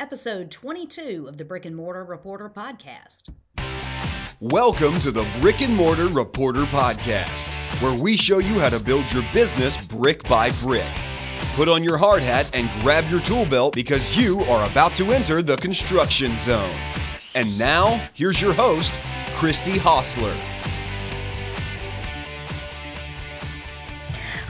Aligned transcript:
episode 0.00 0.50
22 0.50 1.26
of 1.28 1.36
the 1.36 1.44
Brick 1.44 1.66
and 1.66 1.76
Mortar 1.76 2.02
Reporter 2.02 2.48
podcast. 2.48 3.24
Welcome 4.40 4.98
to 5.00 5.10
the 5.10 5.28
Brick 5.42 5.60
and 5.60 5.76
Mortar 5.76 6.08
Reporter 6.08 6.62
podcast, 6.62 7.52
where 7.82 8.02
we 8.02 8.16
show 8.16 8.38
you 8.38 8.58
how 8.58 8.70
to 8.70 8.82
build 8.82 9.12
your 9.12 9.22
business 9.34 9.76
brick 9.88 10.26
by 10.26 10.52
brick. 10.62 10.90
Put 11.54 11.68
on 11.68 11.84
your 11.84 11.98
hard 11.98 12.22
hat 12.22 12.50
and 12.54 12.70
grab 12.80 13.10
your 13.10 13.20
tool 13.20 13.44
belt 13.44 13.74
because 13.74 14.16
you 14.16 14.40
are 14.44 14.66
about 14.66 14.94
to 14.94 15.12
enter 15.12 15.42
the 15.42 15.58
construction 15.58 16.38
zone. 16.38 16.74
And 17.34 17.58
now, 17.58 18.02
here's 18.14 18.40
your 18.40 18.54
host, 18.54 18.98
Christy 19.34 19.76
Hostler. 19.76 20.34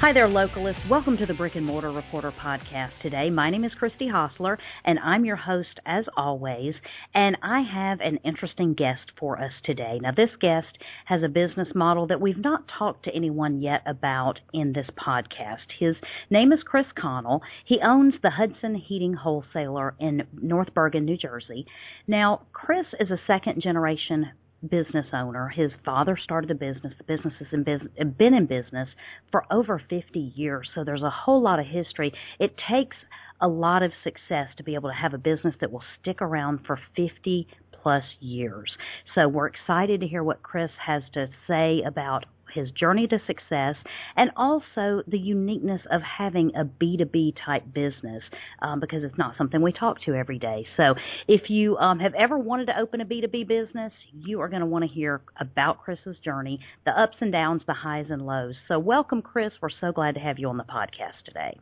Hi 0.01 0.15
there, 0.15 0.31
localists. 0.31 0.89
Welcome 0.89 1.19
to 1.19 1.27
the 1.27 1.35
Brick 1.35 1.57
and 1.57 1.67
Mortar 1.67 1.91
Reporter 1.91 2.33
podcast 2.33 2.93
today. 3.03 3.29
My 3.29 3.51
name 3.51 3.65
is 3.65 3.75
Christy 3.75 4.09
Hostler, 4.09 4.59
and 4.87 4.99
I'm 4.99 5.27
your 5.27 5.37
host 5.37 5.79
as 5.85 6.07
always. 6.17 6.73
And 7.15 7.37
I 7.43 7.61
have 7.61 8.01
an 8.01 8.19
interesting 8.25 8.73
guest 8.73 9.03
for 9.19 9.39
us 9.39 9.53
today. 9.63 9.99
Now, 10.01 10.13
this 10.17 10.31
guest 10.41 10.69
has 11.05 11.23
a 11.23 11.29
business 11.29 11.69
model 11.75 12.07
that 12.07 12.19
we've 12.19 12.43
not 12.43 12.65
talked 12.79 13.05
to 13.05 13.15
anyone 13.15 13.61
yet 13.61 13.83
about 13.85 14.39
in 14.55 14.73
this 14.73 14.87
podcast. 14.99 15.69
His 15.79 15.97
name 16.31 16.55
is 16.55 16.61
Chris 16.65 16.87
Connell. 16.99 17.43
He 17.67 17.77
owns 17.85 18.15
the 18.23 18.31
Hudson 18.31 18.77
Heating 18.77 19.13
Wholesaler 19.13 19.97
in 20.01 20.23
North 20.33 20.73
Bergen, 20.73 21.05
New 21.05 21.19
Jersey. 21.19 21.67
Now, 22.07 22.47
Chris 22.55 22.87
is 22.99 23.11
a 23.11 23.21
second 23.27 23.63
generation 23.63 24.31
business 24.69 25.07
owner. 25.13 25.49
His 25.49 25.71
father 25.85 26.19
started 26.23 26.51
the 26.51 26.55
business. 26.55 26.93
The 26.99 27.05
business 27.05 27.35
has 27.39 27.49
been, 27.65 28.15
been 28.19 28.35
in 28.35 28.47
business 28.47 28.89
for 29.31 29.45
over 29.51 29.81
50 29.91 30.33
years, 30.35 30.69
so 30.75 30.85
there's 30.85 31.03
a 31.03 31.11
whole 31.11 31.43
lot 31.43 31.59
of 31.59 31.67
history. 31.67 32.13
It 32.39 32.55
takes 32.71 32.97
a 33.41 33.49
lot 33.49 33.83
of 33.83 33.91
success 34.05 34.49
to 34.59 34.63
be 34.63 34.75
able 34.75 34.91
to 34.91 34.95
have 34.95 35.15
a 35.15 35.19
business 35.19 35.55
that 35.61 35.73
will 35.73 35.83
stick 36.01 36.21
around 36.21 36.61
for 36.67 36.79
50 36.97 37.47
plus 37.83 38.05
years. 38.21 38.71
So 39.15 39.29
we're 39.29 39.49
excited 39.49 40.01
to 40.01 40.07
hear 40.07 40.23
what 40.23 40.43
Chris 40.43 40.71
has 40.85 41.03
to 41.15 41.27
say 41.49 41.83
about 41.87 42.27
his 42.53 42.71
journey 42.73 43.07
to 43.09 43.19
success, 43.27 43.75
and 44.17 44.31
also 44.37 45.03
the 45.07 45.19
uniqueness 45.19 45.81
of 45.91 46.01
having 46.03 46.53
a 46.57 46.65
B2B 46.65 47.35
type 47.45 47.65
business 47.73 48.23
um, 48.63 48.81
because 48.81 49.03
it's 49.03 49.19
not 49.19 49.35
something 49.37 49.63
we 49.63 49.73
talk 49.73 50.03
to 50.07 50.15
every 50.15 50.39
day. 50.39 50.67
So 50.77 50.95
if 51.29 51.43
you 51.49 51.77
um, 51.79 51.99
have 51.99 52.15
ever 52.15 52.39
wanted 52.39 52.67
to 52.67 52.79
open 52.81 53.01
a 53.01 53.05
B2B 53.05 53.47
business, 53.47 53.93
you 54.13 54.41
are 54.41 54.49
going 54.49 54.61
to 54.61 54.67
want 54.67 54.85
to 54.85 54.91
hear 54.91 55.23
about 55.41 55.83
Chris's 55.83 56.17
journey, 56.25 56.61
the 56.85 56.93
ups 56.93 57.17
and 57.21 57.33
downs, 57.33 57.63
the 57.67 57.75
highs 57.75 58.07
and 58.11 58.27
lows. 58.27 58.55
So 58.69 58.79
welcome, 58.79 59.23
Chris. 59.23 59.53
We're 59.61 59.71
so 59.81 59.93
glad 59.93 60.15
to 60.15 60.21
have 60.21 60.39
you 60.39 60.49
on 60.49 60.57
the 60.57 60.65
podcast 60.65 61.25
today. 61.25 61.59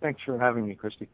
Thanks 0.00 0.20
for 0.26 0.38
having 0.38 0.66
me, 0.66 0.74
Christy. 0.74 1.08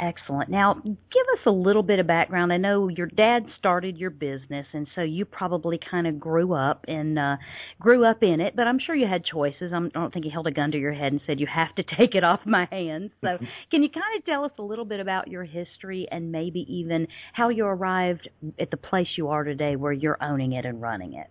Excellent. 0.00 0.48
Now, 0.48 0.74
give 0.84 1.26
us 1.32 1.40
a 1.46 1.50
little 1.50 1.82
bit 1.82 1.98
of 1.98 2.06
background. 2.06 2.52
I 2.52 2.56
know 2.56 2.86
your 2.86 3.08
dad 3.08 3.46
started 3.58 3.96
your 3.96 4.10
business, 4.10 4.64
and 4.72 4.86
so 4.94 5.00
you 5.00 5.24
probably 5.24 5.80
kind 5.90 6.06
of 6.06 6.20
grew 6.20 6.52
up 6.52 6.84
and 6.86 7.18
uh, 7.18 7.36
grew 7.80 8.04
up 8.04 8.22
in 8.22 8.40
it. 8.40 8.54
But 8.54 8.68
I'm 8.68 8.78
sure 8.78 8.94
you 8.94 9.08
had 9.08 9.24
choices. 9.24 9.72
I'm, 9.74 9.86
I 9.86 9.98
don't 9.98 10.12
think 10.12 10.24
he 10.24 10.30
held 10.30 10.46
a 10.46 10.52
gun 10.52 10.70
to 10.70 10.78
your 10.78 10.92
head 10.92 11.10
and 11.10 11.20
said 11.26 11.40
you 11.40 11.48
have 11.52 11.74
to 11.74 11.82
take 11.98 12.14
it 12.14 12.22
off 12.22 12.38
my 12.46 12.68
hands. 12.70 13.10
So, 13.22 13.38
can 13.72 13.82
you 13.82 13.88
kind 13.88 14.16
of 14.16 14.24
tell 14.24 14.44
us 14.44 14.52
a 14.58 14.62
little 14.62 14.84
bit 14.84 15.00
about 15.00 15.26
your 15.26 15.42
history 15.42 16.06
and 16.12 16.30
maybe 16.30 16.64
even 16.68 17.08
how 17.32 17.48
you 17.48 17.66
arrived 17.66 18.28
at 18.60 18.70
the 18.70 18.76
place 18.76 19.08
you 19.16 19.28
are 19.28 19.42
today, 19.42 19.74
where 19.74 19.92
you're 19.92 20.22
owning 20.22 20.52
it 20.52 20.64
and 20.64 20.80
running 20.80 21.14
it? 21.14 21.26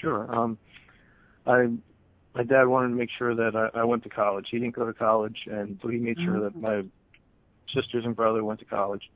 Sure. 0.00 0.32
Um, 0.32 0.58
I 1.44 1.66
my 2.36 2.44
dad 2.44 2.64
wanted 2.68 2.90
to 2.90 2.94
make 2.94 3.10
sure 3.18 3.34
that 3.34 3.56
I, 3.56 3.80
I 3.80 3.84
went 3.84 4.04
to 4.04 4.08
college. 4.08 4.46
He 4.50 4.58
didn't 4.60 4.76
go 4.76 4.86
to 4.86 4.94
college, 4.94 5.36
and 5.50 5.78
so 5.82 5.88
he 5.88 5.98
made 5.98 6.18
sure 6.18 6.34
mm-hmm. 6.34 6.44
that 6.44 6.56
my 6.56 6.82
sisters 7.74 8.04
and 8.04 8.14
brother 8.16 8.44
went 8.44 8.60
to 8.60 8.66
college. 8.66 9.10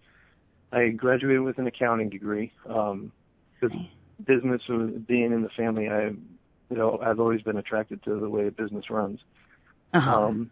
I 0.72 0.88
graduated 0.88 1.42
with 1.42 1.58
an 1.58 1.66
accounting 1.66 2.10
degree. 2.10 2.52
Um, 2.68 3.12
because 3.60 3.76
business 4.24 4.62
was 4.68 4.90
being 5.06 5.32
in 5.32 5.42
the 5.42 5.48
family, 5.50 5.88
I, 5.88 6.06
you 6.08 6.77
know, 6.77 6.98
I've 7.02 7.20
always 7.20 7.42
been 7.42 7.56
attracted 7.56 8.02
to 8.05 8.18
the 8.18 8.28
way 8.28 8.46
a 8.46 8.50
business 8.50 8.90
runs. 8.90 9.20
Uh-huh. 9.95 10.11
Um, 10.11 10.50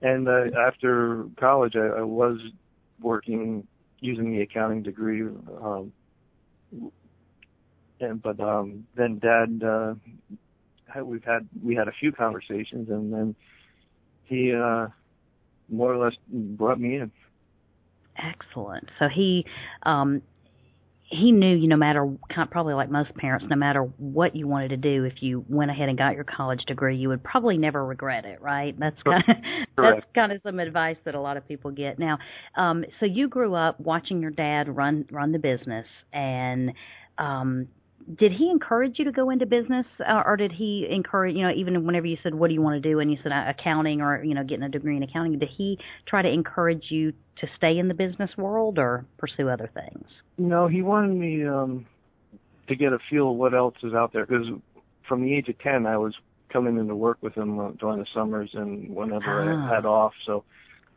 and 0.00 0.28
uh, 0.28 0.58
after 0.58 1.26
college, 1.38 1.74
I, 1.76 2.00
I 2.00 2.02
was 2.02 2.38
working 3.00 3.66
using 4.00 4.32
the 4.32 4.40
accounting 4.40 4.82
degree. 4.82 5.22
Um, 5.22 5.92
and 8.00 8.20
but 8.20 8.40
um, 8.40 8.86
then 8.96 9.18
Dad, 9.18 9.62
uh, 9.64 9.94
we've 11.04 11.24
had 11.24 11.48
we 11.62 11.76
had 11.76 11.86
a 11.86 11.92
few 11.92 12.10
conversations, 12.10 12.90
and 12.90 13.12
then 13.12 13.36
he 14.24 14.52
uh, 14.52 14.88
more 15.72 15.92
or 15.92 16.04
less 16.04 16.14
brought 16.28 16.78
me 16.78 16.96
in. 16.96 17.10
Excellent. 18.16 18.88
So 18.98 19.06
he 19.12 19.44
um 19.84 20.22
he 21.12 21.30
knew 21.30 21.54
you 21.54 21.68
no 21.68 21.76
matter 21.76 22.10
probably 22.50 22.72
like 22.72 22.90
most 22.90 23.14
parents 23.16 23.44
no 23.50 23.56
matter 23.56 23.82
what 23.98 24.34
you 24.34 24.48
wanted 24.48 24.68
to 24.68 24.76
do 24.78 25.04
if 25.04 25.14
you 25.20 25.44
went 25.48 25.70
ahead 25.70 25.90
and 25.90 25.98
got 25.98 26.14
your 26.14 26.24
college 26.24 26.64
degree 26.66 26.96
you 26.96 27.08
would 27.08 27.22
probably 27.22 27.58
never 27.58 27.84
regret 27.84 28.24
it 28.24 28.40
right 28.40 28.78
that's 28.80 28.96
kind 29.02 29.22
of 29.28 29.36
that's 29.76 30.06
kind 30.14 30.32
of 30.32 30.40
some 30.42 30.58
advice 30.58 30.96
that 31.04 31.14
a 31.14 31.20
lot 31.20 31.36
of 31.36 31.46
people 31.46 31.70
get 31.70 31.98
now 31.98 32.16
um 32.56 32.82
so 32.98 33.04
you 33.04 33.28
grew 33.28 33.54
up 33.54 33.78
watching 33.78 34.22
your 34.22 34.30
dad 34.30 34.74
run 34.74 35.04
run 35.10 35.32
the 35.32 35.38
business 35.38 35.86
and 36.14 36.72
um 37.18 37.68
did 38.18 38.32
he 38.32 38.50
encourage 38.50 38.98
you 38.98 39.04
to 39.04 39.12
go 39.12 39.30
into 39.30 39.46
business 39.46 39.86
uh, 40.00 40.22
or 40.24 40.36
did 40.36 40.52
he 40.52 40.86
encourage 40.90 41.34
you 41.34 41.42
know 41.42 41.52
even 41.54 41.84
whenever 41.84 42.06
you 42.06 42.16
said 42.22 42.34
what 42.34 42.48
do 42.48 42.54
you 42.54 42.62
want 42.62 42.82
to 42.82 42.88
do? 42.88 43.00
and 43.00 43.10
you 43.10 43.18
said 43.22 43.32
uh, 43.32 43.44
accounting 43.48 44.00
or 44.00 44.22
you 44.22 44.34
know 44.34 44.44
getting 44.44 44.64
a 44.64 44.68
degree 44.68 44.96
in 44.96 45.02
accounting 45.02 45.38
did 45.38 45.48
he 45.56 45.78
try 46.06 46.22
to 46.22 46.28
encourage 46.28 46.84
you 46.90 47.12
to 47.40 47.46
stay 47.56 47.78
in 47.78 47.88
the 47.88 47.94
business 47.94 48.30
world 48.36 48.78
or 48.78 49.04
pursue 49.18 49.48
other 49.48 49.70
things? 49.74 50.04
No 50.38 50.68
he 50.68 50.82
wanted 50.82 51.14
me 51.14 51.46
um 51.46 51.86
to 52.68 52.76
get 52.76 52.92
a 52.92 52.98
feel 53.10 53.30
of 53.30 53.36
what 53.36 53.54
else 53.54 53.74
is 53.82 53.94
out 53.94 54.12
there 54.12 54.26
because 54.26 54.46
from 55.08 55.22
the 55.22 55.34
age 55.34 55.48
of 55.48 55.58
10 55.58 55.86
I 55.86 55.96
was 55.96 56.14
coming 56.52 56.78
into 56.78 56.94
work 56.94 57.18
with 57.22 57.34
him 57.34 57.58
uh, 57.58 57.70
during 57.72 57.98
the 57.98 58.06
summers 58.14 58.50
and 58.52 58.94
whenever 58.94 59.24
ah. 59.26 59.70
I 59.70 59.74
had 59.74 59.86
off. 59.86 60.12
So 60.26 60.44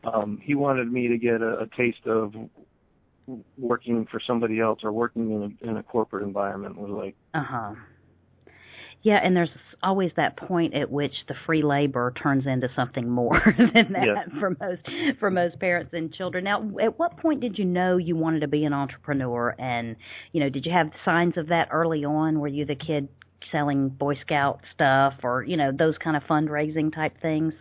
um 0.04 0.38
he 0.42 0.54
wanted 0.54 0.90
me 0.92 1.08
to 1.08 1.18
get 1.18 1.42
a, 1.42 1.60
a 1.60 1.66
taste 1.76 2.06
of 2.06 2.34
working 3.58 4.06
for 4.10 4.20
somebody 4.26 4.60
else 4.60 4.80
or 4.82 4.92
working 4.92 5.30
in 5.32 5.42
a, 5.42 5.70
in 5.70 5.76
a 5.76 5.82
corporate 5.82 6.22
environment 6.22 6.76
was 6.76 6.90
like. 6.90 7.14
Uh 7.34 7.44
huh. 7.46 7.74
Yeah, 9.02 9.20
and 9.22 9.36
there's 9.36 9.50
always 9.84 10.10
that 10.16 10.36
point 10.36 10.74
at 10.74 10.90
which 10.90 11.12
the 11.28 11.34
free 11.46 11.62
labor 11.62 12.12
turns 12.20 12.44
into 12.44 12.68
something 12.74 13.08
more 13.08 13.40
than 13.56 13.92
that 13.92 14.04
yes. 14.04 14.28
for 14.40 14.50
most 14.60 14.82
for 15.20 15.30
most 15.30 15.60
parents 15.60 15.90
and 15.92 16.12
children. 16.12 16.44
Now, 16.44 16.68
at 16.82 16.98
what 16.98 17.16
point 17.18 17.40
did 17.40 17.56
you 17.56 17.64
know 17.64 17.98
you 17.98 18.16
wanted 18.16 18.40
to 18.40 18.48
be 18.48 18.64
an 18.64 18.72
entrepreneur? 18.72 19.54
And 19.60 19.94
you 20.32 20.40
know, 20.40 20.48
did 20.48 20.66
you 20.66 20.72
have 20.72 20.90
signs 21.04 21.36
of 21.36 21.46
that 21.48 21.68
early 21.70 22.04
on? 22.04 22.40
Were 22.40 22.48
you 22.48 22.64
the 22.64 22.74
kid 22.74 23.08
selling 23.52 23.90
Boy 23.90 24.16
Scout 24.22 24.60
stuff, 24.74 25.14
or 25.22 25.44
you 25.44 25.56
know, 25.56 25.70
those 25.76 25.94
kind 26.02 26.16
of 26.16 26.24
fundraising 26.24 26.92
type 26.92 27.14
things 27.22 27.52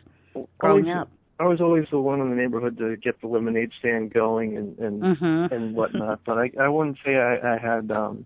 growing 0.57 0.89
always, 0.89 1.01
up? 1.01 1.11
I 1.39 1.43
was 1.43 1.59
always 1.59 1.85
the 1.91 1.99
one 1.99 2.21
in 2.21 2.29
the 2.29 2.35
neighborhood 2.35 2.77
to 2.77 2.95
get 2.95 3.19
the 3.19 3.27
lemonade 3.27 3.71
stand 3.79 4.13
going 4.13 4.55
and 4.55 4.79
and 4.79 5.01
mm-hmm. 5.01 5.53
and 5.53 5.75
whatnot. 5.75 6.21
But 6.25 6.37
I 6.37 6.51
I 6.59 6.69
wouldn't 6.69 6.97
say 7.05 7.15
I, 7.15 7.55
I 7.55 7.57
had 7.57 7.91
um 7.91 8.25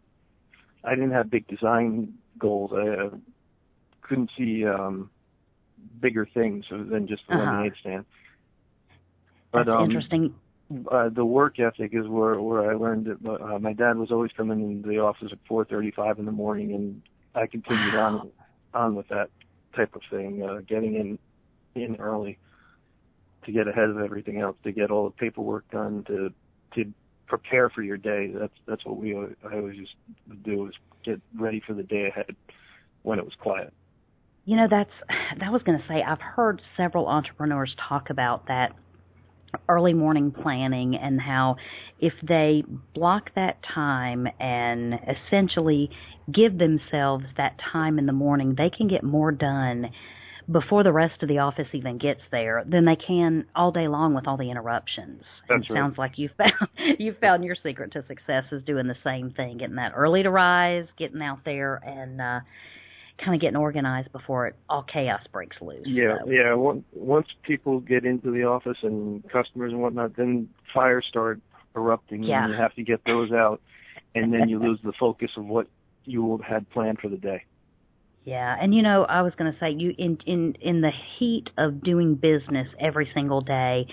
I 0.84 0.92
didn't 0.96 1.12
have 1.12 1.30
big 1.30 1.48
design 1.48 2.14
goals. 2.38 2.72
I 2.74 2.88
uh, 2.88 3.10
couldn't 4.02 4.30
see 4.38 4.66
um 4.66 5.10
bigger 6.00 6.28
things 6.32 6.66
than 6.70 7.08
just 7.08 7.24
the 7.28 7.36
uh-huh. 7.36 7.44
lemonade 7.44 7.74
stand. 7.80 8.06
But 9.52 9.66
That's 9.66 9.70
um, 9.70 9.86
interesting. 9.86 10.36
Uh, 10.92 11.10
the 11.10 11.26
work 11.26 11.60
ethic 11.60 11.92
is 11.94 12.08
where 12.08 12.40
where 12.40 12.70
I 12.70 12.76
learned 12.76 13.08
it. 13.08 13.18
Uh, 13.28 13.58
my 13.58 13.74
dad 13.74 13.98
was 13.98 14.12
always 14.12 14.32
coming 14.38 14.62
into 14.62 14.88
the 14.88 15.00
office 15.00 15.30
at 15.32 15.40
4:35 15.50 16.20
in 16.20 16.26
the 16.26 16.32
morning, 16.32 16.74
and 16.74 17.02
I 17.34 17.48
continued 17.48 17.96
wow. 17.96 18.20
on 18.20 18.32
on 18.84 18.96
with 18.96 19.08
that 19.08 19.32
type 19.76 19.96
of 19.96 20.02
thing, 20.12 20.44
uh, 20.44 20.60
getting 20.68 20.94
in 20.94 21.18
in 21.74 21.96
early 21.96 22.38
to 23.46 23.52
get 23.52 23.68
ahead 23.68 23.90
of 23.90 23.98
everything 23.98 24.42
else, 24.42 24.56
to 24.64 24.72
get 24.72 24.92
all 24.92 25.06
the 25.06 25.12
paperwork 25.12 25.70
done, 25.72 26.04
to 26.08 26.30
to 26.76 26.94
prepare 27.28 27.70
for 27.70 27.82
your 27.82 27.98
day. 27.98 28.32
That's 28.34 28.54
that's 28.68 28.86
what 28.86 28.98
we 28.98 29.16
I 29.16 29.56
always 29.56 29.78
used 29.78 29.94
to 30.30 30.36
do 30.36 30.68
is 30.68 30.74
get 31.06 31.22
ready 31.38 31.62
for 31.66 31.74
the 31.74 31.84
day 31.84 32.08
ahead 32.08 32.36
when 33.04 33.20
it 33.20 33.26
was 33.26 33.34
quiet. 33.40 33.74
You 34.46 34.58
know, 34.58 34.68
that's 34.70 34.92
that 35.40 35.52
was 35.52 35.62
going 35.64 35.78
to 35.78 35.86
say 35.88 36.02
I've 36.06 36.22
heard 36.22 36.62
several 36.76 37.08
entrepreneurs 37.08 37.74
talk 37.88 38.10
about 38.10 38.48
that 38.48 38.74
early 39.68 39.94
morning 39.94 40.32
planning 40.32 40.96
and 40.96 41.20
how 41.20 41.56
if 42.00 42.14
they 42.28 42.64
block 42.94 43.32
that 43.36 43.58
time 43.74 44.28
and 44.40 44.94
essentially 44.94 45.90
give 46.32 46.58
themselves 46.58 47.26
that 47.38 47.56
time 47.72 47.98
in 47.98 48.06
the 48.06 48.14
morning, 48.14 48.56
they 48.58 48.70
can 48.70 48.88
get 48.88 49.04
more 49.04 49.32
done 49.32 49.90
before 50.52 50.84
the 50.84 50.92
rest 50.92 51.22
of 51.22 51.30
the 51.30 51.38
office 51.38 51.68
even 51.74 51.98
gets 51.98 52.22
there 52.32 52.64
than 52.68 52.86
they 52.86 52.96
can 52.96 53.46
all 53.56 53.72
day 53.72 53.88
long 53.88 54.14
with 54.16 54.28
all 54.28 54.38
the 54.38 54.50
interruptions. 54.50 55.22
That's 55.48 55.64
it 55.70 55.74
right. 55.74 55.80
sounds 55.80 55.98
like 55.98 56.14
you've 56.18 56.32
found 56.38 56.70
you've 56.98 57.18
found 57.20 57.44
your 57.44 57.56
secret 57.64 57.92
to 57.94 58.04
success 58.08 58.44
is 58.52 58.64
doing 58.66 58.88
the 58.88 58.96
same 59.04 59.32
thing, 59.32 59.58
getting 59.58 59.76
that 59.76 59.92
early 59.96 60.24
to 60.24 60.32
rise, 60.32 60.86
getting 60.98 61.22
out 61.22 61.40
there 61.46 61.76
and 61.86 62.20
uh 62.22 62.40
kind 63.24 63.36
of 63.36 63.42
getting 63.42 63.58
organized 63.58 64.12
before 64.12 64.48
it 64.48 64.56
all 64.70 64.84
chaos 64.92 65.22
breaks 65.32 65.58
loose. 65.62 65.86
Yeah, 65.86 66.18
so. 66.24 66.32
yeah. 66.32 66.54
Once 66.56 67.28
people 67.44 67.80
get 67.82 68.06
into 68.06 68.32
the 68.32 68.44
office 68.44 68.78
and 68.82 69.24
customers 69.30 69.74
and 69.74 69.82
whatnot, 69.82 70.16
then 70.16 70.48
fires 70.74 71.06
start 71.10 71.42
erupting, 71.76 72.24
Yeah. 72.24 72.46
and 72.46 72.54
you 72.54 72.60
have 72.60 72.74
to 72.76 72.84
get 72.84 73.02
those 73.06 73.32
out, 73.32 73.62
and 74.16 74.34
then 74.34 74.48
you 74.50 74.58
lose 74.64 74.80
the 74.84 74.94
focus 74.98 75.32
of 75.38 75.46
what 75.46 75.68
you 76.06 76.40
had 76.48 76.70
planned 76.70 77.00
for 77.00 77.10
the 77.10 77.18
day. 77.18 77.44
Yeah, 78.30 78.56
and 78.62 78.76
you 78.76 78.84
know, 78.84 79.06
I 79.10 79.24
was 79.24 79.34
going 79.40 79.52
to 79.52 79.58
say 79.60 79.72
you 79.72 79.92
in 79.98 80.20
in 80.28 80.54
in 80.62 80.82
the 80.82 80.92
heat 81.18 81.46
of 81.58 81.84
doing 81.84 82.14
business 82.14 82.68
every 82.80 83.10
single 83.12 83.42
day, 83.42 83.88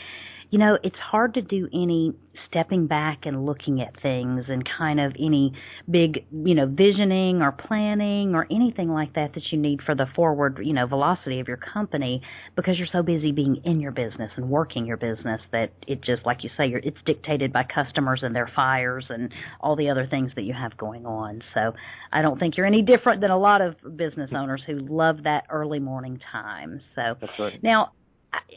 you 0.50 0.58
know, 0.58 0.78
it's 0.82 0.96
hard 0.96 1.34
to 1.34 1.42
do 1.42 1.68
any 1.72 2.12
stepping 2.48 2.86
back 2.86 3.20
and 3.24 3.46
looking 3.46 3.80
at 3.80 4.00
things 4.00 4.44
and 4.48 4.62
kind 4.78 5.00
of 5.00 5.12
any 5.18 5.52
big, 5.90 6.24
you 6.30 6.54
know, 6.54 6.66
visioning 6.66 7.42
or 7.42 7.50
planning 7.52 8.34
or 8.34 8.46
anything 8.50 8.88
like 8.88 9.14
that 9.14 9.32
that 9.34 9.42
you 9.50 9.58
need 9.58 9.80
for 9.82 9.94
the 9.94 10.06
forward, 10.14 10.60
you 10.62 10.72
know, 10.72 10.86
velocity 10.86 11.40
of 11.40 11.48
your 11.48 11.56
company 11.56 12.20
because 12.54 12.78
you're 12.78 12.88
so 12.92 13.02
busy 13.02 13.32
being 13.32 13.60
in 13.64 13.80
your 13.80 13.92
business 13.92 14.30
and 14.36 14.48
working 14.48 14.86
your 14.86 14.96
business 14.96 15.40
that 15.52 15.72
it 15.86 16.02
just 16.02 16.24
like 16.24 16.44
you 16.44 16.50
say 16.56 16.66
you're 16.66 16.80
it's 16.80 16.98
dictated 17.06 17.52
by 17.52 17.64
customers 17.64 18.20
and 18.22 18.34
their 18.34 18.50
fires 18.54 19.06
and 19.08 19.32
all 19.60 19.76
the 19.76 19.90
other 19.90 20.06
things 20.06 20.30
that 20.36 20.42
you 20.42 20.54
have 20.54 20.76
going 20.76 21.06
on. 21.06 21.42
So, 21.54 21.72
I 22.12 22.22
don't 22.22 22.38
think 22.38 22.56
you're 22.56 22.66
any 22.66 22.82
different 22.82 23.20
than 23.20 23.30
a 23.30 23.38
lot 23.38 23.60
of 23.60 23.74
business 23.96 24.30
owners 24.34 24.62
who 24.66 24.78
love 24.78 25.24
that 25.24 25.44
early 25.50 25.80
morning 25.80 26.20
time. 26.32 26.80
So, 26.94 27.16
That's 27.20 27.32
right. 27.38 27.62
now, 27.62 27.92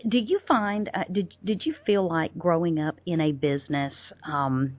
did 0.08 0.30
you 0.30 0.40
find 0.48 0.90
uh, 0.94 1.04
did 1.12 1.34
did 1.44 1.66
you 1.66 1.74
feel 1.86 2.08
like 2.08 2.32
growing 2.38 2.80
up 2.80 2.96
in 3.06 3.22
a 3.22 3.32
business 3.32 3.94
um 4.28 4.74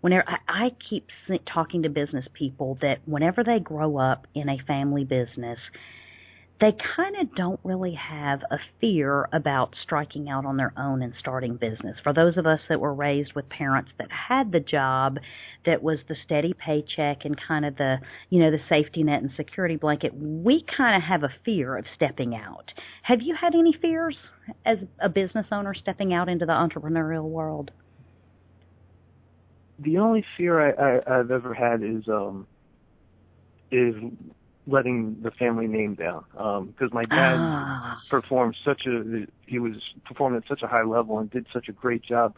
whenever 0.00 0.24
I, 0.28 0.36
I 0.48 0.70
keep 0.88 1.06
talking 1.52 1.82
to 1.82 1.88
business 1.88 2.24
people 2.34 2.78
that 2.80 2.96
whenever 3.06 3.44
they 3.44 3.58
grow 3.58 3.98
up 3.98 4.26
in 4.34 4.48
a 4.48 4.58
family 4.66 5.04
business 5.04 5.58
they 6.62 6.72
kind 6.94 7.16
of 7.20 7.34
don't 7.34 7.58
really 7.64 7.98
have 8.00 8.38
a 8.52 8.56
fear 8.80 9.28
about 9.32 9.74
striking 9.82 10.28
out 10.28 10.46
on 10.46 10.56
their 10.56 10.72
own 10.78 11.02
and 11.02 11.12
starting 11.18 11.56
business. 11.56 11.96
For 12.04 12.14
those 12.14 12.36
of 12.36 12.46
us 12.46 12.60
that 12.68 12.78
were 12.78 12.94
raised 12.94 13.32
with 13.34 13.48
parents 13.48 13.90
that 13.98 14.06
had 14.28 14.52
the 14.52 14.60
job 14.60 15.18
that 15.66 15.82
was 15.82 15.98
the 16.08 16.14
steady 16.24 16.54
paycheck 16.64 17.24
and 17.24 17.36
kind 17.48 17.64
of 17.64 17.76
the, 17.78 17.96
you 18.30 18.38
know, 18.38 18.52
the 18.52 18.60
safety 18.68 19.02
net 19.02 19.22
and 19.22 19.32
security 19.36 19.74
blanket, 19.74 20.14
we 20.14 20.64
kind 20.76 20.94
of 20.94 21.02
have 21.02 21.24
a 21.24 21.34
fear 21.44 21.76
of 21.76 21.84
stepping 21.96 22.36
out. 22.36 22.70
Have 23.02 23.18
you 23.20 23.34
had 23.38 23.56
any 23.56 23.76
fears 23.82 24.14
as 24.64 24.78
a 25.02 25.08
business 25.08 25.46
owner 25.50 25.74
stepping 25.74 26.14
out 26.14 26.28
into 26.28 26.46
the 26.46 26.52
entrepreneurial 26.52 27.28
world? 27.28 27.72
The 29.80 29.98
only 29.98 30.24
fear 30.36 30.60
I, 30.60 30.98
I, 31.00 31.18
I've 31.18 31.32
ever 31.32 31.54
had 31.54 31.82
is 31.82 32.06
um 32.06 32.46
is 33.72 33.94
letting 34.66 35.16
the 35.22 35.30
family 35.32 35.66
name 35.66 35.94
down 35.94 36.24
because 36.68 36.92
my 36.92 37.04
dad 37.04 37.36
Ah. 37.38 38.00
performed 38.10 38.56
such 38.64 38.86
a 38.86 39.26
he 39.46 39.58
was 39.58 39.74
performed 40.04 40.36
at 40.36 40.46
such 40.48 40.62
a 40.62 40.68
high 40.68 40.84
level 40.84 41.18
and 41.18 41.30
did 41.30 41.46
such 41.52 41.68
a 41.68 41.72
great 41.72 42.02
job 42.02 42.36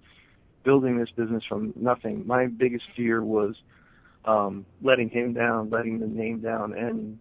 building 0.64 0.96
this 0.96 1.10
business 1.10 1.44
from 1.46 1.72
nothing. 1.76 2.26
My 2.26 2.46
biggest 2.46 2.84
fear 2.96 3.22
was 3.22 3.54
um 4.24 4.64
letting 4.82 5.10
him 5.10 5.34
down, 5.34 5.68
letting 5.68 5.98
the 5.98 6.06
name 6.06 6.40
down 6.40 6.72
and 6.72 7.18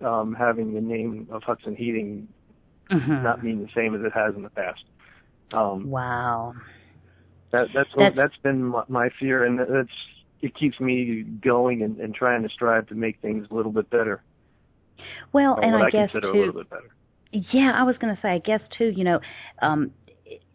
um 0.00 0.34
having 0.34 0.72
the 0.72 0.80
name 0.80 1.28
of 1.30 1.42
Hudson 1.42 1.76
Heating 1.76 2.28
Mhm. 2.90 3.22
not 3.22 3.44
mean 3.44 3.60
the 3.60 3.68
same 3.74 3.94
as 3.94 4.00
it 4.02 4.12
has 4.14 4.34
in 4.34 4.42
the 4.42 4.48
past. 4.50 4.82
Um 5.52 5.90
Wow. 5.90 6.54
that 7.50 7.68
that's 7.74 7.90
That's- 7.94 8.16
that's 8.16 8.36
been 8.38 8.64
my, 8.64 8.84
my 8.88 9.08
fear 9.20 9.44
and 9.44 9.58
that's 9.58 9.90
it 10.40 10.54
keeps 10.54 10.78
me 10.80 11.22
going 11.22 11.82
and, 11.82 11.98
and 11.98 12.14
trying 12.14 12.42
to 12.42 12.48
strive 12.48 12.86
to 12.88 12.94
make 12.94 13.20
things 13.20 13.46
a 13.50 13.54
little 13.54 13.72
bit 13.72 13.90
better. 13.90 14.22
Well, 15.32 15.58
and 15.60 15.76
I, 15.76 15.86
I, 15.86 15.90
guess 15.90 16.10
consider 16.10 16.32
too 16.32 16.38
a 16.38 16.40
little 16.40 16.54
bit 16.54 16.70
better. 16.70 16.90
Yeah, 17.32 17.72
I 17.74 17.82
was 17.82 17.96
going 17.98 18.14
to 18.14 18.22
say, 18.22 18.28
I 18.28 18.38
guess 18.38 18.60
too, 18.76 18.92
you 18.96 19.04
know, 19.04 19.20
um, 19.60 19.90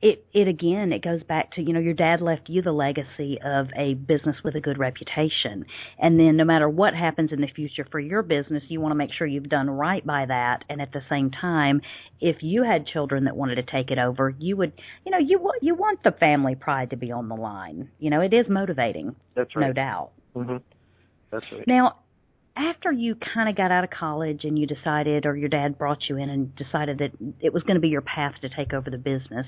it 0.03 0.25
it 0.33 0.49
again, 0.49 0.91
it 0.91 1.01
goes 1.01 1.23
back 1.23 1.53
to 1.53 1.61
you 1.61 1.71
know 1.71 1.79
your 1.79 1.93
dad 1.93 2.19
left 2.21 2.49
you 2.49 2.61
the 2.61 2.73
legacy 2.73 3.39
of 3.43 3.67
a 3.77 3.93
business 3.93 4.35
with 4.43 4.53
a 4.53 4.59
good 4.59 4.77
reputation, 4.77 5.65
and 5.97 6.19
then 6.19 6.35
no 6.35 6.43
matter 6.43 6.67
what 6.67 6.93
happens 6.93 7.31
in 7.31 7.39
the 7.39 7.47
future 7.47 7.87
for 7.89 8.01
your 8.01 8.21
business, 8.21 8.61
you 8.67 8.81
want 8.81 8.91
to 8.91 8.97
make 8.97 9.11
sure 9.17 9.25
you've 9.25 9.47
done 9.47 9.69
right 9.69 10.05
by 10.05 10.25
that, 10.25 10.65
and 10.69 10.81
at 10.81 10.91
the 10.91 10.99
same 11.09 11.31
time, 11.31 11.81
if 12.19 12.35
you 12.41 12.63
had 12.63 12.85
children 12.85 13.23
that 13.23 13.37
wanted 13.37 13.55
to 13.55 13.63
take 13.63 13.91
it 13.91 13.97
over, 13.97 14.29
you 14.37 14.57
would, 14.57 14.73
you 15.05 15.11
know, 15.11 15.19
you 15.19 15.39
want 15.39 15.63
you 15.63 15.73
want 15.73 16.03
the 16.03 16.11
family 16.11 16.55
pride 16.55 16.89
to 16.89 16.97
be 16.97 17.09
on 17.09 17.29
the 17.29 17.35
line. 17.35 17.89
You 17.99 18.09
know, 18.09 18.19
it 18.19 18.33
is 18.33 18.45
motivating, 18.49 19.15
That's 19.35 19.55
right. 19.55 19.67
no 19.67 19.73
doubt. 19.73 20.11
hmm 20.35 20.57
That's 21.31 21.45
right. 21.53 21.65
Now, 21.65 21.99
after 22.57 22.91
you 22.91 23.15
kind 23.33 23.49
of 23.49 23.55
got 23.55 23.71
out 23.71 23.85
of 23.85 23.89
college 23.89 24.41
and 24.43 24.59
you 24.59 24.67
decided, 24.67 25.25
or 25.25 25.37
your 25.37 25.49
dad 25.49 25.77
brought 25.77 26.09
you 26.09 26.17
in 26.17 26.29
and 26.29 26.53
decided 26.57 26.97
that 26.99 27.11
it 27.39 27.53
was 27.53 27.63
going 27.63 27.75
to 27.75 27.81
be 27.81 27.87
your 27.87 28.01
path 28.01 28.33
to 28.41 28.49
take 28.49 28.73
over 28.73 28.89
the 28.89 28.97
business, 28.97 29.47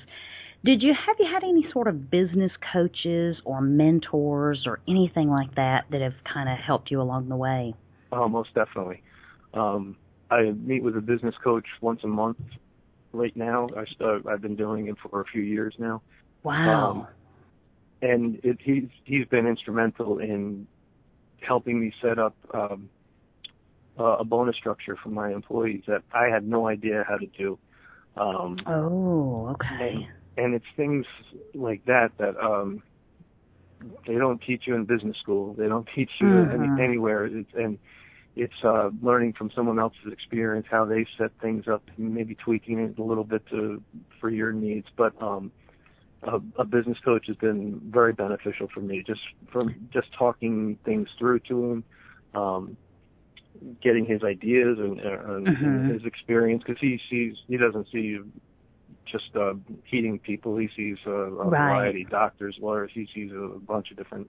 did 0.66 0.82
you 0.82 0.92
have 0.92 1.16
you 1.18 1.26
had 1.32 1.44
any 1.44 1.66
sort 1.72 1.86
of 1.86 2.10
business 2.10 2.52
coaches 2.72 3.36
or 3.44 3.60
mentors 3.60 4.64
or 4.66 4.80
anything 4.88 5.30
like 5.30 5.54
that 5.54 5.84
that 5.90 6.00
have 6.02 6.14
kind 6.32 6.48
of 6.48 6.58
helped 6.58 6.90
you 6.90 7.00
along 7.00 7.28
the 7.28 7.36
way? 7.36 7.74
Oh, 8.12 8.28
most 8.28 8.50
definitely. 8.54 9.02
Um, 9.54 9.96
I 10.30 10.50
meet 10.50 10.82
with 10.82 10.96
a 10.96 11.00
business 11.00 11.34
coach 11.42 11.66
once 11.80 12.00
a 12.04 12.08
month. 12.08 12.38
Right 13.12 13.34
now, 13.36 13.68
I 13.76 13.84
start, 13.94 14.26
I've 14.28 14.42
been 14.42 14.56
doing 14.56 14.88
it 14.88 14.96
for 15.02 15.20
a 15.20 15.24
few 15.32 15.40
years 15.40 15.74
now, 15.78 16.02
Wow. 16.46 16.90
Um, 16.90 17.06
and 18.02 18.38
it, 18.44 18.58
he's 18.62 18.88
he's 19.04 19.26
been 19.26 19.46
instrumental 19.46 20.18
in 20.18 20.68
helping 21.40 21.80
me 21.80 21.92
set 22.00 22.20
up 22.20 22.36
um, 22.54 22.88
uh, 23.98 24.18
a 24.18 24.24
bonus 24.24 24.54
structure 24.56 24.96
for 25.02 25.08
my 25.08 25.32
employees 25.32 25.82
that 25.88 26.02
I 26.12 26.26
had 26.26 26.46
no 26.46 26.68
idea 26.68 27.04
how 27.08 27.16
to 27.16 27.26
do. 27.26 27.58
Um, 28.16 28.58
oh, 28.66 29.48
okay. 29.54 30.08
And 30.36 30.54
it's 30.54 30.66
things 30.76 31.06
like 31.54 31.84
that 31.86 32.12
that 32.18 32.36
um 32.38 32.82
they 34.06 34.14
don't 34.14 34.42
teach 34.42 34.64
you 34.66 34.74
in 34.74 34.84
business 34.84 35.16
school 35.18 35.54
they 35.54 35.68
don't 35.68 35.88
teach 35.94 36.10
you 36.20 36.46
Mhm. 36.46 36.52
any, 36.52 36.72
anywhere 36.76 37.26
it's, 37.26 37.50
and 37.54 37.78
it's 38.34 38.54
uh 38.64 38.90
learning 39.02 39.32
from 39.36 39.50
someone 39.54 39.78
else's 39.78 40.12
experience 40.12 40.66
how 40.70 40.84
they 40.84 41.06
set 41.18 41.30
things 41.40 41.64
up 41.68 41.82
and 41.96 42.14
maybe 42.14 42.34
tweaking 42.34 42.78
it 42.78 42.98
a 42.98 43.02
little 43.02 43.24
bit 43.24 43.44
to 43.48 43.82
for 44.20 44.30
your 44.30 44.52
needs 44.52 44.86
but 44.96 45.12
um 45.22 45.52
a, 46.22 46.40
a 46.58 46.64
business 46.64 46.98
coach 47.04 47.26
has 47.26 47.36
been 47.36 47.80
very 47.90 48.12
beneficial 48.12 48.68
for 48.72 48.80
me 48.80 49.02
just 49.06 49.20
from 49.52 49.74
just 49.92 50.08
talking 50.18 50.78
things 50.84 51.08
through 51.18 51.40
to 51.40 51.64
him 51.72 51.84
um 52.34 52.76
getting 53.82 54.04
his 54.04 54.22
ideas 54.22 54.78
and, 54.78 55.00
and, 55.00 55.46
Mhm. 55.46 55.62
and 55.62 55.86
his 55.86 56.04
experience 56.04 56.62
because 56.66 56.80
he 56.80 57.00
sees 57.10 57.34
he 57.48 57.56
doesn't 57.56 57.88
see 57.92 58.18
just 59.10 59.34
uh, 59.36 59.54
heating 59.84 60.18
people. 60.18 60.56
He 60.56 60.68
sees 60.76 60.96
uh, 61.06 61.10
a 61.10 61.30
Right. 61.30 61.50
variety, 61.50 62.06
doctors, 62.10 62.56
lawyers. 62.60 62.90
He 62.94 63.08
sees 63.14 63.30
a 63.32 63.58
bunch 63.58 63.90
of 63.90 63.96
different 63.96 64.28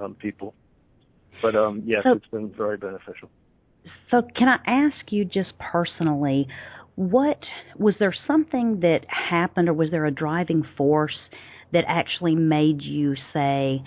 um, 0.00 0.14
people. 0.14 0.54
But 1.42 1.54
um, 1.54 1.82
yes, 1.84 2.02
So- 2.04 2.12
it's 2.12 2.26
been 2.26 2.50
very 2.52 2.76
beneficial. 2.76 3.30
So, 4.10 4.22
can 4.36 4.48
I 4.48 4.58
ask 4.66 5.12
you 5.12 5.24
just 5.24 5.56
personally, 5.60 6.48
what 6.96 7.38
was 7.76 7.94
there 8.00 8.14
something 8.26 8.80
that 8.80 9.02
happened, 9.08 9.68
or 9.68 9.74
was 9.74 9.90
there 9.92 10.06
a 10.06 10.10
driving 10.10 10.64
force 10.76 11.16
that 11.72 11.84
actually 11.86 12.34
made 12.34 12.82
you 12.82 13.14
say 13.32 13.82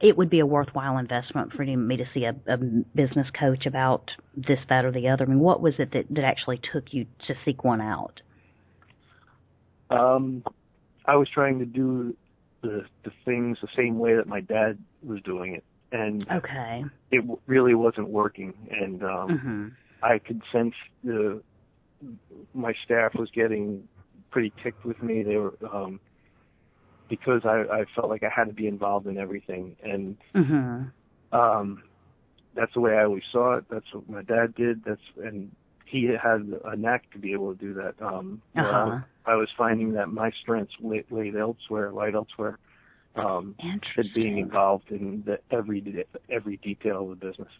it 0.00 0.16
would 0.16 0.30
be 0.30 0.40
a 0.40 0.46
worthwhile 0.46 0.96
investment 0.98 1.52
for 1.52 1.62
me 1.64 1.96
to 1.96 2.04
see 2.14 2.24
a, 2.24 2.34
a 2.50 2.56
business 2.56 3.26
coach 3.38 3.66
about 3.66 4.10
this, 4.34 4.58
that, 4.70 4.84
or 4.86 4.92
the 4.92 5.08
other? 5.08 5.24
I 5.24 5.28
mean, 5.28 5.40
what 5.40 5.60
was 5.60 5.74
it 5.78 5.92
that, 5.92 6.06
that 6.10 6.24
actually 6.24 6.60
took 6.72 6.84
you 6.92 7.04
to 7.26 7.34
seek 7.44 7.64
one 7.64 7.82
out? 7.82 8.20
Um, 9.94 10.42
I 11.06 11.16
was 11.16 11.28
trying 11.32 11.58
to 11.58 11.66
do 11.66 12.16
the 12.62 12.84
the 13.04 13.12
things 13.24 13.58
the 13.60 13.68
same 13.76 13.98
way 13.98 14.14
that 14.16 14.26
my 14.26 14.40
dad 14.40 14.78
was 15.02 15.20
doing 15.22 15.54
it, 15.54 15.64
and 15.92 16.26
Okay. 16.32 16.84
it 17.10 17.18
w- 17.18 17.40
really 17.46 17.74
wasn't 17.74 18.08
working. 18.08 18.54
And 18.70 19.02
um, 19.04 19.38
hmm 19.38 19.68
I 20.02 20.18
could 20.18 20.42
sense 20.52 20.74
the 21.02 21.42
my 22.54 22.74
staff 22.84 23.12
was 23.14 23.30
getting 23.34 23.88
pretty 24.30 24.52
ticked 24.62 24.84
with 24.84 25.00
me. 25.02 25.22
They 25.22 25.36
were 25.36 25.54
um, 25.72 26.00
because 27.08 27.42
I, 27.44 27.64
I 27.70 27.84
felt 27.94 28.08
like 28.08 28.22
I 28.22 28.30
had 28.34 28.48
to 28.48 28.54
be 28.54 28.66
involved 28.66 29.06
in 29.06 29.18
everything, 29.18 29.76
and 29.82 30.16
hmm 30.34 30.84
um 31.32 31.82
that's 32.54 32.72
the 32.74 32.80
way 32.80 32.94
I 32.94 33.04
always 33.04 33.24
saw 33.32 33.54
it. 33.56 33.64
That's 33.68 33.86
what 33.92 34.08
my 34.08 34.22
dad 34.22 34.54
did. 34.54 34.84
That's 34.84 35.00
and 35.22 35.50
he 35.86 36.04
had 36.04 36.52
a 36.64 36.76
knack 36.76 37.10
to 37.12 37.18
be 37.18 37.32
able 37.32 37.54
to 37.54 37.58
do 37.58 37.74
that. 37.74 37.94
Um 38.00 38.42
I, 38.56 38.60
Uh-huh. 38.60 38.84
was, 38.86 39.02
I 39.26 39.34
was 39.36 39.48
finding 39.56 39.92
that 39.94 40.08
my 40.08 40.30
strengths 40.42 40.74
laid, 40.80 41.04
laid 41.10 41.36
elsewhere, 41.36 41.92
lied 41.92 42.14
elsewhere. 42.14 42.58
Um 43.16 43.54
and 43.60 44.14
being 44.14 44.38
involved 44.38 44.90
in 44.90 45.22
the 45.26 45.38
every 45.50 46.06
every 46.30 46.56
detail 46.58 47.02
of 47.12 47.20
the 47.20 47.26
business. 47.26 47.52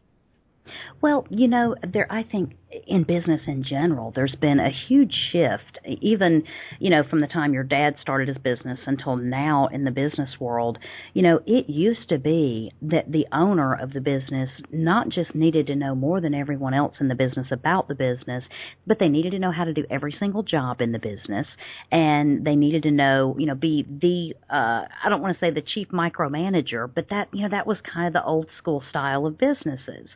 Well, 1.01 1.27
you 1.31 1.49
know, 1.49 1.75
there 1.93 2.11
I 2.11 2.23
think 2.23 2.57
in 2.87 3.05
business 3.05 3.41
in 3.47 3.65
general. 3.69 4.13
There's 4.15 4.35
been 4.41 4.59
a 4.59 4.71
huge 4.89 5.15
shift, 5.33 5.79
even, 6.01 6.43
you 6.79 6.91
know, 6.91 7.03
from 7.09 7.21
the 7.21 7.27
time 7.27 7.55
your 7.55 7.65
dad 7.65 7.95
started 8.01 8.29
his 8.29 8.39
business 8.39 8.79
until 8.87 9.17
now 9.17 9.69
in 9.73 9.85
the 9.85 9.91
business 9.91 10.31
world. 10.41 10.79
You 11.13 11.23
know, 11.23 11.41
it 11.47 11.69
used 11.69 12.09
to 12.09 12.19
be 12.19 12.73
that 12.83 13.11
the 13.11 13.27
owner 13.33 13.75
of 13.75 13.93
the 13.93 14.01
business 14.01 14.49
not 14.71 15.09
just 15.09 15.35
needed 15.35 15.67
to 15.69 15.77
know 15.77 15.95
more 15.95 16.21
than 16.21 16.35
everyone 16.35 16.75
else 16.75 16.95
in 17.01 17.09
the 17.09 17.15
business 17.15 17.47
about 17.53 17.89
the 17.89 17.95
business, 17.95 18.45
but 18.87 18.99
they 18.99 19.09
needed 19.09 19.31
to 19.31 19.39
know 19.39 19.53
how 19.53 19.65
to 19.65 19.73
do 19.73 19.85
every 19.91 20.15
single 20.19 20.43
job 20.43 20.81
in 20.81 20.93
the 20.93 20.99
business. 20.99 21.47
And 21.91 22.45
they 22.45 22.57
needed 22.57 22.83
to 22.85 22.91
know, 22.91 23.37
you 23.39 23.47
know, 23.47 23.55
be 23.55 23.87
the, 23.89 24.35
uh, 24.53 24.85
I 25.05 25.09
don't 25.09 25.23
want 25.23 25.39
to 25.39 25.41
say 25.41 25.51
the 25.51 25.63
chief 25.63 25.89
micromanager, 25.89 26.91
but 26.93 27.07
that, 27.11 27.29
you 27.33 27.43
know, 27.43 27.51
that 27.51 27.67
was 27.67 27.77
kind 27.93 28.07
of 28.09 28.13
the 28.13 28.25
old 28.25 28.47
school 28.59 28.83
style 28.91 29.27
of 29.27 29.39
businesses. 29.39 30.09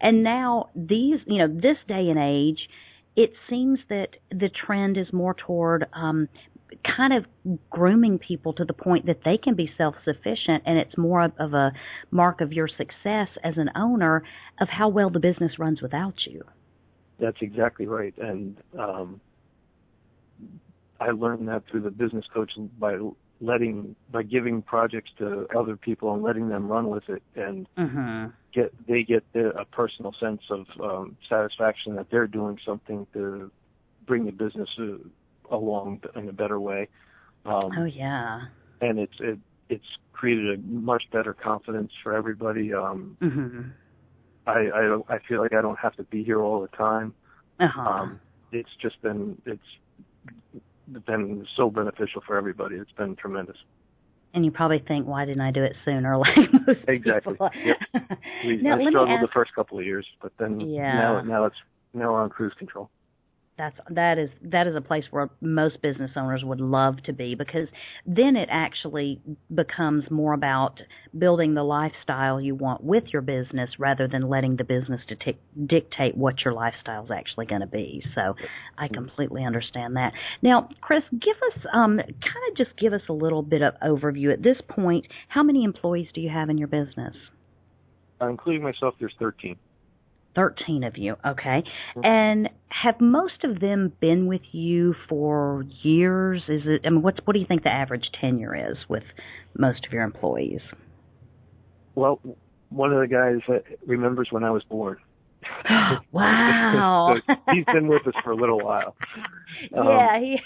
And 0.00 0.22
now 0.22 0.70
these, 0.74 1.18
you 1.26 1.38
know, 1.38 1.48
this 1.48 1.76
day 1.88 2.05
and 2.10 2.18
age, 2.18 2.68
it 3.16 3.32
seems 3.48 3.78
that 3.88 4.08
the 4.30 4.50
trend 4.66 4.96
is 4.96 5.06
more 5.12 5.34
toward 5.34 5.86
um, 5.94 6.28
kind 6.96 7.12
of 7.12 7.24
grooming 7.70 8.18
people 8.18 8.52
to 8.54 8.64
the 8.64 8.72
point 8.72 9.06
that 9.06 9.20
they 9.24 9.38
can 9.38 9.54
be 9.54 9.70
self 9.78 9.94
sufficient 10.04 10.62
and 10.66 10.78
it's 10.78 10.96
more 10.98 11.24
of, 11.24 11.54
a 11.54 11.72
mark 12.10 12.40
of 12.40 12.52
your 12.52 12.68
success 12.68 13.28
as 13.42 13.54
an 13.56 13.70
owner 13.76 14.22
of 14.60 14.68
how 14.68 14.88
well 14.88 15.10
the 15.10 15.20
business 15.20 15.52
runs 15.58 15.80
without 15.80 16.14
you. 16.26 16.42
That's 17.18 17.38
exactly 17.40 17.86
right. 17.86 18.14
And 18.18 18.58
um, 18.78 19.20
I 21.00 21.10
learned 21.10 21.48
that 21.48 21.62
through 21.70 21.82
the 21.82 21.90
business 21.90 22.24
coach 22.32 22.52
by 22.78 22.98
letting 23.40 23.94
by 24.10 24.22
giving 24.22 24.62
projects 24.62 25.10
to 25.18 25.46
other 25.56 25.76
people 25.76 26.14
and 26.14 26.22
letting 26.22 26.48
them 26.48 26.68
run 26.68 26.88
with 26.88 27.08
it 27.08 27.22
and 27.34 27.66
mm-hmm. 27.76 28.26
get 28.52 28.72
they 28.86 29.02
get 29.02 29.24
the, 29.32 29.50
a 29.50 29.64
personal 29.64 30.14
sense 30.18 30.40
of 30.50 30.66
um, 30.82 31.16
satisfaction 31.28 31.96
that 31.96 32.06
they're 32.10 32.26
doing 32.26 32.58
something 32.64 33.06
to 33.12 33.50
bring 34.06 34.24
the 34.24 34.32
business 34.32 34.68
uh, 34.78 35.54
along 35.54 36.00
in 36.14 36.28
a 36.28 36.32
better 36.32 36.58
way. 36.58 36.88
Um, 37.44 37.70
oh 37.78 37.84
yeah. 37.84 38.42
And 38.80 38.98
it's 38.98 39.16
it 39.20 39.38
it's 39.68 39.84
created 40.12 40.58
a 40.58 40.62
much 40.62 41.04
better 41.12 41.34
confidence 41.34 41.92
for 42.02 42.14
everybody. 42.14 42.72
Um, 42.72 43.16
mm-hmm. 43.20 43.60
I 44.46 44.70
I 44.74 45.14
I 45.14 45.18
feel 45.28 45.40
like 45.40 45.52
I 45.52 45.60
don't 45.60 45.78
have 45.78 45.94
to 45.96 46.04
be 46.04 46.24
here 46.24 46.40
all 46.40 46.62
the 46.62 46.68
time. 46.68 47.14
Uh-huh. 47.60 47.80
Um, 47.80 48.20
it's 48.52 48.70
just 48.80 49.00
been 49.02 49.40
it's 49.44 50.62
been 51.06 51.46
so 51.56 51.70
beneficial 51.70 52.22
for 52.26 52.36
everybody. 52.36 52.76
It's 52.76 52.92
been 52.92 53.16
tremendous. 53.16 53.56
And 54.34 54.44
you 54.44 54.50
probably 54.50 54.82
think, 54.86 55.06
why 55.06 55.24
didn't 55.24 55.40
I 55.40 55.50
do 55.50 55.62
it 55.62 55.74
sooner? 55.84 56.18
Like 56.18 56.36
most 56.66 56.80
exactly. 56.88 57.32
people. 57.34 57.50
Yep. 57.64 58.18
We, 58.46 58.56
now, 58.58 58.76
I 58.76 58.88
struggled 58.90 59.20
ask, 59.20 59.22
the 59.22 59.32
first 59.32 59.54
couple 59.54 59.78
of 59.78 59.84
years, 59.84 60.06
but 60.20 60.32
then 60.38 60.60
yeah. 60.60 60.92
now 60.92 61.20
now 61.22 61.44
it's 61.46 61.56
now 61.94 62.12
we're 62.12 62.22
on 62.22 62.30
cruise 62.30 62.52
control 62.58 62.90
that's 63.58 63.76
that 63.90 64.18
is 64.18 64.28
that 64.42 64.66
is 64.66 64.76
a 64.76 64.80
place 64.82 65.04
where 65.10 65.30
most 65.40 65.80
business 65.80 66.10
owners 66.14 66.42
would 66.44 66.60
love 66.60 66.96
to 67.04 67.12
be 67.12 67.34
because 67.34 67.68
then 68.06 68.36
it 68.36 68.48
actually 68.52 69.20
becomes 69.54 70.04
more 70.10 70.34
about 70.34 70.74
building 71.16 71.54
the 71.54 71.62
lifestyle 71.62 72.38
you 72.38 72.54
want 72.54 72.84
with 72.84 73.04
your 73.12 73.22
business 73.22 73.70
rather 73.78 74.08
than 74.08 74.28
letting 74.28 74.56
the 74.56 74.64
business 74.64 75.00
to 75.08 75.32
dictate 75.66 76.16
what 76.16 76.44
your 76.44 76.52
lifestyle 76.52 77.04
is 77.04 77.10
actually 77.10 77.46
going 77.46 77.62
to 77.62 77.66
be. 77.66 78.02
So 78.14 78.34
I 78.76 78.88
completely 78.88 79.42
understand 79.44 79.96
that. 79.96 80.12
Now, 80.42 80.68
Chris, 80.82 81.02
give 81.12 81.36
us 81.54 81.64
um, 81.72 81.96
kind 81.96 82.50
of 82.50 82.56
just 82.56 82.78
give 82.78 82.92
us 82.92 83.02
a 83.08 83.14
little 83.14 83.42
bit 83.42 83.62
of 83.62 83.72
overview 83.82 84.32
at 84.32 84.42
this 84.42 84.58
point. 84.68 85.06
How 85.28 85.42
many 85.42 85.64
employees 85.64 86.08
do 86.14 86.20
you 86.20 86.28
have 86.28 86.50
in 86.50 86.58
your 86.58 86.68
business? 86.68 87.14
Uh, 88.20 88.28
including 88.28 88.62
myself, 88.62 88.94
there's 88.98 89.14
13. 89.18 89.56
13 90.36 90.84
of 90.84 90.96
you, 90.96 91.16
okay. 91.26 91.64
And 91.96 92.48
have 92.68 93.00
most 93.00 93.42
of 93.42 93.58
them 93.58 93.92
been 94.00 94.26
with 94.26 94.42
you 94.52 94.94
for 95.08 95.64
years? 95.82 96.42
Is 96.46 96.62
it 96.66 96.82
I 96.84 96.90
mean 96.90 97.02
what's 97.02 97.18
what 97.24 97.32
do 97.32 97.40
you 97.40 97.46
think 97.46 97.64
the 97.64 97.72
average 97.72 98.04
tenure 98.20 98.54
is 98.54 98.76
with 98.88 99.02
most 99.58 99.84
of 99.86 99.92
your 99.92 100.02
employees? 100.02 100.60
Well, 101.94 102.20
one 102.68 102.92
of 102.92 103.00
the 103.00 103.08
guys 103.08 103.40
that 103.48 103.64
remembers 103.86 104.28
when 104.30 104.44
I 104.44 104.50
was 104.50 104.62
born. 104.64 104.98
wow. 106.12 107.16
so 107.26 107.34
he's 107.52 107.64
been 107.64 107.88
with 107.88 108.06
us 108.06 108.14
for 108.22 108.30
a 108.30 108.36
little 108.36 108.60
while. 108.60 108.94
Um, 109.74 109.86
yeah, 109.86 110.20
he 110.20 110.36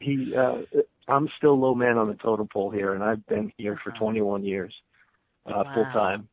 he 0.00 0.34
uh 0.36 0.62
I'm 1.06 1.28
still 1.38 1.60
low 1.60 1.76
man 1.76 1.96
on 1.96 2.08
the 2.08 2.14
totem 2.14 2.48
pole 2.52 2.72
here 2.72 2.94
and 2.94 3.04
I've 3.04 3.24
been 3.28 3.52
here 3.56 3.78
for 3.84 3.92
21 3.92 4.44
years 4.44 4.74
uh 5.46 5.62
wow. 5.64 5.74
full 5.74 5.84
time 5.92 6.28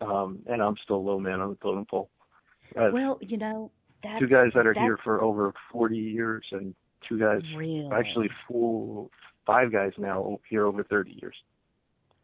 um, 0.00 0.40
and 0.46 0.62
I'm 0.62 0.76
still 0.84 0.96
a 0.96 0.98
low 0.98 1.18
man 1.18 1.40
on 1.40 1.50
the 1.50 1.56
totem 1.56 1.86
pole. 1.86 2.10
well, 2.74 3.18
you 3.20 3.36
know, 3.36 3.70
two 4.18 4.26
guys 4.26 4.50
that 4.54 4.66
are 4.66 4.74
here 4.74 4.98
for 5.02 5.22
over 5.22 5.52
40 5.72 5.96
years, 5.96 6.44
and 6.52 6.74
two 7.08 7.18
guys, 7.18 7.42
really? 7.56 7.88
actually 7.92 8.28
four, 8.48 9.08
five 9.46 9.72
guys 9.72 9.92
now 9.98 10.38
here 10.48 10.66
over 10.66 10.82
30 10.82 11.18
years. 11.20 11.34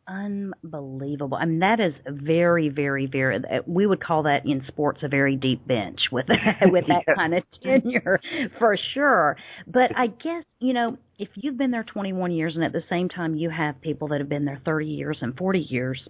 Unbelievable. 0.09 1.39
I 1.41 1.45
mean, 1.45 1.61
that 1.61 1.79
is 1.79 1.95
very, 2.09 2.69
very, 2.69 3.07
very. 3.07 3.41
We 3.69 3.87
would 3.87 4.03
call 4.03 4.25
that 4.25 4.45
in 4.45 4.65
sports 4.67 4.99
a 5.05 5.09
very 5.09 5.37
deep 5.37 5.65
bench 5.65 6.01
with 6.11 6.27
with 6.65 6.85
that 6.89 7.05
yeah. 7.07 7.15
kind 7.15 7.35
of 7.35 7.45
tenure, 7.63 8.21
for 8.59 8.77
sure. 8.95 9.37
But 9.65 9.97
I 9.97 10.09
guess 10.09 10.45
you 10.59 10.73
know, 10.73 10.99
if 11.21 11.29
you've 11.37 11.57
been 11.57 11.71
there 11.71 11.85
21 11.85 12.33
years, 12.33 12.57
and 12.57 12.65
at 12.65 12.73
the 12.73 12.83
same 12.91 13.09
time 13.09 13.37
you 13.37 13.49
have 13.51 13.81
people 13.81 14.09
that 14.09 14.19
have 14.19 14.29
been 14.29 14.45
there 14.45 14.61
30 14.65 14.87
years 14.87 15.19
and 15.21 15.37
40 15.37 15.61
years, 15.61 16.03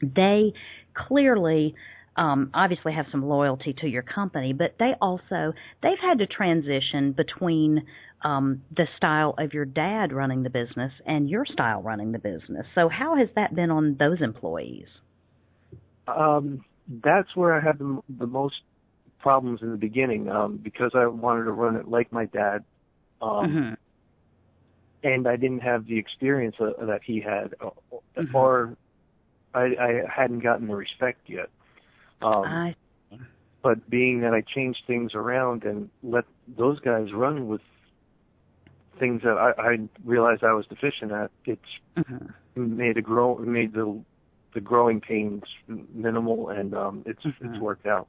they 0.00 0.54
clearly 0.94 1.74
um, 2.16 2.50
obviously 2.52 2.92
have 2.92 3.06
some 3.10 3.24
loyalty 3.24 3.74
to 3.80 3.88
your 3.88 4.02
company, 4.02 4.52
but 4.52 4.74
they 4.78 4.92
also 5.00 5.52
they've 5.82 5.98
had 6.00 6.18
to 6.18 6.26
transition 6.26 7.12
between 7.12 7.82
um, 8.22 8.62
the 8.76 8.86
style 8.96 9.34
of 9.38 9.54
your 9.54 9.64
dad 9.64 10.12
running 10.12 10.42
the 10.42 10.50
business 10.50 10.92
and 11.06 11.30
your 11.30 11.46
style 11.46 11.82
running 11.82 12.12
the 12.12 12.18
business. 12.18 12.66
So 12.74 12.88
how 12.88 13.16
has 13.16 13.28
that 13.36 13.54
been 13.54 13.70
on 13.70 13.96
those 13.98 14.20
employees? 14.20 14.86
Um, 16.06 16.64
that's 17.02 17.34
where 17.34 17.54
I 17.54 17.60
had 17.60 17.78
the, 17.78 18.02
the 18.18 18.26
most 18.26 18.56
problems 19.20 19.60
in 19.62 19.70
the 19.70 19.76
beginning 19.76 20.28
um, 20.28 20.58
because 20.62 20.90
I 20.94 21.06
wanted 21.06 21.44
to 21.44 21.52
run 21.52 21.76
it 21.76 21.88
like 21.88 22.12
my 22.12 22.26
dad, 22.26 22.64
um, 23.22 23.30
mm-hmm. 23.30 23.74
and 25.04 25.28
I 25.28 25.36
didn't 25.36 25.60
have 25.60 25.86
the 25.86 25.98
experience 25.98 26.56
uh, 26.58 26.84
that 26.86 27.00
he 27.04 27.20
had, 27.20 27.54
uh, 27.60 27.70
mm-hmm. 28.16 28.34
or 28.34 28.76
I, 29.54 29.74
I 29.80 30.02
hadn't 30.14 30.40
gotten 30.40 30.68
the 30.68 30.76
respect 30.76 31.28
yet. 31.28 31.48
Um, 32.22 32.44
I 32.44 32.74
but 33.62 33.88
being 33.90 34.20
that 34.20 34.32
I 34.32 34.42
changed 34.42 34.80
things 34.86 35.12
around 35.14 35.64
and 35.64 35.90
let 36.02 36.24
those 36.56 36.80
guys 36.80 37.08
run 37.12 37.48
with 37.48 37.60
things 38.98 39.22
that 39.22 39.36
I, 39.36 39.52
I 39.60 39.76
realized 40.04 40.44
I 40.44 40.52
was 40.52 40.66
deficient 40.66 41.12
at, 41.12 41.30
it's 41.44 41.60
mm-hmm. 41.96 42.76
made 42.76 42.96
a 42.96 43.02
grow 43.02 43.36
made 43.38 43.72
the 43.72 44.00
the 44.54 44.60
growing 44.60 45.00
pains 45.00 45.42
minimal, 45.94 46.48
and 46.48 46.74
um, 46.74 47.02
it's 47.06 47.22
mm-hmm. 47.24 47.46
it's 47.46 47.58
worked 47.60 47.86
out. 47.86 48.08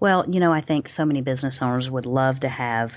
Well, 0.00 0.24
you 0.28 0.40
know, 0.40 0.52
I 0.52 0.60
think 0.60 0.86
so 0.96 1.04
many 1.04 1.20
business 1.20 1.54
owners 1.60 1.86
would 1.90 2.06
love 2.06 2.40
to 2.40 2.48
have 2.48 2.90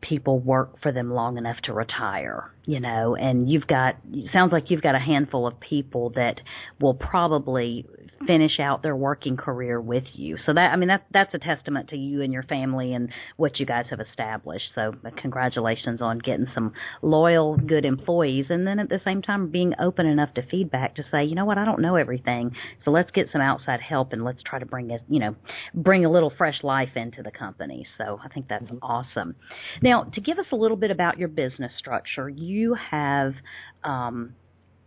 people 0.00 0.38
work 0.38 0.80
for 0.82 0.92
them 0.92 1.12
long 1.12 1.38
enough 1.38 1.56
to 1.64 1.72
retire, 1.72 2.50
you 2.66 2.80
know, 2.80 3.14
and 3.14 3.50
you've 3.50 3.66
got, 3.66 3.96
it 4.12 4.30
sounds 4.32 4.52
like 4.52 4.70
you've 4.70 4.82
got 4.82 4.94
a 4.94 4.98
handful 4.98 5.46
of 5.46 5.58
people 5.60 6.10
that 6.10 6.36
will 6.80 6.94
probably 6.94 7.86
finish 8.26 8.58
out 8.58 8.82
their 8.82 8.96
working 8.96 9.36
career 9.36 9.80
with 9.80 10.04
you. 10.14 10.38
So 10.46 10.54
that, 10.54 10.72
I 10.72 10.76
mean, 10.76 10.88
that, 10.88 11.04
that's 11.12 11.34
a 11.34 11.38
testament 11.38 11.90
to 11.90 11.96
you 11.96 12.22
and 12.22 12.32
your 12.32 12.44
family 12.44 12.94
and 12.94 13.10
what 13.36 13.60
you 13.60 13.66
guys 13.66 13.84
have 13.90 14.00
established. 14.00 14.64
So 14.74 14.94
uh, 15.04 15.10
congratulations 15.20 16.00
on 16.00 16.20
getting 16.20 16.46
some 16.54 16.72
loyal, 17.02 17.58
good 17.58 17.84
employees. 17.84 18.46
And 18.48 18.66
then 18.66 18.78
at 18.78 18.88
the 18.88 19.00
same 19.04 19.20
time, 19.20 19.50
being 19.50 19.74
open 19.78 20.06
enough 20.06 20.32
to 20.34 20.42
feedback 20.50 20.96
to 20.96 21.02
say, 21.10 21.24
you 21.24 21.34
know 21.34 21.44
what, 21.44 21.58
I 21.58 21.66
don't 21.66 21.82
know 21.82 21.96
everything. 21.96 22.52
So 22.84 22.90
let's 22.90 23.10
get 23.10 23.26
some 23.30 23.42
outside 23.42 23.80
help 23.80 24.12
and 24.12 24.24
let's 24.24 24.42
try 24.42 24.58
to 24.58 24.66
bring 24.66 24.90
a, 24.90 24.98
you 25.08 25.20
know, 25.20 25.36
bring 25.74 26.06
a 26.06 26.10
little 26.10 26.32
fresh 26.38 26.62
life 26.62 26.96
into 26.96 27.22
the 27.22 27.30
company. 27.30 27.86
So 27.98 28.18
I 28.24 28.28
think 28.28 28.48
that's 28.48 28.64
mm-hmm. 28.64 28.78
awesome. 28.82 29.34
Now, 29.82 30.04
to 30.14 30.20
give 30.22 30.38
us 30.38 30.46
a 30.50 30.56
little 30.56 30.78
bit 30.78 30.90
about 30.90 31.18
your 31.18 31.28
business 31.28 31.72
structure, 31.78 32.30
you 32.30 32.53
have, 32.90 33.34
um, 33.82 34.34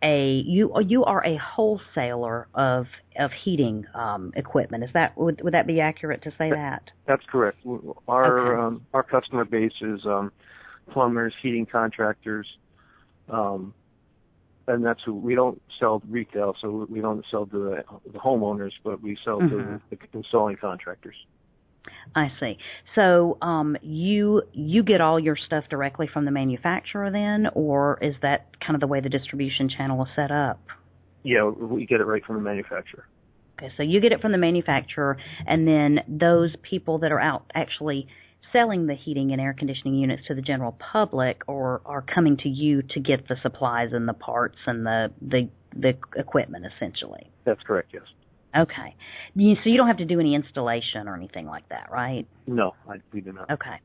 a 0.04 0.44
you 0.46 0.72
you 0.86 1.04
are 1.06 1.26
a 1.26 1.38
wholesaler 1.38 2.48
of 2.54 2.86
of 3.20 3.32
heating 3.44 3.86
um, 3.96 4.32
equipment. 4.36 4.84
Is 4.84 4.90
that 4.94 5.18
would 5.18 5.42
would 5.44 5.54
that 5.54 5.66
be 5.66 5.82
accurate 5.82 6.22
to 6.24 6.32
say 6.38 6.50
that? 6.52 6.84
That's 7.08 7.24
correct. 7.30 7.58
Our 8.08 8.40
okay. 8.40 8.62
um, 8.62 8.86
our 8.94 9.04
customer 9.04 9.46
base 9.46 9.72
is 9.82 10.02
um, 10.06 10.32
plumbers, 10.92 11.34
heating 11.42 11.66
contractors, 11.66 12.48
um, 13.30 13.74
and 14.68 14.86
that's 14.86 15.02
who 15.04 15.16
we 15.16 15.34
don't 15.34 15.62
sell 15.80 16.02
retail, 16.08 16.56
so 16.62 16.86
we 16.90 17.02
don't 17.02 17.26
sell 17.32 17.46
to 17.48 17.58
the, 17.58 18.12
the 18.12 18.20
homeowners, 18.20 18.74
but 18.84 19.02
we 19.02 19.18
sell 19.26 19.40
mm-hmm. 19.40 19.78
to 19.78 19.82
the 19.90 19.98
installing 20.14 20.58
contractors. 20.58 21.16
I 22.16 22.28
see. 22.40 22.58
So 22.96 23.38
um, 23.42 23.78
you 23.82 24.44
you 24.54 24.84
get 24.84 25.02
all 25.02 25.20
your 25.20 25.38
stuff 25.38 25.66
directly 25.70 26.10
from 26.12 26.26
the 26.26 26.32
manufacturer 26.32 27.12
then, 27.12 27.48
or 27.54 28.00
is 28.02 28.16
that 28.22 28.48
kind 28.66 28.76
of 28.76 28.82
the 28.82 28.88
way 28.88 29.02
the 29.02 29.10
distribution 29.10 29.70
channel 29.70 30.04
is 30.04 30.10
set 30.16 30.32
up? 30.32 30.60
Yeah, 31.24 31.46
we 31.46 31.86
get 31.86 32.00
it 32.00 32.06
right 32.06 32.24
from 32.26 32.38
the 32.38 32.42
manufacturer. 32.42 33.06
Okay, 33.58 33.72
so 33.76 33.84
you 33.84 34.00
get 34.00 34.12
it 34.12 34.22
from 34.22 34.32
the 34.32 34.38
manufacturer, 34.38 35.18
and 35.46 35.68
then 35.68 36.00
those 36.08 36.54
people 36.70 37.00
that 37.00 37.12
are 37.12 37.20
out 37.20 37.52
actually 37.56 38.08
selling 38.54 38.88
the 38.88 38.96
heating 38.96 39.32
and 39.32 39.42
air 39.42 39.54
conditioning 39.58 39.96
units 39.96 40.24
to 40.28 40.36
the 40.36 40.42
general 40.42 40.78
public, 40.92 41.42
or 41.48 41.82
are 41.86 42.02
coming 42.02 42.38
to 42.38 42.50
you 42.50 42.82
to 42.82 43.00
get 43.00 43.28
the 43.28 43.36
supplies 43.42 43.90
and 43.92 44.08
the 44.08 44.14
parts 44.14 44.58
and 44.66 44.86
the 44.86 45.12
the 45.22 45.50
the 45.76 45.94
equipment, 46.16 46.66
essentially. 46.76 47.30
That's 47.46 47.62
correct. 47.64 47.90
Yes. 47.94 48.04
Okay, 48.58 48.96
you, 49.36 49.56
so 49.64 49.70
you 49.70 49.78
don't 49.78 49.88
have 49.88 49.98
to 49.98 50.06
do 50.06 50.20
any 50.20 50.36
installation 50.36 51.08
or 51.08 51.16
anything 51.16 51.46
like 51.46 51.68
that, 51.70 51.90
right? 51.92 52.26
No, 52.48 52.74
I, 52.90 52.96
we 53.14 53.22
do 53.22 53.32
not. 53.34 53.50
Okay. 53.52 53.76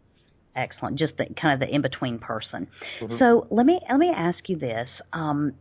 Excellent. 0.54 0.98
Just 0.98 1.14
the 1.16 1.24
kind 1.40 1.54
of 1.62 1.66
the 1.66 1.74
in 1.74 1.80
between 1.80 2.18
person. 2.18 2.68
Mhm. 3.00 3.18
So 3.18 3.46
let 3.50 3.64
me 3.64 3.80
let 3.88 3.98
me 3.98 4.10
ask 4.14 4.38
you 4.48 4.58
this. 4.58 4.86
Um, 5.12 5.54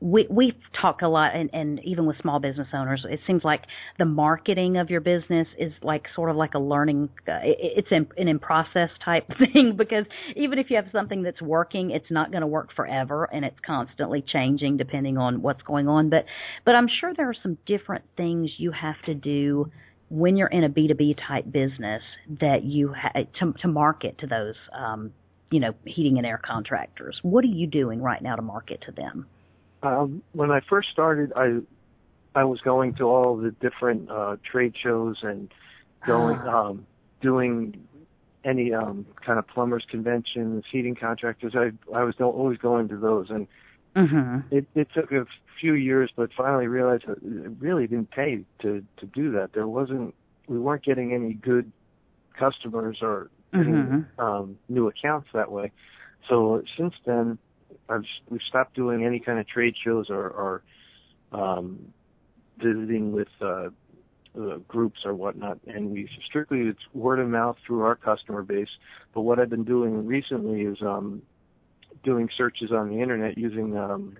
we 0.00 0.26
we 0.30 0.52
talk 0.80 1.02
a 1.02 1.08
lot, 1.08 1.34
and, 1.34 1.50
and 1.52 1.80
even 1.84 2.06
with 2.06 2.16
small 2.22 2.38
business 2.38 2.68
owners, 2.72 3.04
it 3.08 3.20
seems 3.26 3.42
like 3.42 3.62
the 3.98 4.04
marketing 4.04 4.76
of 4.76 4.90
your 4.90 5.00
business 5.00 5.48
is 5.58 5.72
like 5.82 6.04
sort 6.14 6.30
of 6.30 6.36
like 6.36 6.54
a 6.54 6.58
learning. 6.58 7.08
Uh, 7.26 7.32
it, 7.42 7.56
it's 7.78 7.88
in, 7.90 8.06
an 8.16 8.28
in 8.28 8.38
process 8.38 8.90
type 9.04 9.26
thing 9.38 9.74
because 9.76 10.04
even 10.36 10.58
if 10.58 10.70
you 10.70 10.76
have 10.76 10.86
something 10.92 11.22
that's 11.22 11.42
working, 11.42 11.90
it's 11.90 12.10
not 12.10 12.30
going 12.30 12.42
to 12.42 12.46
work 12.46 12.68
forever, 12.76 13.28
and 13.32 13.44
it's 13.44 13.58
constantly 13.66 14.22
changing 14.22 14.76
depending 14.76 15.18
on 15.18 15.42
what's 15.42 15.62
going 15.62 15.88
on. 15.88 16.10
But 16.10 16.24
but 16.64 16.76
I'm 16.76 16.88
sure 17.00 17.12
there 17.16 17.28
are 17.28 17.36
some 17.42 17.58
different 17.66 18.04
things 18.16 18.50
you 18.58 18.70
have 18.70 19.00
to 19.06 19.14
do 19.14 19.70
when 20.10 20.36
you're 20.36 20.48
in 20.48 20.64
a 20.64 20.70
B2B 20.70 21.18
type 21.26 21.50
business 21.50 22.02
that 22.40 22.62
you 22.62 22.94
ha- 22.94 23.12
to 23.40 23.52
to 23.62 23.68
market 23.68 24.16
to 24.18 24.28
those 24.28 24.54
um, 24.72 25.12
you 25.50 25.58
know 25.58 25.72
heating 25.84 26.18
and 26.18 26.26
air 26.26 26.40
contractors. 26.44 27.18
What 27.22 27.44
are 27.44 27.48
you 27.48 27.66
doing 27.66 28.00
right 28.00 28.22
now 28.22 28.36
to 28.36 28.42
market 28.42 28.82
to 28.86 28.92
them? 28.92 29.26
Um, 29.82 30.22
when 30.32 30.50
I 30.50 30.60
first 30.68 30.90
started, 30.90 31.32
I 31.36 31.58
I 32.34 32.44
was 32.44 32.60
going 32.60 32.94
to 32.94 33.04
all 33.04 33.36
the 33.36 33.50
different 33.52 34.10
uh, 34.10 34.36
trade 34.44 34.74
shows 34.76 35.18
and 35.22 35.50
going 36.06 36.40
Ah. 36.46 36.68
um, 36.68 36.86
doing 37.20 37.86
any 38.44 38.72
um, 38.72 39.06
kind 39.24 39.38
of 39.38 39.46
plumbers 39.48 39.84
conventions, 39.90 40.64
heating 40.70 40.94
contractors. 40.94 41.54
I 41.54 41.72
I 41.94 42.02
was 42.04 42.14
always 42.20 42.58
going 42.58 42.88
to 42.88 42.96
those, 42.96 43.30
and 43.30 43.46
Mm-hmm. 43.96 44.54
it, 44.54 44.66
it 44.76 44.88
took 44.94 45.10
a 45.10 45.26
few 45.58 45.72
years, 45.72 46.10
but 46.14 46.30
finally 46.36 46.68
realized 46.68 47.04
that 47.08 47.16
it 47.18 47.52
really 47.58 47.86
didn't 47.88 48.10
pay 48.10 48.44
to 48.62 48.84
to 48.98 49.06
do 49.06 49.32
that. 49.32 49.52
There 49.54 49.66
wasn't 49.66 50.14
we 50.46 50.58
weren't 50.58 50.84
getting 50.84 51.12
any 51.12 51.34
good 51.34 51.72
customers 52.38 52.98
or 53.02 53.28
any, 53.52 53.66
Mhm. 53.66 54.04
um, 54.18 54.56
new 54.68 54.86
accounts 54.86 55.28
that 55.32 55.50
way. 55.50 55.72
So 56.28 56.62
since 56.76 56.94
then, 57.04 57.38
I've 57.88 58.04
we've 58.28 58.40
stopped 58.48 58.74
doing 58.74 59.04
any 59.04 59.20
kind 59.20 59.38
of 59.38 59.46
trade 59.48 59.74
shows 59.84 60.10
or, 60.10 60.28
or 60.28 60.62
um, 61.32 61.92
visiting 62.58 63.12
with 63.12 63.28
uh, 63.40 63.68
uh, 64.38 64.56
groups 64.68 65.00
or 65.04 65.14
whatnot, 65.14 65.58
and 65.66 65.90
we 65.90 66.08
strictly 66.26 66.60
it's 66.60 66.80
word 66.94 67.18
of 67.18 67.28
mouth 67.28 67.56
through 67.66 67.82
our 67.82 67.96
customer 67.96 68.42
base. 68.42 68.68
But 69.14 69.22
what 69.22 69.38
I've 69.38 69.50
been 69.50 69.64
doing 69.64 70.06
recently 70.06 70.62
is 70.62 70.78
um, 70.82 71.22
doing 72.04 72.28
searches 72.36 72.70
on 72.72 72.88
the 72.88 73.00
internet 73.00 73.38
using 73.38 73.76
um, 73.76 74.18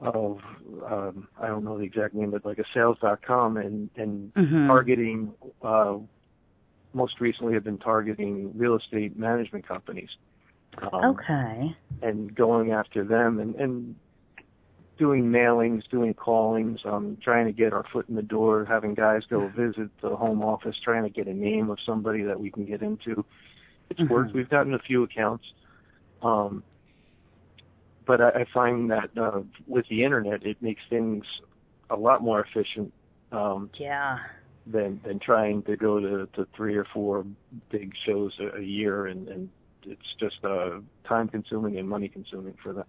of 0.00 0.38
um, 0.90 1.28
I 1.40 1.46
don't 1.46 1.64
know 1.64 1.78
the 1.78 1.84
exact 1.84 2.14
name, 2.14 2.30
but 2.30 2.44
like 2.44 2.58
a 2.58 2.64
sales.com 2.74 3.56
and 3.56 3.90
and 3.96 4.32
Mhm. 4.34 4.66
targeting. 4.66 5.34
Uh, 5.62 5.98
most 6.92 7.20
recently, 7.20 7.54
have 7.54 7.62
been 7.62 7.78
targeting 7.78 8.50
real 8.58 8.74
estate 8.74 9.16
management 9.16 9.64
companies. 9.66 10.08
Um, 10.92 11.16
Okay. 11.20 11.76
and 12.02 12.34
going 12.34 12.72
after 12.72 13.04
them 13.04 13.40
and, 13.40 13.54
and 13.56 13.96
doing 14.98 15.24
mailings, 15.24 15.82
doing 15.90 16.14
callings, 16.14 16.80
um, 16.84 17.16
trying 17.22 17.46
to 17.46 17.52
get 17.52 17.72
our 17.72 17.84
foot 17.92 18.08
in 18.08 18.14
the 18.14 18.22
door, 18.22 18.64
having 18.64 18.94
guys 18.94 19.22
go 19.28 19.48
visit 19.56 19.90
the 20.02 20.14
home 20.16 20.42
office, 20.42 20.76
trying 20.84 21.02
to 21.02 21.10
get 21.10 21.26
a 21.26 21.32
name 21.32 21.70
of 21.70 21.78
somebody 21.84 22.22
that 22.22 22.38
we 22.38 22.50
can 22.50 22.64
get 22.64 22.82
into. 22.82 23.24
It's 23.88 24.00
Mhm. 24.00 24.08
worked. 24.10 24.34
We've 24.34 24.48
gotten 24.48 24.74
a 24.74 24.78
few 24.78 25.02
accounts. 25.02 25.44
Um, 26.22 26.62
but 28.06 28.20
I, 28.20 28.28
I 28.30 28.44
find 28.52 28.90
that 28.90 29.10
uh, 29.16 29.40
with 29.66 29.86
the 29.88 30.04
internet, 30.04 30.44
it 30.44 30.60
makes 30.60 30.82
things 30.90 31.24
a 31.90 31.96
lot 31.96 32.22
more 32.22 32.40
efficient 32.44 32.92
um, 33.32 33.70
Yeah. 33.78 34.18
than 34.66 35.00
than 35.04 35.18
trying 35.18 35.62
to 35.64 35.76
go 35.76 35.98
to, 36.00 36.28
to 36.34 36.46
three 36.56 36.76
or 36.76 36.84
four 36.92 37.24
big 37.70 37.92
shows 38.06 38.32
a, 38.38 38.58
a 38.58 38.62
year, 38.62 39.06
and, 39.06 39.28
and 39.28 39.50
it's 39.84 40.14
just 40.18 40.44
uh, 40.44 40.80
time 41.08 41.28
consuming 41.28 41.78
and 41.78 41.88
money 41.88 42.08
consuming 42.08 42.54
for 42.62 42.72
that. 42.72 42.86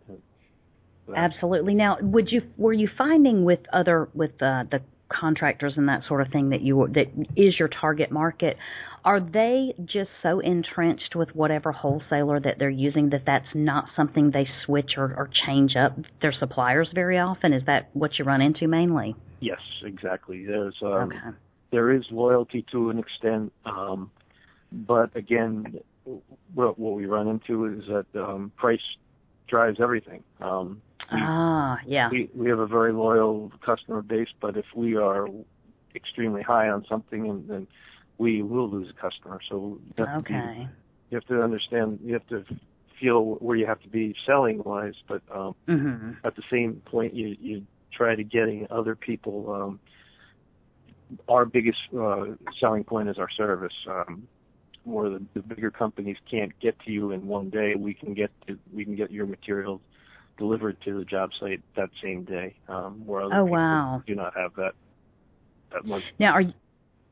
Absolutely. 1.16 1.74
Now, 1.74 1.98
would 2.02 2.32
you 2.32 2.42
were 2.58 2.74
you 2.74 2.90
finding 2.98 3.44
with 3.44 3.60
other 3.74 4.10
with 4.14 4.32
uh, 4.42 4.64
the 4.72 4.82
contractors 5.10 5.74
and 5.76 5.88
that 5.90 6.02
sort 6.08 6.22
of 6.22 6.32
thing 6.32 6.50
that 6.50 6.62
you 6.62 6.88
that 6.94 7.08
is 7.36 7.58
your 7.60 7.68
target 7.68 8.12
market? 8.12 8.58
Are 9.04 9.20
they 9.20 9.74
just 9.84 10.12
so 10.22 10.40
entrenched 10.40 11.16
with 11.16 11.30
whatever 11.34 11.72
wholesaler 11.72 12.40
that 12.40 12.60
they're 12.60 12.70
using 12.70 13.10
that 13.10 13.24
that's 13.26 13.48
not 13.56 13.86
something 13.96 14.30
they 14.30 14.48
switch 14.66 14.92
or, 14.96 15.06
or 15.06 15.30
change 15.48 15.76
up 15.76 15.98
their 16.22 16.34
suppliers 16.40 16.88
very 16.94 17.18
often? 17.18 17.52
Is 17.52 17.64
that 17.66 17.90
what 17.94 18.20
you 18.20 18.26
run 18.26 18.42
into 18.42 18.68
mainly? 18.68 19.16
Yes, 19.40 19.60
exactly. 19.84 20.46
There's 20.46 20.76
um, 20.84 21.12
okay. 21.12 21.38
there 21.72 21.92
is 21.92 22.04
loyalty 22.12 22.64
to 22.72 22.92
an 22.92 23.00
extent, 23.00 23.52
um, 23.66 24.12
but 24.72 25.16
again, 25.16 25.80
what 26.54 26.78
what 26.80 26.94
we 26.96 27.06
run 27.06 27.28
into 27.28 27.66
is 27.66 27.84
that 27.88 28.06
um, 28.22 28.52
price 28.58 28.82
drives 29.48 29.80
everything. 29.80 30.24
Um, 30.40 30.82
we, 31.12 31.20
Ah, 31.24 31.80
yeah. 31.86 32.10
we 32.10 32.30
we 32.34 32.50
have 32.50 32.60
a 32.60 32.68
very 32.68 32.94
loyal 32.94 33.52
customer 33.66 34.02
base, 34.02 34.30
but 34.40 34.58
if 34.58 34.66
we 34.76 34.96
are 34.96 35.28
extremely 35.96 36.42
high 36.42 36.70
on 36.70 36.86
something, 36.88 37.30
and 37.30 37.48
then 37.48 37.68
we 38.18 38.42
will 38.42 38.70
lose 38.70 38.90
a 38.90 38.94
customer. 39.02 39.40
So 39.50 39.80
you 39.98 40.06
have 40.06 40.16
to 40.18 40.22
be- 40.24 40.36
Okay. 40.36 40.68
you 41.10 41.16
have 41.16 41.26
to 41.26 41.42
understand. 41.44 42.00
You 42.04 42.14
have 42.14 42.28
to 42.28 42.46
feel 43.00 43.36
where 43.36 43.58
you 43.58 43.66
have 43.66 43.82
to 43.82 43.90
be 43.90 44.16
selling 44.26 44.62
wise, 44.64 44.96
but 45.08 45.22
um, 45.32 45.56
Mhm. 45.68 46.18
at 46.24 46.36
the 46.36 46.44
same 46.50 46.82
point, 46.86 47.14
you 47.14 47.36
you 47.40 47.66
try 47.92 48.16
to 48.16 48.24
getting 48.24 48.68
other 48.70 48.96
people. 48.96 49.52
Um, 49.54 49.80
our 51.28 51.46
biggest 51.46 51.80
uh, 51.94 52.28
selling 52.60 52.84
point 52.86 53.10
is 53.10 53.18
our 53.18 53.30
service. 53.30 53.74
Um, 53.88 54.28
where 54.84 55.10
the, 55.10 55.22
the 55.34 55.42
bigger 55.42 55.72
companies 55.72 56.18
can't 56.30 56.52
get 56.60 56.78
to 56.86 56.92
you 56.92 57.12
in 57.12 57.28
one 57.28 57.50
day, 57.50 57.76
we 57.76 57.94
can 57.94 58.14
get 58.14 58.32
to, 58.48 58.58
we 58.74 58.84
can 58.84 58.96
get 58.96 59.12
your 59.12 59.26
materials 59.26 59.82
delivered 60.38 60.78
to 60.86 60.98
the 60.98 61.06
job 61.06 61.30
site 61.40 61.62
that 61.76 61.90
same 62.02 62.24
day. 62.24 62.56
Um, 62.68 63.06
where 63.06 63.22
other 63.22 63.36
Oh, 63.36 63.46
people 63.46 63.58
wow. 63.58 64.04
do 64.08 64.16
not 64.16 64.36
have 64.36 64.56
that 64.56 64.74
that 65.72 65.86
much. 65.86 66.04
Now, 66.20 66.34
are 66.34 66.42
you, 66.42 66.54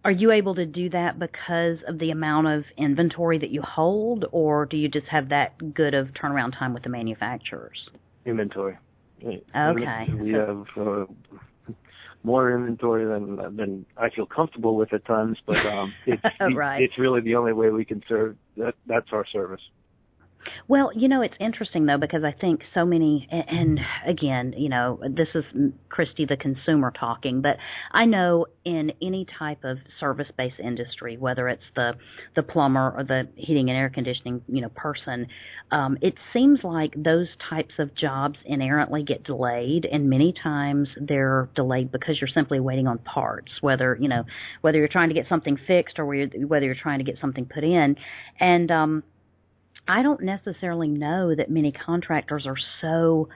are 0.03 0.12
you 0.12 0.32
able 0.32 0.55
to 0.55 0.65
do 0.65 0.89
that 0.89 1.19
because 1.19 1.77
of 1.88 1.99
the 1.99 2.12
amount 2.12 2.47
of 2.47 2.63
inventory 2.77 3.38
that 3.38 3.49
you 3.49 3.62
hold, 3.62 4.25
or 4.32 4.65
do 4.65 4.77
you 4.77 4.88
just 4.88 5.08
have 5.08 5.29
that 5.29 5.73
good 5.73 5.93
of 5.93 6.08
turnaround 6.10 6.58
time 6.58 6.73
with 6.73 6.84
the 6.84 6.89
manufacturers? 6.89 7.89
inventory. 8.25 8.77
Okay. 9.23 10.08
We 10.17 10.32
have 10.32 10.65
uh, 10.77 11.05
more 12.23 12.51
inventory 12.51 13.05
than 13.05 13.55
than 13.55 13.86
I 13.97 14.10
feel 14.10 14.25
comfortable 14.25 14.75
with 14.75 14.93
at 14.93 15.05
times, 15.05 15.38
but 15.45 15.58
um, 15.65 15.93
it's 16.05 16.21
Right. 16.55 16.82
it's 16.82 16.97
really 16.97 17.21
the 17.21 17.36
only 17.36 17.53
way 17.53 17.69
we 17.69 17.86
can 17.86 18.03
serve. 18.08 18.36
That 18.58 18.75
that's 18.88 19.08
our 19.12 19.25
service. 19.32 19.62
Well, 20.69 20.91
you 20.95 21.08
know, 21.08 21.23
it's 21.23 21.34
interesting 21.39 21.88
though 21.88 21.97
because 21.97 22.23
I 22.23 22.32
think 22.32 22.62
so 22.75 22.86
many, 22.86 23.27
and, 23.32 23.79
again, 24.08 24.53
you 24.55 24.69
know, 24.69 24.99
this 25.01 25.27
is 25.34 25.43
Christy 25.89 26.27
the 26.29 26.38
consumer 26.38 26.91
talking, 26.97 27.41
but 27.41 27.58
I 27.91 28.05
know 28.05 28.45
in 28.65 28.91
any 29.01 29.25
type 29.39 29.63
of 29.63 29.77
service-based 29.99 30.60
industry, 30.63 31.17
whether 31.17 31.49
it's 31.49 31.63
the 31.75 31.93
the 32.36 32.43
plumber 32.43 32.93
or 32.95 33.03
the 33.03 33.23
heating 33.36 33.69
and 33.71 33.79
air 33.79 33.89
conditioning, 33.89 34.43
you 34.47 34.62
know, 34.62 34.69
person, 34.75 35.25
um, 35.71 35.97
it 36.03 36.13
seems 36.34 36.60
like 36.63 36.93
those 36.95 37.27
types 37.49 37.73
of 37.79 37.95
jobs 37.95 38.38
inherently 38.45 39.01
get 39.01 39.23
delayed, 39.23 39.88
and 39.91 40.08
many 40.08 40.36
times 40.43 40.88
they're 41.01 41.49
delayed 41.55 41.91
because 41.91 42.21
you're 42.21 42.29
simply 42.32 42.60
waiting 42.60 42.86
on 42.86 42.99
parts, 42.99 43.51
whether 43.62 43.97
you 43.99 44.08
know, 44.08 44.23
whether 44.62 44.77
you're 44.77 44.88
trying 44.88 45.10
to 45.10 45.15
get 45.15 45.25
something 45.27 45.58
fixed 45.65 45.97
or 45.97 46.05
whether 46.05 46.65
you're 46.65 46.75
trying 46.79 46.99
to 46.99 47.05
get 47.05 47.15
something 47.19 47.47
put 47.51 47.63
in, 47.63 47.95
and 48.39 48.69
um 48.69 49.03
I 49.89 50.04
don't 50.04 50.21
necessarily 50.21 50.88
know 50.88 51.34
that 51.36 51.49
many 51.49 51.71
contractors 51.71 52.45
are 52.45 52.58
so 52.80 53.28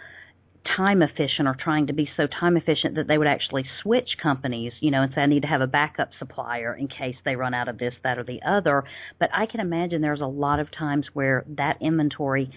time 0.78 1.02
efficient 1.02 1.48
or 1.48 1.58
trying 1.60 1.88
to 1.88 1.94
be 1.94 2.08
so 2.16 2.28
time 2.28 2.58
efficient 2.58 2.96
that 2.96 3.08
they 3.08 3.18
would 3.18 3.28
actually 3.28 3.66
switch 3.82 4.10
companies, 4.22 4.72
you 4.80 4.92
know, 4.92 5.02
and 5.02 5.12
say 5.16 5.22
I 5.22 5.26
need 5.26 5.42
to 5.42 5.48
have 5.48 5.62
a 5.62 5.68
backup 5.68 6.10
supplier 6.20 6.76
in 6.76 6.88
case 6.88 7.16
they 7.26 7.36
run 7.36 7.56
out 7.56 7.68
of 7.68 7.80
this, 7.80 7.96
that, 8.04 8.20
or 8.20 8.24
the 8.24 8.39
other. 8.48 8.84
But 9.20 9.30
I 9.34 9.48
can 9.48 9.62
imagine 9.62 10.02
there's 10.02 10.22
a 10.22 10.28
lot 10.28 10.60
of 10.60 10.68
times 10.72 11.08
where 11.13 11.44
that 11.58 11.78
inventory 11.82 12.52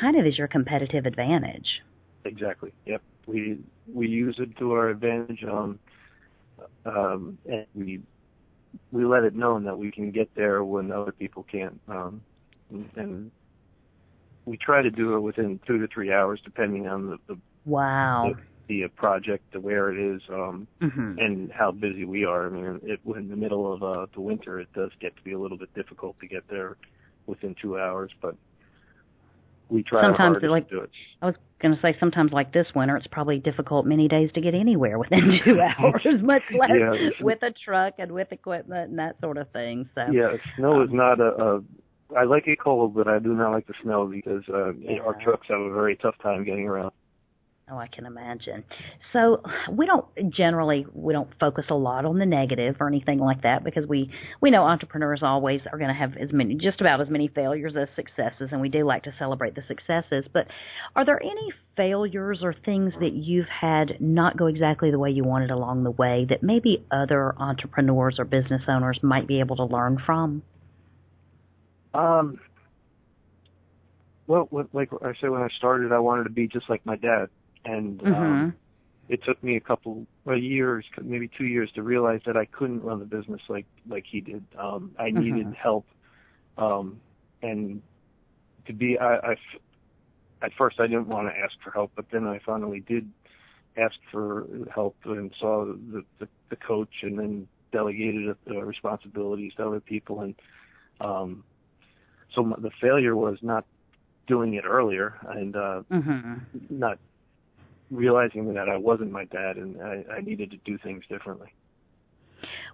kind 0.00 0.18
of 0.18 0.26
is 0.26 0.38
your 0.38 0.48
competitive 0.48 1.04
advantage. 1.04 1.82
Exactly. 2.24 2.72
Yep. 2.86 3.02
We 3.26 3.58
we 3.92 4.08
use 4.08 4.36
it 4.38 4.56
to 4.58 4.72
our 4.72 4.88
advantage. 4.88 5.44
Um, 5.44 5.78
um, 6.86 7.38
and 7.46 7.66
we 7.74 8.00
we 8.92 9.04
let 9.04 9.24
it 9.24 9.34
known 9.34 9.64
that 9.64 9.78
we 9.78 9.92
can 9.92 10.10
get 10.10 10.34
there 10.34 10.64
when 10.64 10.90
other 10.90 11.12
people 11.12 11.44
can't. 11.50 11.78
Um, 11.86 12.22
and 12.96 13.30
we 14.44 14.56
try 14.56 14.82
to 14.82 14.90
do 14.90 15.14
it 15.16 15.20
within 15.20 15.60
two 15.66 15.78
to 15.78 15.86
three 15.92 16.12
hours, 16.12 16.40
depending 16.44 16.86
on 16.88 17.06
the 17.10 17.18
the, 17.28 17.40
Wow. 17.64 18.34
the, 18.68 18.82
the 18.82 18.88
project, 18.88 19.44
the 19.52 19.60
where 19.60 19.90
it 19.92 19.98
is, 20.16 20.20
um, 20.30 20.66
Mhm. 20.82 21.24
and 21.24 21.52
how 21.52 21.70
busy 21.70 22.04
we 22.04 22.24
are. 22.24 22.46
I 22.46 22.50
mean, 22.50 22.80
it, 22.82 23.00
in 23.04 23.28
the 23.28 23.36
middle 23.36 23.72
of 23.72 23.82
uh, 23.82 24.06
the 24.14 24.20
winter, 24.20 24.58
it 24.60 24.68
does 24.74 24.90
get 25.00 25.14
to 25.16 25.22
be 25.22 25.32
a 25.32 25.38
little 25.38 25.58
bit 25.58 25.72
difficult 25.74 26.18
to 26.20 26.26
get 26.26 26.42
there 26.48 26.76
within 27.26 27.54
two 27.62 27.78
hours, 27.78 28.10
but 28.20 28.34
we 29.68 29.82
try 29.84 30.02
Sometimes 30.02 30.18
our 30.20 30.26
hardest 30.32 30.50
like- 30.50 30.68
to 30.70 30.74
do 30.76 30.80
it. 30.82 30.90
I 31.22 31.26
was 31.26 31.36
going 31.60 31.74
to 31.76 31.80
say 31.80 31.96
sometimes 32.00 32.32
like 32.32 32.52
this 32.52 32.66
winter, 32.74 32.96
it's 32.96 33.06
probably 33.06 33.38
difficult 33.38 33.86
many 33.86 34.08
days 34.08 34.30
to 34.32 34.40
get 34.40 34.54
anywhere 34.54 34.98
within 34.98 35.38
two 35.44 35.60
hours, 35.78 36.04
much 36.20 36.42
less 36.58 36.70
Yeah, 36.76 37.10
with 37.20 37.42
a 37.44 37.52
truck 37.64 37.94
and 37.98 38.10
with 38.10 38.32
equipment 38.32 38.90
and 38.90 38.98
that 38.98 39.20
sort 39.20 39.38
of 39.38 39.48
thing. 39.52 39.88
So 39.94 40.02
Yeah, 40.10 40.36
snow 40.56 40.82
is 40.82 40.90
Um, 40.90 40.96
not 40.96 41.20
a, 41.20 41.28
a. 41.42 41.60
I 42.16 42.24
like 42.24 42.46
it 42.46 42.58
cold, 42.60 42.94
but 42.94 43.08
I 43.08 43.18
do 43.18 43.34
not 43.34 43.52
like 43.52 43.66
the 43.66 43.74
snow 43.82 44.06
because 44.06 44.42
uh, 44.48 44.72
Yeah. 44.74 45.00
our 45.00 45.14
trucks 45.22 45.46
have 45.48 45.60
a 45.60 45.72
very 45.72 45.96
tough 45.96 46.16
time 46.22 46.44
getting 46.44 46.68
around. 46.68 46.92
Oh, 47.70 47.78
I 47.78 47.86
can 47.86 48.06
imagine. 48.06 48.64
So 49.12 49.40
we 49.70 49.86
don't 49.86 50.04
generally 50.30 50.84
we 50.92 51.12
don't 51.12 51.30
focus 51.38 51.64
a 51.70 51.74
lot 51.74 52.04
on 52.04 52.18
the 52.18 52.26
negative 52.26 52.76
or 52.80 52.88
anything 52.88 53.18
like 53.18 53.42
that 53.42 53.62
because 53.64 53.86
we 53.88 54.10
we 54.40 54.50
know 54.50 54.64
entrepreneurs 54.64 55.20
always 55.22 55.60
are 55.72 55.78
going 55.78 55.88
to 55.88 55.94
have 55.94 56.12
as 56.20 56.32
many 56.32 56.56
just 56.56 56.80
about 56.80 57.00
as 57.00 57.08
many 57.08 57.28
failures 57.28 57.74
as 57.80 57.88
successes, 57.94 58.48
and 58.50 58.60
we 58.60 58.68
do 58.68 58.84
like 58.84 59.04
to 59.04 59.14
celebrate 59.18 59.54
the 59.54 59.62
successes. 59.68 60.24
But 60.34 60.48
are 60.96 61.06
there 61.06 61.22
any 61.22 61.52
failures 61.76 62.40
or 62.42 62.52
things 62.52 62.92
that 63.00 63.12
you've 63.12 63.48
had 63.48 64.00
not 64.00 64.36
go 64.36 64.46
exactly 64.48 64.90
the 64.90 64.98
way 64.98 65.10
you 65.10 65.24
wanted 65.24 65.50
along 65.50 65.84
the 65.84 65.92
way 65.92 66.26
that 66.28 66.42
maybe 66.42 66.84
other 66.90 67.32
entrepreneurs 67.38 68.16
or 68.18 68.24
business 68.24 68.62
owners 68.68 68.98
might 69.02 69.28
be 69.28 69.38
able 69.38 69.56
to 69.56 69.64
learn 69.64 69.98
from? 70.04 70.42
Um. 71.94 72.38
Well, 74.26 74.48
like 74.72 74.90
I 75.02 75.12
said 75.20 75.30
when 75.30 75.42
I 75.42 75.48
started, 75.56 75.92
I 75.92 75.98
wanted 75.98 76.24
to 76.24 76.30
be 76.30 76.46
just 76.48 76.70
like 76.70 76.86
my 76.86 76.96
dad, 76.96 77.28
and 77.64 78.02
um, 78.04 78.08
Mm-hmm. 78.08 78.50
it 79.08 79.22
took 79.24 79.42
me 79.42 79.56
a 79.56 79.60
couple 79.60 80.06
well, 80.24 80.38
years, 80.38 80.86
maybe 81.02 81.28
two 81.36 81.44
years, 81.46 81.70
to 81.74 81.82
realize 81.82 82.20
that 82.26 82.36
I 82.36 82.46
couldn't 82.46 82.82
run 82.82 83.00
the 83.00 83.04
business 83.04 83.40
like 83.48 83.66
like 83.88 84.04
he 84.10 84.20
did. 84.20 84.44
Um, 84.58 84.92
I 84.98 85.10
needed 85.10 85.48
Mhm. 85.48 85.56
help, 85.60 85.86
um, 86.56 87.00
and 87.42 87.82
to 88.66 88.72
be. 88.72 88.98
I, 88.98 89.36
at 90.42 90.52
first 90.58 90.80
I 90.80 90.86
didn't 90.86 91.08
want 91.08 91.28
to 91.28 91.38
ask 91.40 91.54
for 91.62 91.70
help, 91.70 91.92
but 91.96 92.06
then 92.12 92.26
I 92.26 92.38
finally 92.44 92.80
did 92.80 93.10
ask 93.76 93.94
for 94.10 94.46
help 94.74 94.96
and 95.04 95.32
saw 95.38 95.64
the 95.66 96.04
the, 96.20 96.28
the 96.50 96.56
coach, 96.56 97.02
and 97.02 97.18
then 97.18 97.48
delegated 97.72 98.36
the 98.46 98.64
responsibilities 98.64 99.52
to 99.56 99.66
other 99.66 99.80
people, 99.80 100.20
and 100.20 100.34
um, 101.00 101.44
so 102.34 102.42
my, 102.42 102.56
the 102.58 102.70
failure 102.80 103.16
was 103.16 103.38
not 103.42 103.64
doing 104.26 104.54
it 104.54 104.64
earlier 104.64 105.14
and 105.28 105.56
uh, 105.56 105.82
Mm-hmm. 105.90 106.34
not 106.70 106.98
realizing 107.90 108.54
that 108.54 108.68
I 108.68 108.76
wasn't 108.76 109.10
my 109.10 109.24
dad 109.26 109.56
and 109.58 109.80
I, 109.82 110.04
I 110.16 110.20
needed 110.20 110.50
to 110.52 110.56
do 110.64 110.78
things 110.78 111.02
differently. 111.10 111.48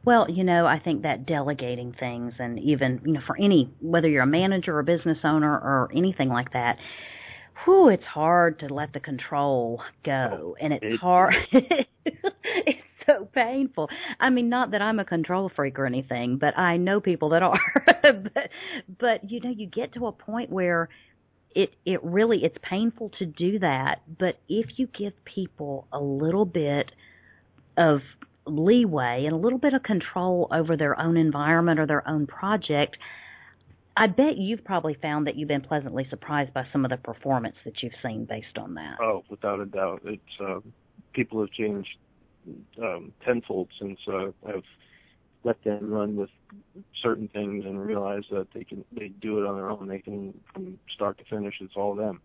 Well, 0.05 0.31
you 0.31 0.44
know, 0.44 0.64
I 0.66 0.79
think 0.79 1.03
that 1.03 1.27
delegating 1.27 1.92
things 1.99 2.33
and 2.38 2.59
even, 2.61 3.01
you 3.05 3.12
know, 3.14 3.21
for 3.27 3.37
any, 3.37 3.68
whether 3.81 4.09
you're 4.09 4.23
a 4.23 4.27
manager 4.27 4.77
or 4.77 4.81
a 4.81 4.85
business 4.85 5.18
owner 5.25 5.53
or 5.53 5.90
anything 5.94 6.29
like 6.29 6.53
that, 6.53 6.77
whew, 7.64 7.88
it's 7.88 8.05
hard 8.05 8.61
to 8.61 8.73
let 8.73 8.92
the 8.92 9.01
control 9.01 9.81
go. 10.05 10.57
And 10.61 10.73
it's 10.73 10.85
It- 10.85 11.01
hard. 11.01 11.35
so 13.09 13.29
painful. 13.33 13.88
I 14.21 14.31
mean, 14.31 14.49
not 14.49 14.73
that 14.73 14.83
I'm 14.83 14.99
a 14.99 15.05
control 15.05 15.51
freak 15.55 15.79
or 15.79 15.87
anything, 15.87 16.38
but 16.38 16.57
I 16.59 16.77
know 16.77 17.01
people 17.01 17.31
that 17.31 17.42
are. 17.42 17.61
but, 18.03 18.51
but, 18.99 19.31
you 19.31 19.40
know, 19.40 19.51
you 19.51 19.66
get 19.66 19.94
to 19.94 20.07
a 20.07 20.12
point 20.12 20.51
where 20.51 20.88
it 21.55 21.71
it 21.85 22.03
really 22.05 22.44
it's 22.44 22.57
painful 22.62 23.11
to 23.18 23.25
do 23.25 23.59
that 23.59 24.03
but 24.18 24.38
if 24.49 24.66
you 24.77 24.87
give 24.87 25.12
people 25.25 25.87
a 25.92 25.99
little 25.99 26.44
bit 26.44 26.90
of 27.77 28.01
leeway 28.47 29.25
and 29.25 29.33
a 29.33 29.37
little 29.37 29.59
bit 29.59 29.73
of 29.73 29.83
control 29.83 30.47
over 30.53 30.77
their 30.77 30.99
own 31.01 31.16
environment 31.16 31.81
or 31.81 31.87
their 31.87 32.07
own 32.07 32.27
project 32.27 32.99
i 33.97 34.07
bet 34.07 34.37
you've 34.37 34.62
probably 34.62 34.94
found 35.01 35.27
that 35.27 35.37
you've 35.37 35.49
been 35.49 35.62
pleasantly 35.62 36.07
surprised 36.11 36.53
by 36.53 36.66
some 36.71 36.85
of 36.85 36.90
the 36.90 36.99
performance 36.99 37.57
that 37.64 37.83
you've 37.83 37.94
seen 38.03 38.27
based 38.27 38.59
on 38.59 38.75
that 38.75 38.99
Oh, 39.01 39.25
without 39.31 39.59
a 39.59 39.66
doubt, 39.66 40.03
it's 40.05 40.40
uh, 40.40 40.61
people 41.14 41.40
have 41.40 41.51
changed 41.51 41.97
um, 42.83 43.13
tenfold 43.25 43.69
since 43.79 43.99
uh, 44.09 44.29
I've 44.47 44.65
let 45.45 45.63
them 45.65 45.91
run 45.91 46.17
with 46.17 46.31
certain 47.03 47.29
things 47.29 47.65
and 47.65 47.81
realize 47.81 48.25
that 48.31 48.49
they 48.53 48.65
can 48.65 48.85
they 48.93 49.09
do 49.09 49.39
it 49.39 49.47
on 49.47 49.57
their 49.57 49.71
own. 49.71 49.87
They 49.87 50.01
can 50.01 50.35
from 50.53 50.79
start 50.95 51.19
to 51.19 51.25
finish. 51.25 51.55
It's 51.61 51.75
all 51.77 51.95
them. 51.95 52.21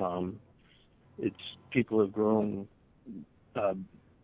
Um, 0.00 0.40
it's 1.18 1.36
people 1.70 2.00
have 2.00 2.12
grown 2.12 2.68
uh, 3.54 3.74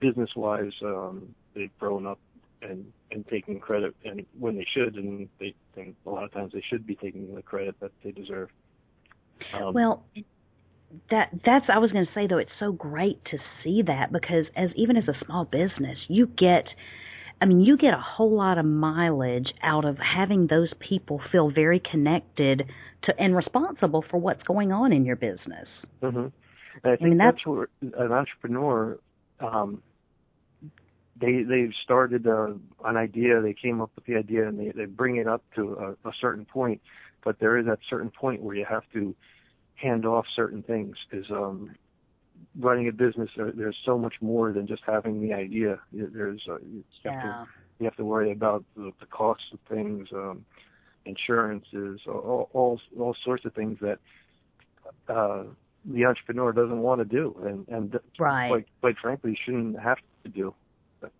business 0.00 0.30
wise. 0.36 0.72
Um, 0.82 1.34
they've 1.54 1.76
grown 1.78 2.06
up 2.06 2.18
and 2.62 2.92
and 3.10 3.26
taking 3.28 3.58
credit 3.58 3.94
and 4.04 4.24
when 4.38 4.56
they 4.56 4.66
should 4.72 4.94
and 4.94 5.28
they 5.40 5.54
think 5.74 5.96
a 6.06 6.10
lot 6.10 6.24
of 6.24 6.32
times 6.32 6.52
they 6.52 6.62
should 6.70 6.86
be 6.86 6.94
taking 6.94 7.34
the 7.34 7.42
credit 7.42 7.74
that 7.80 7.90
they 8.04 8.12
deserve. 8.12 8.48
Um, 9.54 9.74
well 9.74 10.04
that 11.10 11.30
that's 11.44 11.66
I 11.68 11.78
was 11.78 11.90
going 11.92 12.06
to 12.06 12.12
say 12.12 12.26
though 12.26 12.38
it's 12.38 12.50
so 12.58 12.72
great 12.72 13.24
to 13.26 13.38
see 13.62 13.82
that 13.86 14.12
because 14.12 14.46
as 14.56 14.70
even 14.76 14.96
as 14.96 15.04
a 15.08 15.24
small 15.24 15.44
business 15.44 15.98
you 16.08 16.26
get 16.26 16.64
I 17.40 17.46
mean 17.46 17.60
you 17.60 17.76
get 17.76 17.94
a 17.94 18.00
whole 18.00 18.36
lot 18.36 18.58
of 18.58 18.64
mileage 18.64 19.52
out 19.62 19.84
of 19.84 19.96
having 19.98 20.46
those 20.48 20.70
people 20.86 21.20
feel 21.30 21.50
very 21.50 21.80
connected 21.80 22.64
to 23.04 23.12
and 23.18 23.34
responsible 23.34 24.04
for 24.10 24.18
what's 24.18 24.42
going 24.42 24.72
on 24.72 24.92
in 24.92 25.04
your 25.04 25.16
business. 25.16 25.68
And 26.84 26.92
I 26.92 26.96
think 26.96 27.10
mean, 27.10 27.18
that's, 27.18 27.46
where 27.46 27.68
an 27.80 28.12
entrepreneur, 28.12 28.98
um, 29.40 29.82
they 31.20 31.42
they've 31.42 31.72
started 31.84 32.26
uh, 32.26 32.54
an 32.84 32.96
idea. 32.96 33.40
They 33.40 33.54
came 33.54 33.80
up 33.80 33.90
with 33.94 34.04
the 34.06 34.16
idea, 34.16 34.48
and 34.48 34.58
they 34.58 34.72
they 34.74 34.86
bring 34.86 35.16
it 35.16 35.28
up 35.28 35.42
to 35.56 35.96
a, 36.04 36.08
a 36.08 36.12
certain 36.20 36.44
point. 36.44 36.80
But 37.24 37.38
there 37.38 37.58
is 37.58 37.66
that 37.66 37.78
certain 37.88 38.10
point 38.10 38.42
where 38.42 38.56
you 38.56 38.64
have 38.68 38.84
to 38.94 39.14
hand 39.74 40.06
off 40.06 40.26
certain 40.34 40.62
things 40.62 40.96
because 41.10 41.30
um, 41.30 41.74
running 42.58 42.88
a 42.88 42.92
business, 42.92 43.30
there, 43.36 43.52
there's 43.52 43.76
so 43.84 43.98
much 43.98 44.14
more 44.20 44.52
than 44.52 44.66
just 44.66 44.82
having 44.86 45.20
the 45.20 45.32
idea. 45.32 45.80
There's 45.92 46.42
uh, 46.48 46.58
you 46.58 46.84
have 47.04 47.20
to 47.22 47.46
you 47.78 47.84
have 47.84 47.96
to 47.96 48.04
worry 48.04 48.32
about 48.32 48.64
the, 48.76 48.92
the 49.00 49.06
costs 49.06 49.46
of 49.52 49.58
things, 49.68 50.08
um, 50.12 50.44
insurances, 51.04 52.00
all, 52.06 52.48
all 52.52 52.80
all 52.98 53.16
sorts 53.24 53.44
of 53.44 53.54
things 53.54 53.78
that 53.80 53.98
uh, 55.08 55.44
the 55.84 56.04
entrepreneur 56.04 56.52
doesn't 56.52 56.80
want 56.80 57.00
to 57.00 57.04
do, 57.04 57.36
and 57.44 57.68
and 57.68 57.98
Right. 58.18 58.48
quite 58.48 58.66
quite 58.80 58.98
frankly, 58.98 59.38
shouldn't 59.44 59.78
have 59.80 59.98
to 60.24 60.30
do. 60.30 60.54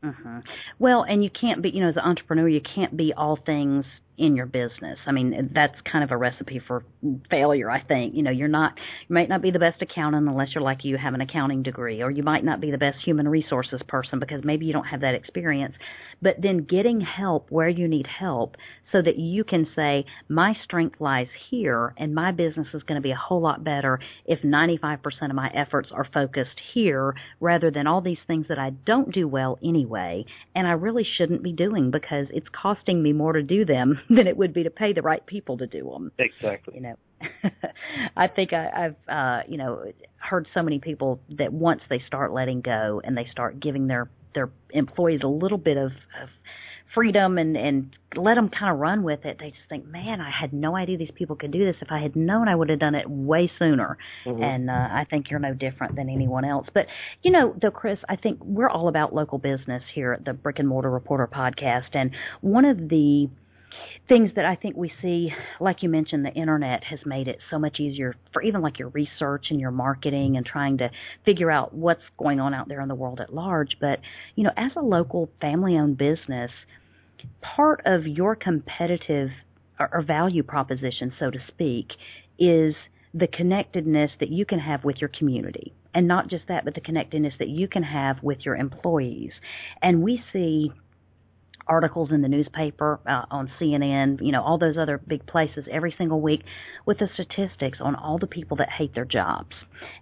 hmm 0.02 0.38
Well, 0.78 1.02
and 1.02 1.24
you 1.24 1.30
can't 1.30 1.62
be, 1.62 1.70
you 1.70 1.80
know, 1.80 1.88
as 1.88 1.96
an 1.96 2.02
entrepreneur, 2.04 2.48
you 2.48 2.60
can't 2.74 2.96
be 2.96 3.12
all 3.16 3.38
things 3.44 3.84
in 4.18 4.36
your 4.36 4.46
business. 4.46 4.98
I 5.06 5.12
mean, 5.12 5.50
that's 5.54 5.74
kind 5.90 6.04
of 6.04 6.10
a 6.10 6.16
recipe 6.16 6.60
for 6.66 6.84
failure, 7.30 7.70
I 7.70 7.82
think. 7.82 8.14
You 8.14 8.22
know, 8.22 8.30
you're 8.30 8.48
not, 8.48 8.72
you 9.08 9.14
might 9.14 9.28
not 9.28 9.40
be 9.40 9.50
the 9.50 9.58
best 9.58 9.80
accountant 9.80 10.28
unless 10.28 10.48
you're 10.54 10.62
like 10.62 10.84
you 10.84 10.96
have 10.98 11.14
an 11.14 11.20
accounting 11.20 11.62
degree, 11.62 12.02
or 12.02 12.10
you 12.10 12.22
might 12.22 12.44
not 12.44 12.60
be 12.60 12.70
the 12.70 12.78
best 12.78 12.98
human 13.04 13.26
resources 13.26 13.80
person 13.88 14.18
because 14.18 14.44
maybe 14.44 14.66
you 14.66 14.72
don't 14.72 14.84
have 14.84 15.00
that 15.00 15.14
experience. 15.14 15.74
But 16.20 16.36
then 16.40 16.66
getting 16.68 17.00
help 17.00 17.50
where 17.50 17.68
you 17.68 17.88
need 17.88 18.06
help 18.06 18.56
so 18.92 19.00
that 19.02 19.18
you 19.18 19.42
can 19.42 19.66
say, 19.74 20.04
my 20.28 20.52
strength 20.64 21.00
lies 21.00 21.28
here 21.50 21.94
and 21.96 22.14
my 22.14 22.30
business 22.30 22.68
is 22.74 22.82
going 22.82 23.00
to 23.00 23.02
be 23.02 23.10
a 23.10 23.16
whole 23.16 23.40
lot 23.40 23.64
better 23.64 23.98
if 24.26 24.40
95% 24.42 24.98
of 25.22 25.34
my 25.34 25.50
efforts 25.54 25.88
are 25.92 26.06
focused 26.12 26.60
here 26.74 27.14
rather 27.40 27.70
than 27.70 27.86
all 27.86 28.00
these 28.00 28.18
things 28.26 28.46
that 28.48 28.58
I 28.58 28.70
don't 28.70 29.12
do 29.12 29.26
well 29.26 29.58
anyway 29.64 30.24
and 30.54 30.66
I 30.66 30.72
really 30.72 31.06
shouldn't 31.16 31.42
be 31.42 31.52
doing 31.52 31.90
because 31.90 32.26
it's 32.30 32.46
costing 32.60 33.02
me 33.02 33.12
more 33.12 33.32
to 33.32 33.42
do 33.42 33.64
them 33.64 33.98
than 34.08 34.26
it 34.26 34.36
would 34.36 34.52
be 34.52 34.64
to 34.64 34.70
pay 34.70 34.92
the 34.92 35.02
right 35.02 35.24
people 35.26 35.58
to 35.58 35.66
do 35.66 35.90
them 35.90 36.12
Exactly. 36.18 36.74
you 36.74 36.80
know 36.82 36.96
i 38.16 38.26
think 38.26 38.52
I, 38.52 38.86
i've 38.86 39.08
uh 39.08 39.42
you 39.48 39.56
know 39.56 39.84
heard 40.16 40.48
so 40.54 40.62
many 40.62 40.80
people 40.80 41.20
that 41.38 41.52
once 41.52 41.80
they 41.88 42.02
start 42.06 42.32
letting 42.32 42.60
go 42.60 43.00
and 43.04 43.16
they 43.16 43.26
start 43.30 43.60
giving 43.60 43.86
their 43.86 44.10
their 44.34 44.50
employees 44.70 45.20
a 45.22 45.28
little 45.28 45.58
bit 45.58 45.76
of, 45.76 45.92
of 46.22 46.28
freedom 46.94 47.38
and 47.38 47.56
and 47.56 47.96
let 48.14 48.34
them 48.34 48.50
kind 48.50 48.72
of 48.72 48.78
run 48.78 49.02
with 49.02 49.24
it. 49.24 49.38
They 49.40 49.50
just 49.50 49.68
think 49.68 49.86
man 49.86 50.20
i 50.20 50.30
had 50.30 50.52
no 50.52 50.76
idea 50.76 50.98
these 50.98 51.10
people 51.14 51.36
could 51.36 51.50
do 51.50 51.64
this. 51.64 51.76
If 51.80 51.88
i 51.90 52.00
had 52.00 52.14
known 52.14 52.48
i 52.48 52.54
would 52.54 52.68
have 52.68 52.78
done 52.78 52.94
it 52.94 53.08
way 53.08 53.50
sooner. 53.58 53.96
Mhm. 54.26 54.42
and 54.42 54.70
uh, 54.70 54.88
i 54.92 55.06
think 55.08 55.30
you're 55.30 55.40
no 55.40 55.54
different 55.54 55.96
than 55.96 56.08
anyone 56.08 56.44
else. 56.44 56.66
But 56.74 56.86
you 57.22 57.30
know 57.30 57.54
though 57.60 57.70
chris 57.70 57.98
i 58.08 58.16
think 58.16 58.38
we're 58.44 58.68
all 58.68 58.88
about 58.88 59.14
local 59.14 59.38
business 59.38 59.82
here 59.94 60.12
at 60.12 60.24
the 60.24 60.32
brick 60.32 60.58
and 60.58 60.68
mortar 60.68 60.90
reporter 60.90 61.26
podcast. 61.26 61.94
And 61.94 62.10
one 62.40 62.64
of 62.64 62.76
the 62.88 63.28
things 64.08 64.30
that 64.36 64.44
I 64.44 64.56
think 64.56 64.76
we 64.76 64.92
see, 65.00 65.30
like 65.60 65.82
you 65.82 65.88
mentioned, 65.88 66.24
the 66.24 66.32
internet 66.32 66.82
has 66.84 66.98
made 67.06 67.28
it 67.28 67.38
so 67.50 67.58
much 67.58 67.78
easier 67.80 68.14
for 68.32 68.42
even 68.42 68.60
like 68.60 68.78
your 68.78 68.88
research 68.88 69.46
and 69.50 69.60
your 69.60 69.70
marketing 69.70 70.36
and 70.36 70.44
trying 70.44 70.78
to 70.78 70.90
figure 71.24 71.50
out 71.50 71.72
what's 71.72 72.02
going 72.18 72.40
on 72.40 72.52
out 72.52 72.68
there 72.68 72.80
in 72.80 72.88
the 72.88 72.94
world 72.94 73.20
at 73.20 73.32
large. 73.32 73.76
But, 73.80 74.00
you 74.34 74.44
know, 74.44 74.50
as 74.56 74.72
a 74.76 74.82
local 74.82 75.30
family 75.40 75.76
owned 75.76 75.98
business, 75.98 76.50
part 77.40 77.82
of 77.86 78.06
your 78.06 78.36
competitive 78.36 79.30
or, 79.78 79.88
or 79.92 80.02
value 80.02 80.42
proposition, 80.42 81.12
so 81.18 81.30
to 81.30 81.38
speak, 81.48 81.88
is 82.38 82.74
the 83.14 83.26
connectedness 83.26 84.10
that 84.20 84.30
you 84.30 84.46
can 84.46 84.58
have 84.58 84.84
with 84.84 84.96
your 85.00 85.10
community. 85.18 85.72
And 85.94 86.08
not 86.08 86.30
just 86.30 86.44
that, 86.48 86.64
but 86.64 86.74
the 86.74 86.80
connectedness 86.80 87.34
that 87.38 87.48
you 87.48 87.68
can 87.68 87.82
have 87.82 88.16
with 88.22 88.38
your 88.44 88.56
employees. 88.56 89.32
And 89.82 90.02
we 90.02 90.22
see 90.32 90.72
articles 91.72 92.10
in 92.12 92.20
the 92.20 92.28
newspaper, 92.28 93.00
uh, 93.06 93.24
on 93.34 93.50
CNN, 93.58 94.18
you 94.20 94.30
know, 94.30 94.42
all 94.42 94.58
those 94.58 94.76
other 94.78 94.98
big 94.98 95.26
places 95.26 95.64
every 95.72 95.94
single 95.96 96.20
week 96.20 96.42
with 96.86 96.98
the 96.98 97.08
statistics 97.14 97.78
on 97.80 97.94
all 97.94 98.18
the 98.18 98.26
people 98.26 98.58
that 98.58 98.68
hate 98.76 98.94
their 98.94 99.06
jobs 99.06 99.54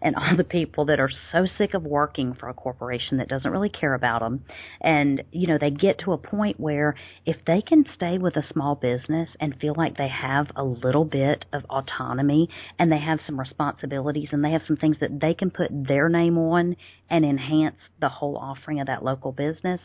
and 0.02 0.16
all 0.16 0.36
the 0.36 0.44
people 0.44 0.86
that 0.86 0.98
are 0.98 1.10
so 1.32 1.46
sick 1.58 1.74
of 1.74 1.84
working 1.84 2.34
for 2.38 2.48
a 2.48 2.54
corporation 2.54 3.18
that 3.18 3.28
doesn't 3.28 3.52
really 3.52 3.68
care 3.68 3.94
about 3.94 4.20
them. 4.20 4.44
And, 4.80 5.22
you 5.30 5.46
know, 5.46 5.58
they 5.60 5.70
get 5.70 6.00
to 6.04 6.12
a 6.12 6.18
point 6.18 6.58
where 6.58 6.96
if 7.24 7.36
they 7.46 7.62
can 7.66 7.84
stay 7.94 8.18
with 8.18 8.34
a 8.36 8.42
small 8.52 8.74
business 8.74 9.28
and 9.40 9.54
feel 9.60 9.74
like 9.76 9.96
they 9.96 10.08
have 10.10 10.46
a 10.56 10.64
little 10.64 11.04
bit 11.04 11.44
of 11.52 11.62
autonomy 11.70 12.48
and 12.78 12.90
they 12.90 12.98
have 12.98 13.20
some 13.26 13.38
responsibilities 13.38 14.28
and 14.32 14.44
they 14.44 14.50
have 14.50 14.62
some 14.66 14.76
things 14.76 14.96
that 15.00 15.20
they 15.20 15.34
can 15.34 15.50
put 15.50 15.68
their 15.70 16.08
name 16.08 16.36
on 16.36 16.74
and 17.08 17.24
enhance 17.24 17.76
the 18.00 18.08
whole 18.08 18.36
offering 18.36 18.80
of 18.80 18.88
that 18.88 19.04
local 19.04 19.32
business, 19.32 19.80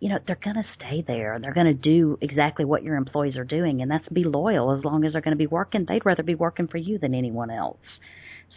you 0.00 0.08
know, 0.08 0.18
they're 0.26 0.38
going 0.42 0.56
to 0.56 0.64
stay 0.76 1.04
there 1.06 1.34
and 1.34 1.44
they're 1.44 1.54
going 1.54 1.66
to 1.66 1.74
do 1.74 2.18
exactly 2.22 2.64
what 2.64 2.82
your 2.82 2.96
employees 2.96 3.36
are 3.36 3.44
doing, 3.44 3.82
and 3.82 3.90
that's 3.90 4.08
be 4.08 4.24
loyal 4.24 4.76
as 4.76 4.82
long 4.82 5.04
as 5.04 5.12
they're 5.12 5.20
going 5.20 5.36
to 5.36 5.38
be 5.38 5.46
working. 5.46 5.84
They'd 5.86 6.04
rather 6.04 6.22
be 6.22 6.34
working 6.34 6.68
for 6.68 6.78
you 6.78 6.98
than 6.98 7.14
anyone 7.14 7.50
else. 7.50 7.78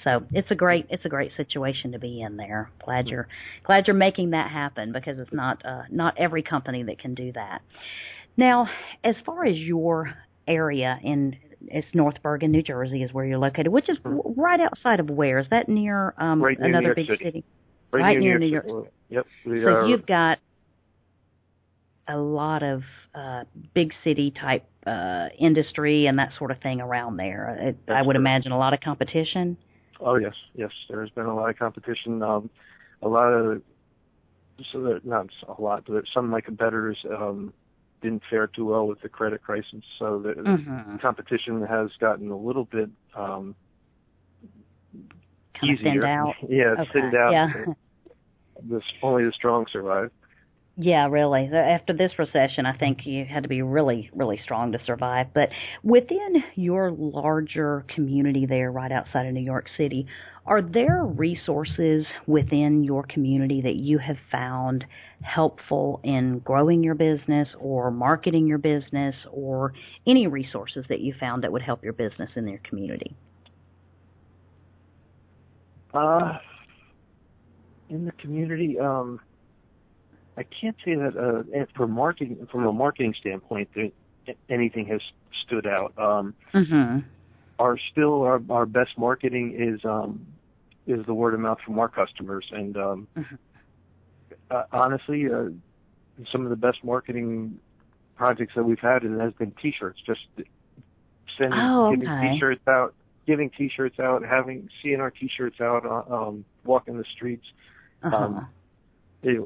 So 0.03 0.23
it's 0.31 0.49
a 0.51 0.55
great 0.55 0.85
it's 0.89 1.05
a 1.05 1.09
great 1.09 1.31
situation 1.37 1.93
to 1.93 1.99
be 1.99 2.21
in 2.21 2.37
there. 2.37 2.71
Glad 2.83 3.07
you're 3.07 3.27
glad 3.63 3.87
you're 3.87 3.95
making 3.95 4.31
that 4.31 4.51
happen 4.51 4.91
because 4.91 5.17
it's 5.19 5.31
not 5.31 5.65
uh, 5.65 5.83
not 5.89 6.15
every 6.17 6.43
company 6.43 6.83
that 6.83 6.99
can 6.99 7.13
do 7.13 7.31
that. 7.33 7.61
Now, 8.35 8.67
as 9.03 9.15
far 9.25 9.45
as 9.45 9.55
your 9.55 10.13
area 10.47 10.99
in 11.03 11.35
it's 11.67 11.87
North 11.93 12.15
Bergen, 12.21 12.51
New 12.51 12.63
Jersey, 12.63 13.03
is 13.03 13.13
where 13.13 13.23
you're 13.23 13.37
located, 13.37 13.69
which 13.69 13.89
is 13.89 13.97
mm-hmm. 14.03 14.39
right 14.39 14.59
outside 14.59 14.99
of 14.99 15.09
where? 15.09 15.39
Is 15.39 15.47
that 15.51 15.69
near 15.69 16.13
um 16.17 16.41
right 16.41 16.59
near 16.59 16.69
another 16.69 16.95
big 16.95 17.07
City? 17.07 17.23
city? 17.23 17.43
Right, 17.91 18.01
right 18.01 18.19
near, 18.19 18.39
New 18.39 18.47
York. 18.47 18.65
York. 18.67 18.87
Yep. 19.09 19.25
We 19.45 19.63
so 19.63 19.85
you've 19.85 20.05
got 20.05 20.39
a 22.07 22.17
lot 22.17 22.63
of 22.63 22.81
uh, 23.15 23.43
big 23.73 23.91
city 24.03 24.31
type 24.39 24.65
uh, 24.85 25.27
industry 25.39 26.07
and 26.07 26.19
that 26.19 26.29
sort 26.37 26.51
of 26.51 26.59
thing 26.61 26.81
around 26.81 27.17
there. 27.17 27.57
It, 27.59 27.77
I 27.87 28.01
would 28.01 28.13
correct. 28.13 28.17
imagine 28.17 28.51
a 28.51 28.57
lot 28.57 28.73
of 28.73 28.81
competition. 28.81 29.57
Oh 29.99 30.15
yes, 30.15 30.33
yes. 30.53 30.71
There's 30.89 31.09
been 31.11 31.25
a 31.25 31.35
lot 31.35 31.49
of 31.49 31.57
competition. 31.57 32.21
Um, 32.21 32.49
a 33.01 33.07
lot 33.07 33.27
of 33.27 33.61
so 34.71 34.81
that 34.83 35.05
not 35.05 35.27
a 35.57 35.61
lot, 35.61 35.83
but 35.87 36.03
some 36.13 36.25
of 36.25 36.31
my 36.31 36.41
competitors 36.41 36.97
um, 37.09 37.53
didn't 38.01 38.23
fare 38.29 38.47
too 38.47 38.65
well 38.65 38.85
with 38.87 39.01
the 39.01 39.09
credit 39.09 39.41
crisis. 39.41 39.83
So 39.97 40.19
the 40.19 40.33
mm-hmm. 40.33 40.97
competition 40.97 41.61
has 41.65 41.89
gotten 41.99 42.29
a 42.29 42.37
little 42.37 42.65
bit 42.65 42.89
um, 43.15 43.55
kind 45.59 45.77
easier. 45.79 45.89
Of 45.89 45.93
thinned 45.93 46.03
out. 46.03 46.33
Yeah, 46.47 46.75
okay. 46.79 46.89
thinned 46.93 47.15
out. 47.15 47.31
Yeah. 47.31 47.47
The, 48.69 48.81
only 49.01 49.25
the 49.25 49.31
strong 49.31 49.65
survive. 49.71 50.11
Yeah, 50.75 51.07
really. 51.07 51.51
After 51.53 51.93
this 51.93 52.11
recession, 52.17 52.65
I 52.65 52.75
think 52.75 53.05
you 53.05 53.25
had 53.25 53.43
to 53.43 53.49
be 53.49 53.61
really, 53.61 54.09
really 54.11 54.39
strong 54.43 54.71
to 54.71 54.79
survive. 54.87 55.27
But 55.31 55.49
within 55.83 56.43
your 56.55 56.89
larger 56.89 57.85
community 57.93 58.47
there, 58.47 58.71
right 58.71 58.91
outside 58.91 59.27
of 59.27 59.33
New 59.33 59.43
York 59.43 59.67
City, 59.77 60.07
are 60.47 60.63
there 60.63 61.03
resources 61.05 62.05
within 62.25 62.83
your 62.83 63.03
community 63.03 63.61
that 63.61 63.75
you 63.75 63.99
have 63.99 64.17
found 64.31 64.83
helpful 65.21 66.01
in 66.03 66.39
growing 66.39 66.83
your 66.83 66.95
business 66.95 67.47
or 67.59 67.91
marketing 67.91 68.47
your 68.47 68.57
business 68.57 69.15
or 69.31 69.73
any 70.07 70.25
resources 70.25 70.85
that 70.89 71.01
you 71.01 71.13
found 71.19 71.43
that 71.43 71.51
would 71.51 71.61
help 71.61 71.83
your 71.83 71.93
business 71.93 72.31
in 72.35 72.47
your 72.47 72.59
community? 72.67 73.15
Uh, 75.93 76.39
in 77.89 78.05
the 78.05 78.11
community, 78.13 78.79
um, 78.79 79.19
I 80.37 80.43
can't 80.43 80.75
say 80.83 80.95
that 80.95 81.15
uh, 81.15 81.65
for 81.75 81.87
marketing 81.87 82.47
from 82.51 82.65
a 82.65 82.73
marketing 82.73 83.13
standpoint 83.19 83.69
that 83.75 83.91
anything 84.49 84.87
has 84.87 85.01
stood 85.45 85.67
out. 85.67 85.93
Um, 85.97 86.33
mm-hmm. 86.53 86.99
Our 87.59 87.77
still 87.91 88.23
our 88.23 88.41
our 88.49 88.65
best 88.65 88.97
marketing 88.97 89.55
is 89.57 89.85
um, 89.85 90.25
is 90.87 91.05
the 91.05 91.13
word 91.13 91.33
of 91.33 91.39
mouth 91.39 91.59
from 91.65 91.77
our 91.79 91.89
customers, 91.89 92.45
and 92.51 92.75
um, 92.77 93.07
mm-hmm. 93.15 93.35
uh, 94.49 94.63
honestly, 94.71 95.27
uh, 95.31 95.49
some 96.31 96.43
of 96.43 96.49
the 96.49 96.55
best 96.55 96.83
marketing 96.83 97.59
projects 98.15 98.53
that 98.55 98.63
we've 98.63 98.79
had 98.79 99.03
has 99.03 99.33
been 99.33 99.53
T-shirts. 99.61 99.99
Just 100.05 100.21
sending 101.37 101.59
oh, 101.59 101.87
okay. 101.87 102.01
giving 102.01 102.31
T-shirts 102.33 102.67
out, 102.67 102.93
giving 103.27 103.49
T-shirts 103.51 103.99
out, 103.99 104.25
having 104.25 104.69
seeing 104.81 104.99
our 104.99 105.11
T-shirts 105.11 105.61
out, 105.61 105.85
uh, 105.85 106.15
um, 106.15 106.45
walking 106.63 106.97
the 106.97 107.05
streets. 107.15 107.45
Uh-huh. 108.01 108.15
Um, 108.15 108.47
it, 109.23 109.41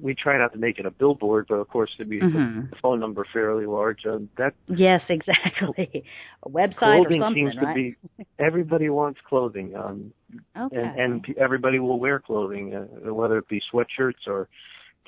we 0.00 0.14
try 0.14 0.36
not 0.36 0.52
to 0.52 0.58
make 0.58 0.78
it 0.78 0.86
a 0.86 0.90
billboard, 0.90 1.46
but 1.48 1.56
of 1.56 1.68
course 1.68 1.90
to 1.98 2.04
be 2.04 2.20
mm-hmm. 2.20 2.70
the 2.70 2.76
phone 2.82 3.00
number 3.00 3.26
fairly 3.32 3.66
large. 3.66 4.04
Uh, 4.06 4.18
that 4.38 4.54
yes, 4.68 5.00
exactly. 5.08 6.04
A 6.42 6.48
website 6.48 6.76
clothing 6.76 7.22
or 7.22 7.26
something, 7.26 7.50
seems 7.52 7.64
right? 7.64 7.74
to 7.74 8.16
be 8.16 8.26
everybody 8.38 8.90
wants 8.90 9.20
clothing, 9.28 9.74
um, 9.76 10.12
okay. 10.56 10.76
and, 10.76 11.24
and 11.26 11.38
everybody 11.38 11.78
will 11.78 11.98
wear 11.98 12.20
clothing, 12.20 12.74
uh, 12.74 13.12
whether 13.12 13.38
it 13.38 13.48
be 13.48 13.60
sweatshirts 13.72 14.26
or 14.26 14.48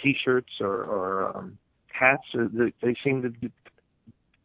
t-shirts 0.02 0.52
or, 0.61 0.85
or 0.85 1.37
um, 1.37 1.59
hats. 1.92 2.24
Uh, 2.35 2.44
they, 2.52 2.72
they 2.83 2.94
seem 3.05 3.22
to 3.22 3.50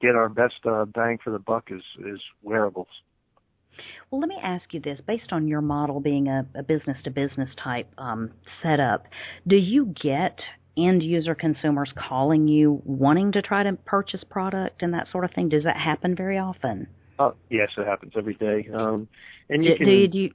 get 0.02 0.16
our 0.16 0.30
best 0.30 0.66
uh, 0.66 0.86
bang 0.86 1.18
for 1.24 1.32
the 1.32 1.40
buck 1.40 1.70
is 1.72 1.84
is 2.06 2.20
wearables. 2.42 2.88
Well, 4.12 4.20
let 4.20 4.28
me 4.28 4.38
ask 4.44 4.66
you 4.74 4.82
this: 4.82 5.00
based 5.08 5.32
on 5.32 5.48
your 5.48 5.62
model 5.62 6.02
being 6.02 6.28
a, 6.28 6.46
a 6.56 6.64
business-to-business 6.64 7.50
type 7.64 7.88
um, 7.98 8.32
setup, 8.62 9.08
do 9.48 9.56
you 9.56 9.94
get 10.04 10.38
end 10.78 11.02
user 11.02 11.34
consumers 11.34 11.92
calling 12.10 12.48
you 12.48 12.82
wanting 12.86 13.32
to 13.32 13.42
try 13.42 13.64
to 13.64 13.74
purchase 13.86 14.22
product 14.30 14.82
and 14.84 14.94
that 14.94 15.08
sort 15.12 15.24
of 15.24 15.32
thing? 15.34 15.48
Does 15.48 15.64
that 15.64 15.78
happen 15.78 16.14
very 16.16 16.38
often? 16.38 16.88
Uh, 17.20 17.32
yes, 17.50 17.70
it 17.78 17.88
happens 17.88 18.12
every 18.18 18.34
day. 18.36 18.68
Um, 18.74 19.08
and 19.50 19.64
you 19.64 19.72
do, 19.72 19.78
can 19.78 19.88
do 19.88 19.94
you, 19.94 20.08
do 20.10 20.18
you, 20.18 20.32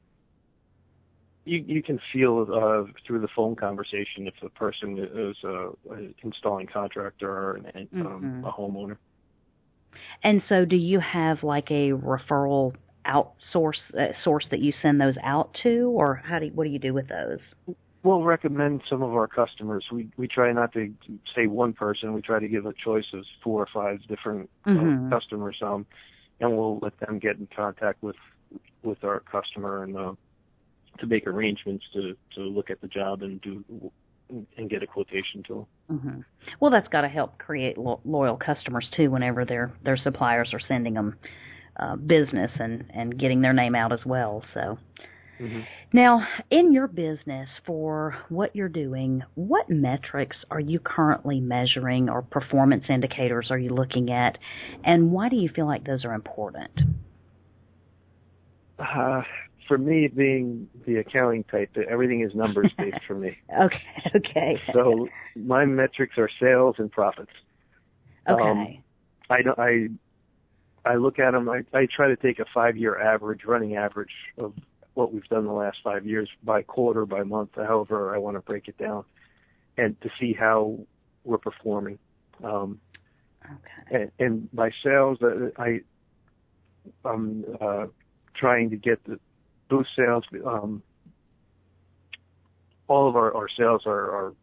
you 1.44 1.64
you 1.66 1.82
can 1.82 2.00
feel 2.14 2.46
uh, 2.50 2.90
through 3.06 3.20
the 3.20 3.28
phone 3.36 3.56
conversation 3.56 4.26
if 4.26 4.34
the 4.42 4.48
person 4.50 4.98
is 4.98 5.36
a, 5.44 5.68
a 5.92 6.14
installing 6.22 6.66
contractor 6.72 7.30
or 7.30 7.60
an, 7.74 7.88
um, 8.00 8.42
Mhm. 8.42 8.48
a 8.48 8.52
homeowner. 8.52 8.96
and 10.22 10.42
so 10.48 10.64
do 10.64 10.76
you 10.76 10.98
have 11.00 11.42
like 11.42 11.70
a 11.70 11.90
referral 11.92 12.74
outsource 13.06 13.78
uh, 13.98 14.12
source 14.24 14.44
that 14.50 14.60
you 14.60 14.72
send 14.82 15.00
those 15.00 15.14
out 15.22 15.56
to, 15.62 15.90
or 15.94 16.16
how 16.24 16.38
do 16.38 16.46
you, 16.46 16.52
what 16.52 16.64
do 16.64 16.70
you 16.70 16.78
do 16.78 16.92
with 16.92 17.08
those? 17.08 17.76
We'll 18.02 18.22
recommend 18.22 18.82
some 18.88 19.02
of 19.02 19.14
our 19.14 19.26
customers. 19.26 19.84
We 19.90 20.08
we 20.16 20.28
try 20.28 20.52
not 20.52 20.72
to 20.74 20.92
say 21.34 21.46
one 21.46 21.72
person. 21.72 22.12
We 22.12 22.22
try 22.22 22.38
to 22.38 22.48
give 22.48 22.66
a 22.66 22.72
choice 22.72 23.06
of 23.12 23.24
four 23.42 23.62
or 23.62 23.68
five 23.72 24.00
different 24.08 24.50
Mhm. 24.66 25.06
uh, 25.06 25.10
customers, 25.10 25.56
um, 25.62 25.86
and 26.40 26.56
we'll 26.56 26.78
let 26.78 26.98
them 27.00 27.18
get 27.18 27.36
in 27.38 27.48
contact 27.54 28.02
with 28.02 28.16
with 28.82 29.02
our 29.02 29.20
customer 29.20 29.82
and 29.82 29.96
uh, 29.96 30.14
to 30.98 31.06
make 31.06 31.26
arrangements 31.26 31.84
to 31.94 32.16
to 32.34 32.40
look 32.42 32.70
at 32.70 32.80
the 32.80 32.88
job 32.88 33.22
and 33.22 33.40
do 33.40 33.64
and 34.56 34.68
get 34.68 34.82
a 34.82 34.86
quotation 34.86 35.42
to 35.44 35.66
them. 35.88 35.98
hmm 35.98 36.20
Well, 36.60 36.70
that's 36.70 36.88
got 36.88 37.02
to 37.02 37.08
help 37.08 37.38
create 37.38 37.78
lo- 37.78 38.00
loyal 38.04 38.36
customers 38.36 38.86
too. 38.96 39.10
Whenever 39.10 39.44
their 39.44 39.72
their 39.82 39.96
suppliers 39.96 40.50
are 40.52 40.60
sending 40.68 40.94
them 40.94 41.16
uh, 41.78 41.96
business 41.96 42.50
and 42.58 42.84
and 42.94 43.18
getting 43.18 43.40
their 43.40 43.52
name 43.52 43.74
out 43.74 43.92
as 43.92 44.00
well. 44.04 44.42
So 44.54 44.78
Mm-hmm. 45.40 45.60
now, 45.92 46.26
in 46.50 46.72
your 46.72 46.86
business 46.88 47.48
for 47.66 48.16
what 48.30 48.56
you're 48.56 48.68
doing, 48.68 49.22
what 49.34 49.68
metrics 49.68 50.36
are 50.50 50.60
you 50.60 50.78
currently 50.80 51.40
measuring 51.40 52.08
or 52.08 52.22
performance 52.22 52.84
indicators 52.88 53.48
are 53.50 53.58
you 53.58 53.70
looking 53.70 54.10
at, 54.10 54.38
and 54.84 55.12
why 55.12 55.28
do 55.28 55.36
you 55.36 55.50
feel 55.54 55.66
like 55.66 55.84
those 55.84 56.04
are 56.04 56.14
important? 56.14 56.70
Uh, 58.78 59.22
for 59.68 59.78
me, 59.78 60.08
being 60.08 60.68
the 60.86 60.96
accounting 60.96 61.44
type, 61.44 61.70
everything 61.90 62.22
is 62.22 62.34
numbers 62.34 62.72
based 62.78 62.98
for 63.06 63.14
me. 63.14 63.36
Okay. 63.52 63.76
Okay. 64.16 64.62
So 64.72 65.08
my 65.34 65.64
metrics 65.64 66.18
are 66.18 66.28
sales 66.40 66.76
and 66.78 66.90
profits. 66.90 67.30
okay. 68.28 68.42
um, 68.42 68.84
I 69.30 69.42
don't. 69.42 69.58
I 69.58 69.88
I 70.86 70.94
look 70.94 71.18
at 71.18 71.32
them. 71.32 71.48
I, 71.48 71.62
I 71.76 71.86
try 71.94 72.08
to 72.08 72.16
take 72.16 72.38
a 72.38 72.44
five-year 72.54 73.00
average, 73.00 73.44
running 73.44 73.76
average 73.76 74.12
of 74.38 74.54
what 74.94 75.12
we've 75.12 75.28
done 75.28 75.44
the 75.44 75.52
last 75.52 75.78
five 75.82 76.06
years 76.06 76.28
by 76.42 76.62
quarter, 76.62 77.04
by 77.04 77.22
month, 77.22 77.50
however 77.56 78.14
I 78.14 78.18
want 78.18 78.36
to 78.36 78.40
break 78.40 78.68
it 78.68 78.78
down, 78.78 79.04
and 79.76 80.00
to 80.00 80.10
see 80.18 80.32
how 80.32 80.78
we're 81.24 81.38
performing. 81.38 81.98
Um, 82.42 82.80
okay. 83.44 83.54
and, 83.90 84.12
and 84.18 84.52
by 84.52 84.70
sales, 84.82 85.18
uh, 85.22 85.50
I 85.60 85.80
I'm 87.04 87.44
uh, 87.60 87.86
trying 88.34 88.70
to 88.70 88.76
get 88.76 89.02
the 89.04 89.18
boost 89.68 89.90
sales. 89.96 90.24
Um, 90.46 90.82
all 92.88 93.08
of 93.08 93.16
our, 93.16 93.34
our 93.34 93.48
sales 93.48 93.82
are, 93.86 94.10
are 94.10 94.34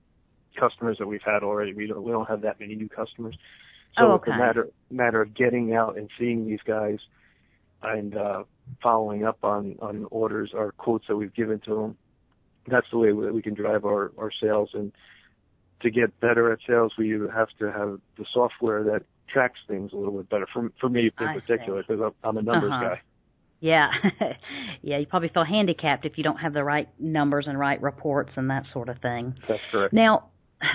customers 0.60 0.98
that 1.00 1.08
we've 1.08 1.22
had 1.26 1.44
already. 1.44 1.74
We 1.74 1.88
don't 1.88 2.04
we 2.04 2.12
don't 2.12 2.28
have 2.28 2.42
that 2.42 2.60
many 2.60 2.76
new 2.76 2.90
customers. 2.90 3.36
So 3.98 4.12
Oh, 4.12 4.16
it's 4.16 4.28
a 4.28 4.32
matter 4.32 4.70
matter 4.90 5.22
of 5.22 5.34
getting 5.34 5.74
out 5.74 5.98
and 5.98 6.10
seeing 6.20 6.46
these 6.48 6.62
guys 6.66 7.00
and 7.82 8.16
uh 8.16 8.44
following 8.82 9.26
up 9.26 9.38
on 9.44 9.76
on 9.82 10.06
orders 10.12 10.52
or 10.54 10.72
quotes 10.74 11.08
that 11.08 11.16
we've 11.16 11.34
given 11.34 11.60
to 11.62 11.76
them. 11.76 11.98
That's 12.68 12.88
the 12.92 12.98
way 12.98 13.08
that 13.10 13.34
we 13.34 13.42
can 13.42 13.54
drive 13.54 13.86
our 13.86 14.12
our 14.18 14.32
sales. 14.42 14.70
And 14.74 14.92
to 15.82 15.90
get 15.92 16.18
better 16.22 16.52
at 16.52 16.60
sales, 16.66 16.94
we 16.98 17.10
have 17.34 17.50
to 17.60 17.72
have 17.72 18.00
the 18.18 18.26
software 18.34 18.84
that 18.86 19.04
tracks 19.28 19.60
things 19.68 19.92
a 19.94 19.98
little 19.98 20.14
bit 20.18 20.30
better. 20.30 20.48
For 20.54 20.72
for 20.80 20.90
me 20.90 21.12
in 21.20 21.28
I 21.28 21.34
particular, 21.40 21.84
because 21.88 22.02
I'm, 22.02 22.14
I'm 22.30 22.38
a 22.38 22.42
numbers 22.42 22.72
Uh-huh. 22.72 22.90
guy. 22.96 23.02
Yeah. 23.60 23.90
yeah, 24.82 24.98
you 24.98 25.06
probably 25.06 25.30
feel 25.30 25.46
handicapped 25.46 26.06
if 26.06 26.18
you 26.18 26.24
don't 26.24 26.38
have 26.38 26.54
the 26.54 26.64
right 26.64 26.90
numbers 27.00 27.46
and 27.48 27.58
right 27.58 27.82
reports 27.82 28.32
and 28.36 28.50
that 28.50 28.66
sort 28.74 28.90
of 28.90 28.98
thing. 29.00 29.36
That's 29.48 29.62
correct. 29.72 29.94
Now, 29.94 30.30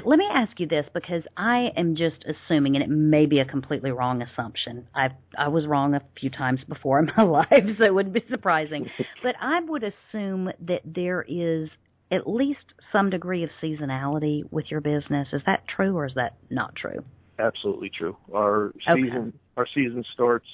let 0.05 0.19
me 0.19 0.27
ask 0.33 0.59
you 0.59 0.67
this 0.67 0.85
because 0.95 1.23
I 1.37 1.69
am 1.77 1.97
just 1.97 2.25
assuming, 2.25 2.77
and 2.77 2.85
it 2.85 2.91
may 2.91 3.27
be 3.27 3.41
a 3.41 3.45
completely 3.45 3.91
wrong 3.91 4.23
assumption. 4.23 4.87
I 4.95 5.09
I 5.39 5.49
was 5.49 5.67
wrong 5.67 5.95
a 5.95 6.01
few 6.21 6.31
times 6.31 6.61
before 6.69 6.99
in 6.99 7.11
my 7.17 7.23
life, 7.25 7.65
so 7.79 7.85
it 7.85 7.95
wouldn't 7.95 8.15
be 8.15 8.25
surprising. 8.31 8.89
but 9.23 9.35
I 9.41 9.61
would 9.67 9.85
assume 9.85 10.51
that 10.67 10.81
there 10.85 11.25
is 11.29 11.69
at 12.11 12.29
least 12.29 12.61
some 12.93 13.11
degree 13.11 13.45
of 13.45 13.51
seasonality 13.63 14.43
with 14.51 14.67
your 14.71 14.81
business. 14.81 15.29
Is 15.33 15.43
that 15.47 15.65
true, 15.75 15.97
or 15.97 16.07
is 16.07 16.13
that 16.17 16.37
not 16.51 16.75
true? 16.77 17.05
Absolutely 17.39 17.91
true. 17.97 18.17
Our 18.35 18.73
Okay. 18.89 19.03
season 19.03 19.33
our 19.57 19.67
season 19.75 20.05
starts 20.15 20.47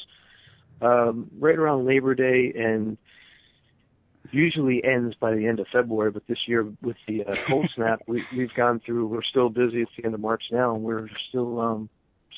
um, 0.81 1.31
right 1.38 1.57
around 1.57 1.87
Labor 1.87 2.14
Day 2.14 2.53
and 2.57 2.99
usually 4.32 4.82
ends 4.84 5.14
by 5.20 5.34
the 5.34 5.46
end 5.46 5.60
of 5.60 5.66
February. 5.72 6.10
But 6.10 6.26
this 6.28 6.38
year, 6.46 6.66
with 6.82 6.96
the 7.06 7.24
uh, 7.24 7.34
cold 7.48 7.68
snap, 7.74 8.00
we, 8.06 8.22
we've 8.37 8.54
gone 8.54 8.80
through. 8.84 9.06
We're 9.06 9.22
still 9.22 9.48
busy. 9.48 9.82
It's 9.82 9.90
the 9.96 10.04
end 10.04 10.14
of 10.14 10.20
March 10.20 10.42
now, 10.50 10.74
and 10.74 10.82
we're 10.82 11.08
still 11.28 11.60
um, 11.60 11.88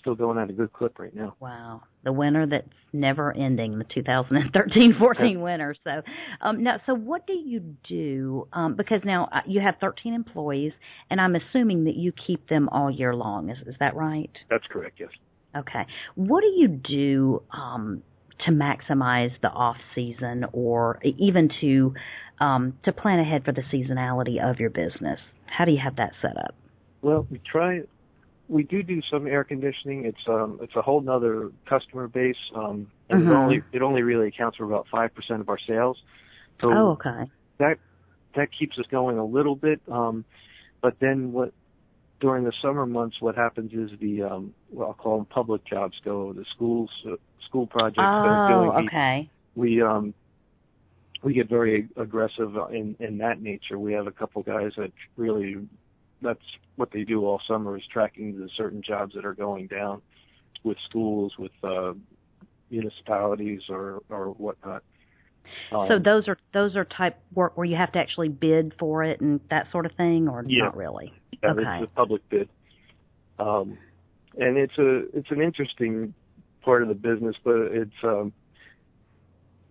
still 0.06 0.14
going 0.14 0.38
at 0.38 0.48
a 0.48 0.52
good 0.52 0.72
clip 0.72 0.98
right 0.98 1.14
now. 1.14 1.34
Wow, 1.40 1.82
the 2.04 2.12
winter 2.12 2.46
that's 2.46 2.68
never 2.92 3.36
ending, 3.36 3.78
the 3.78 3.84
2013-14 3.84 5.40
winter. 5.40 5.74
So, 5.82 6.02
um, 6.40 6.62
now, 6.62 6.80
so 6.86 6.94
what 6.94 7.26
do 7.26 7.32
you 7.32 7.60
do? 7.88 8.46
Um, 8.52 8.76
because 8.76 9.00
now 9.04 9.28
uh, 9.32 9.40
you 9.46 9.60
have 9.60 9.74
13 9.80 10.14
employees, 10.14 10.72
and 11.10 11.20
I'm 11.20 11.34
assuming 11.34 11.84
that 11.84 11.96
you 11.96 12.12
keep 12.26 12.48
them 12.48 12.68
all 12.70 12.90
year 12.90 13.14
long. 13.14 13.50
Is 13.50 13.58
is 13.66 13.74
that 13.80 13.96
right? 13.96 14.30
That's 14.48 14.64
correct. 14.70 15.00
Yes. 15.00 15.10
Okay. 15.56 15.86
What 16.14 16.42
do 16.42 16.48
you 16.48 16.68
do 16.68 17.42
um, 17.52 18.02
to 18.44 18.52
maximize 18.52 19.30
the 19.40 19.48
off 19.48 19.76
season, 19.94 20.44
or 20.52 21.00
even 21.02 21.48
to 21.60 21.94
um, 22.40 22.78
to 22.84 22.92
plan 22.92 23.18
ahead 23.18 23.44
for 23.44 23.52
the 23.52 23.62
seasonality 23.72 24.42
of 24.42 24.60
your 24.60 24.70
business? 24.70 25.18
How 25.46 25.64
do 25.64 25.72
you 25.72 25.80
have 25.82 25.96
that 25.96 26.12
set 26.20 26.36
up? 26.36 26.54
Well, 27.02 27.26
we 27.30 27.40
try. 27.50 27.80
We 28.48 28.62
do 28.62 28.82
do 28.82 29.00
some 29.10 29.26
air 29.26 29.42
conditioning. 29.42 30.04
It's 30.04 30.28
um 30.28 30.58
it's 30.62 30.76
a 30.76 30.82
whole 30.82 31.00
nother 31.00 31.50
customer 31.68 32.08
base. 32.08 32.36
Um, 32.54 32.88
and 33.08 33.22
Mhm. 33.22 33.30
it 33.30 33.34
only 33.34 33.62
it 33.72 33.82
only 33.82 34.02
really 34.02 34.28
accounts 34.28 34.56
for 34.58 34.64
about 34.64 34.86
five 34.88 35.14
percent 35.14 35.40
of 35.40 35.48
our 35.48 35.58
sales. 35.58 35.98
So 36.60 36.70
oh, 36.72 36.90
okay. 36.92 37.30
that 37.58 37.78
that 38.34 38.48
keeps 38.56 38.78
us 38.78 38.86
going 38.90 39.18
a 39.18 39.24
little 39.24 39.56
bit. 39.56 39.80
Um, 39.90 40.24
but 40.82 40.94
then 41.00 41.32
what 41.32 41.52
during 42.20 42.44
the 42.44 42.52
summer 42.62 42.86
months, 42.86 43.20
what 43.20 43.36
happens 43.36 43.72
is 43.72 43.98
the 44.00 44.22
um, 44.22 44.54
well, 44.70 44.88
I'll 44.88 44.94
call 44.94 45.18
them 45.18 45.26
public 45.26 45.64
jobs 45.64 45.96
go. 46.04 46.32
The 46.32 46.44
schools, 46.54 46.90
uh, 47.06 47.16
school 47.46 47.66
projects 47.66 48.00
Oh, 48.00 48.48
doing. 48.48 48.86
okay. 48.88 49.30
We 49.54 49.82
um, 49.82 50.14
we 51.22 51.34
get 51.34 51.48
very 51.48 51.88
aggressive 51.96 52.56
in 52.70 52.96
in 53.00 53.18
that 53.18 53.40
nature. 53.40 53.78
We 53.78 53.92
have 53.92 54.06
a 54.06 54.12
couple 54.12 54.42
guys 54.42 54.72
that 54.76 54.92
really 55.16 55.56
that's 56.22 56.40
what 56.76 56.90
they 56.92 57.04
do 57.04 57.24
all 57.26 57.40
summer 57.46 57.76
is 57.76 57.82
tracking 57.92 58.38
the 58.38 58.48
certain 58.56 58.82
jobs 58.82 59.14
that 59.14 59.24
are 59.24 59.34
going 59.34 59.66
down 59.66 60.02
with 60.62 60.78
schools, 60.88 61.34
with 61.38 61.52
uh, 61.62 61.92
municipalities, 62.70 63.62
or 63.68 64.02
or 64.10 64.28
whatnot. 64.28 64.82
Um, 65.72 65.88
So 65.88 65.98
those 65.98 66.28
are 66.28 66.38
those 66.52 66.76
are 66.76 66.84
type 66.84 67.18
work 67.34 67.56
where 67.56 67.64
you 67.66 67.76
have 67.76 67.92
to 67.92 67.98
actually 67.98 68.28
bid 68.28 68.74
for 68.78 69.02
it 69.04 69.20
and 69.20 69.40
that 69.50 69.70
sort 69.70 69.86
of 69.86 69.92
thing, 69.92 70.28
or 70.28 70.44
Yeah. 70.46 70.64
not 70.64 70.76
really? 70.76 71.12
Yeah, 71.42 71.50
Okay. 71.50 71.62
it's 71.82 71.90
a 71.90 71.94
public 71.94 72.28
bid. 72.28 72.48
Um, 73.38 73.78
and 74.38 74.56
it's 74.56 74.76
a 74.78 75.16
it's 75.16 75.30
an 75.30 75.40
interesting 75.40 76.14
part 76.62 76.82
of 76.82 76.88
the 76.88 76.94
business, 76.94 77.36
but 77.44 77.56
it's 77.56 78.04
um, 78.04 78.32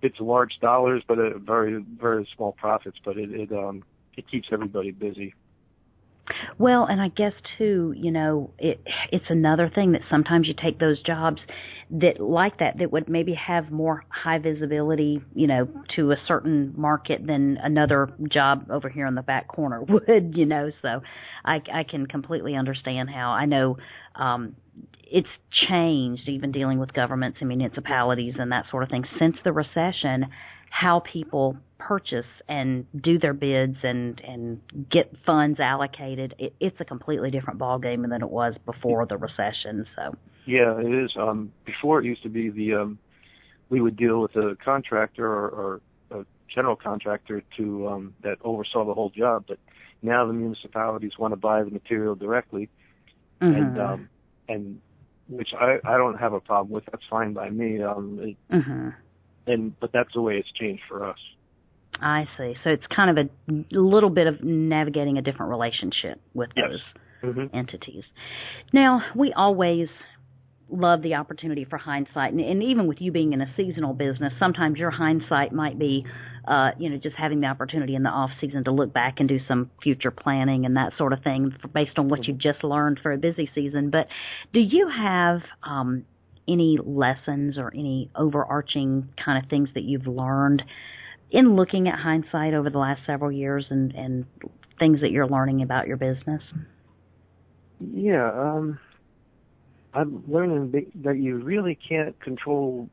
it's 0.02 0.20
large 0.20 0.58
dollars, 0.62 1.04
but 1.08 1.20
a 1.20 1.38
very 1.40 1.84
very 2.00 2.28
small 2.36 2.54
profits. 2.54 2.98
But 3.04 3.18
it 3.18 3.32
it 3.32 3.52
um 3.52 3.84
it 4.18 4.28
keeps 4.30 4.48
everybody 4.52 4.92
busy. 4.92 5.34
Well, 6.58 6.86
and 6.86 7.02
I 7.02 7.10
guess 7.10 7.34
too, 7.58 7.94
you 7.96 8.12
know, 8.12 8.52
it 8.58 8.82
it's 9.12 9.26
another 9.30 9.70
thing 9.74 9.92
that 9.94 10.02
sometimes 10.10 10.48
you 10.48 10.54
take 10.62 10.80
those 10.80 11.02
jobs 11.04 11.40
that 11.92 12.20
like 12.20 12.58
that 12.60 12.78
that 12.80 12.92
would 12.92 13.08
maybe 13.08 13.34
have 13.36 13.72
more 13.72 14.04
high 14.10 14.40
visibility, 14.40 15.22
you 15.34 15.48
know, 15.48 15.68
to 15.96 16.12
a 16.12 16.16
certain 16.28 16.74
market 16.76 17.26
than 17.26 17.58
another 17.62 18.10
job 18.32 18.66
over 18.72 18.90
here 18.90 19.06
in 19.06 19.16
the 19.16 19.22
back 19.22 19.48
corner 19.48 19.84
would, 19.88 20.34
you 20.36 20.46
know. 20.46 20.72
So 20.82 21.02
I 21.44 21.62
I 21.74 21.84
can 21.84 22.08
completely 22.08 22.56
understand 22.56 23.10
how 23.10 23.32
I 23.32 23.46
know 23.46 23.78
um 24.16 24.56
it's 25.08 25.28
changed 25.70 26.28
even 26.28 26.52
dealing 26.52 26.80
with 26.80 26.92
governments 26.94 27.38
and 27.40 27.48
municipalities 27.48 28.34
and 28.40 28.52
that 28.52 28.66
sort 28.72 28.84
of 28.84 28.90
thing 28.90 29.04
since 29.20 29.36
the 29.44 29.52
recession 29.54 30.26
how 30.82 31.00
people 31.00 31.56
purchase 31.78 32.26
and 32.50 32.86
do 33.02 33.18
their 33.18 33.34
bids 33.34 33.78
and 33.84 34.20
and 34.28 34.60
get 34.90 35.10
funds 35.26 35.58
allocated 35.60 36.36
it, 36.38 36.54
it's 36.60 36.76
a 36.82 36.86
completely 36.86 37.32
different 37.32 37.58
ball 37.60 37.80
game 37.80 38.02
than 38.10 38.22
it 38.22 38.30
was 38.30 38.54
before 38.66 39.06
the 39.06 39.18
recession 39.18 39.86
so 39.96 40.14
Yeah, 40.46 40.78
it 40.80 40.94
is. 41.04 41.12
Um, 41.16 41.52
before 41.66 42.00
it 42.02 42.06
used 42.06 42.24
to 42.24 42.30
be 42.30 42.50
the 42.50 42.74
um, 42.82 43.00
we 43.70 43.80
would 43.80 43.96
deal 43.96 44.20
with 44.22 44.36
a 44.36 44.58
contractor 44.64 45.26
or, 45.26 45.48
or 45.50 45.82
a 46.20 46.26
general 46.54 46.76
contractor 46.76 47.42
to 47.58 47.88
um, 47.88 48.14
that 48.24 48.38
oversaw 48.44 48.84
the 48.86 48.94
whole 48.94 49.10
job, 49.10 49.46
but 49.48 49.60
now 50.02 50.26
the 50.28 50.34
municipalities 50.34 51.14
want 51.18 51.32
to 51.32 51.38
buy 51.38 51.64
the 51.64 51.72
material 51.72 52.16
directly. 52.16 52.70
and 53.40 53.76
mhm 53.78 53.94
um 53.94 54.10
and 54.50 54.82
which 55.30 55.52
I 55.60 55.80
I 55.86 55.98
don't 55.98 56.20
have 56.20 56.34
a 56.34 56.42
problem 56.42 56.72
with. 56.76 56.86
That's 56.92 57.08
fine 57.10 57.32
by 57.34 57.50
me. 57.50 57.82
Um 57.82 58.20
it, 58.22 58.38
mhm 58.52 58.94
and 59.48 59.80
but 59.80 59.92
that's 59.94 60.14
the 60.14 60.22
way 60.22 60.38
it's 60.38 60.52
changed 60.60 60.84
for 60.90 61.08
us. 61.10 61.18
I 62.02 62.26
see 62.38 62.56
so 62.64 62.70
it's 62.72 62.84
kind 62.94 63.18
of 63.18 63.30
a 63.50 63.80
little 63.80 64.10
bit 64.10 64.28
of 64.28 64.44
navigating 64.44 65.18
a 65.18 65.22
different 65.22 65.50
relationship 65.52 66.20
with 66.34 66.50
Yes. 66.56 66.68
those 66.72 66.82
Mm-hmm. 67.24 67.56
entities. 67.58 68.04
Now, 68.72 69.02
we 69.16 69.34
always 69.36 69.88
love 70.70 71.02
the 71.02 71.16
opportunity 71.16 71.66
for 71.68 71.78
hindsight, 71.78 72.34
and, 72.34 72.40
and 72.40 72.62
even 72.62 72.86
with 72.86 72.98
you 73.00 73.12
being 73.12 73.34
in 73.34 73.42
a 73.42 73.48
seasonal 73.58 73.94
business, 73.94 74.32
sometimes 74.40 74.78
your 74.78 74.92
hindsight 74.92 75.52
might 75.52 75.80
be, 75.80 76.06
uh, 76.48 76.72
you 76.78 76.90
know, 76.90 76.98
just 76.98 77.16
having 77.16 77.42
the 77.42 77.48
opportunity 77.48 77.96
in 77.96 78.04
the 78.04 78.10
off 78.10 78.30
season 78.40 78.64
to 78.66 78.72
look 78.72 78.94
back 78.94 79.16
and 79.20 79.30
do 79.30 79.40
some 79.48 79.72
future 79.82 80.12
planning 80.12 80.66
and 80.66 80.76
that 80.78 80.92
sort 80.98 81.14
of 81.14 81.24
thing 81.24 81.52
based 81.74 81.98
on 81.98 82.10
what 82.10 82.28
you've 82.28 82.38
just 82.38 82.64
learned 82.64 83.00
for 83.02 83.12
a 83.12 83.18
busy 83.18 83.50
season. 83.56 83.90
But 83.90 84.08
do 84.54 84.60
you 84.60 84.88
have 84.96 85.42
um, 85.64 86.06
any 86.48 86.78
lessons 86.84 87.58
or 87.58 87.74
any 87.74 88.10
overarching 88.16 89.10
kind 89.24 89.44
of 89.44 89.50
things 89.50 89.70
that 89.74 89.84
you've 89.84 90.08
learned 90.08 90.62
in 91.32 91.56
looking 91.56 91.88
at 91.88 92.00
hindsight 92.00 92.54
over 92.54 92.70
the 92.70 92.78
last 92.78 93.02
several 93.06 93.32
years 93.32 93.66
and, 93.70 93.94
and 93.96 94.26
things 94.80 95.02
that 95.02 95.12
you're 95.12 95.28
learning 95.28 95.62
about 95.62 95.88
your 95.88 95.98
business? 95.98 96.42
Yeah, 97.80 98.32
um 98.32 98.80
I'm 99.94 100.24
learning 100.28 100.92
that- 101.04 101.18
you 101.18 101.38
really 101.38 101.76
can't 101.76 102.20
control 102.20 102.90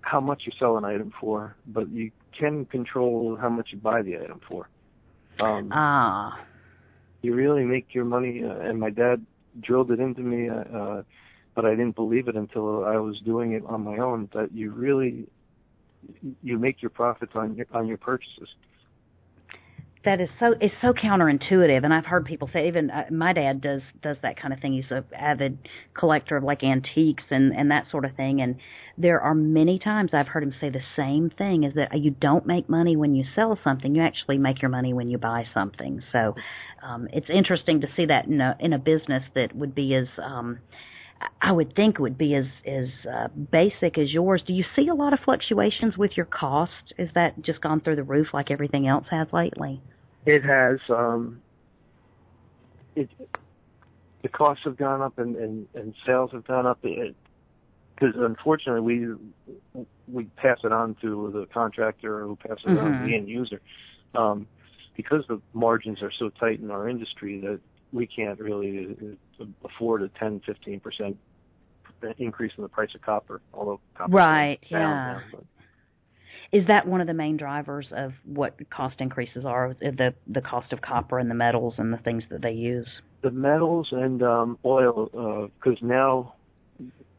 how 0.00 0.20
much 0.20 0.42
you 0.46 0.52
sell 0.58 0.76
an 0.76 0.84
item 0.84 1.12
for, 1.20 1.56
but 1.66 1.88
you 1.88 2.10
can 2.38 2.64
control 2.66 3.36
how 3.36 3.48
much 3.48 3.68
you 3.72 3.78
buy 3.78 4.02
the 4.02 4.16
item 4.16 4.40
for. 4.48 4.68
Um 5.40 5.70
Ah, 5.72 6.38
you 7.22 7.34
really 7.34 7.64
make 7.64 7.94
your 7.94 8.04
money 8.04 8.44
uh, 8.44 8.58
and 8.58 8.78
my 8.78 8.90
dad 8.90 9.24
drilled 9.60 9.90
it 9.90 10.00
into 10.00 10.20
me 10.20 10.48
uh, 10.48 10.54
uh 10.54 11.02
but 11.56 11.64
I 11.64 11.70
didn't 11.70 11.96
believe 11.96 12.28
it 12.28 12.36
until 12.36 12.84
I 12.84 12.98
was 12.98 13.18
doing 13.24 13.52
it 13.52 13.64
on 13.66 13.82
my 13.82 13.96
own 13.96 14.28
that 14.34 14.52
you 14.52 14.70
really 14.70 15.26
you 16.42 16.58
make 16.58 16.82
your 16.82 16.90
profits 16.90 17.32
on 17.34 17.56
your 17.56 17.66
on 17.72 17.88
your 17.88 17.96
purchases. 17.96 18.48
that 20.04 20.20
is 20.20 20.28
so 20.38 20.54
it's 20.60 20.74
so 20.80 20.92
counterintuitive 20.92 21.82
and 21.82 21.92
i've 21.92 22.04
heard 22.06 22.24
people 22.24 22.48
say 22.52 22.68
even 22.68 22.90
uh, 22.90 23.02
my 23.10 23.32
dad 23.32 23.60
does 23.60 23.80
does 24.02 24.16
that 24.22 24.40
kind 24.40 24.54
of 24.54 24.60
thing 24.60 24.72
he's 24.72 24.90
a 24.92 25.04
avid 25.20 25.58
collector 25.98 26.36
of 26.36 26.44
like 26.44 26.62
antiques 26.62 27.24
and 27.30 27.52
and 27.52 27.72
that 27.72 27.84
sort 27.90 28.04
of 28.04 28.14
thing 28.14 28.40
and 28.40 28.54
there 28.96 29.20
are 29.20 29.34
many 29.34 29.80
times 29.80 30.10
i've 30.12 30.28
heard 30.28 30.44
him 30.44 30.54
say 30.60 30.70
the 30.70 30.78
same 30.96 31.28
thing 31.36 31.64
is 31.64 31.74
that 31.74 31.88
you 31.98 32.12
don't 32.12 32.46
make 32.46 32.68
money 32.68 32.96
when 32.96 33.16
you 33.16 33.24
sell 33.34 33.58
something 33.64 33.96
you 33.96 34.02
actually 34.02 34.38
make 34.38 34.62
your 34.62 34.70
money 34.70 34.92
when 34.94 35.10
you 35.10 35.18
buy 35.18 35.42
something 35.52 36.00
so 36.12 36.34
um 36.86 37.08
it's 37.12 37.28
interesting 37.28 37.80
to 37.80 37.88
see 37.96 38.06
that 38.06 38.26
in 38.26 38.40
a 38.40 38.56
in 38.60 38.72
a 38.72 38.78
business 38.78 39.24
that 39.34 39.56
would 39.56 39.74
be 39.74 39.92
as 39.92 40.06
um 40.22 40.58
I 41.40 41.52
would 41.52 41.74
think 41.74 41.98
would 41.98 42.18
be 42.18 42.34
as 42.34 42.44
as 42.66 42.88
uh, 43.10 43.28
basic 43.28 43.98
as 43.98 44.12
yours. 44.12 44.42
Do 44.46 44.52
you 44.52 44.64
see 44.74 44.88
a 44.88 44.94
lot 44.94 45.12
of 45.12 45.20
fluctuations 45.24 45.96
with 45.96 46.12
your 46.16 46.26
cost? 46.26 46.72
Is 46.98 47.08
that 47.14 47.40
just 47.42 47.60
gone 47.60 47.80
through 47.80 47.96
the 47.96 48.02
roof 48.02 48.28
like 48.34 48.50
everything 48.50 48.86
else 48.86 49.06
has 49.10 49.28
lately? 49.32 49.80
It 50.26 50.42
has 50.44 50.78
um 50.88 51.40
it 52.94 53.08
the 54.22 54.28
costs 54.28 54.64
have 54.64 54.76
gone 54.76 55.02
up 55.02 55.18
and 55.18 55.36
and, 55.36 55.68
and 55.74 55.94
sales 56.04 56.30
have 56.32 56.46
gone 56.46 56.66
up. 56.66 56.82
Because 56.82 58.14
unfortunately 58.16 58.80
we 58.80 59.84
we 60.08 60.24
pass 60.36 60.58
it 60.64 60.72
on 60.72 60.96
to 61.00 61.30
the 61.32 61.46
contractor 61.52 62.22
who 62.22 62.36
passes 62.36 62.64
it 62.64 62.68
Mm-hmm. 62.68 62.86
on 62.86 62.98
to 62.98 63.04
the 63.04 63.14
end 63.14 63.28
user. 63.28 63.60
Um, 64.14 64.48
because 64.96 65.24
the 65.28 65.40
margins 65.52 66.02
are 66.02 66.12
so 66.18 66.30
tight 66.30 66.58
in 66.60 66.70
our 66.70 66.88
industry 66.88 67.40
that 67.40 67.60
we 67.92 68.06
can't 68.06 68.38
really 68.40 68.96
uh, 69.40 69.44
afford 69.64 70.02
a 70.02 70.08
10, 70.18 70.40
15 70.46 70.80
percent 70.80 71.16
increase 72.18 72.52
in 72.56 72.62
the 72.62 72.68
price 72.68 72.90
of 72.94 73.00
copper, 73.02 73.40
although 73.54 73.80
copper 73.96 74.12
Right, 74.12 74.58
down 74.70 74.80
yeah. 74.80 75.20
now, 75.32 75.38
Is 76.52 76.66
that 76.68 76.86
one 76.86 77.00
of 77.00 77.06
the 77.06 77.14
main 77.14 77.36
drivers 77.36 77.86
of 77.92 78.12
what 78.24 78.54
cost 78.70 78.96
increases 79.00 79.44
are? 79.44 79.74
The 79.80 80.14
the 80.26 80.40
cost 80.42 80.72
of 80.72 80.80
copper 80.82 81.18
and 81.18 81.30
the 81.30 81.34
metals 81.34 81.74
and 81.78 81.92
the 81.92 81.98
things 81.98 82.22
that 82.30 82.42
they 82.42 82.52
use. 82.52 82.86
the 83.22 83.30
metals 83.30 83.88
and 83.92 84.22
um, 84.22 84.58
oil, 84.64 85.50
because 85.58 85.78
now 85.82 86.34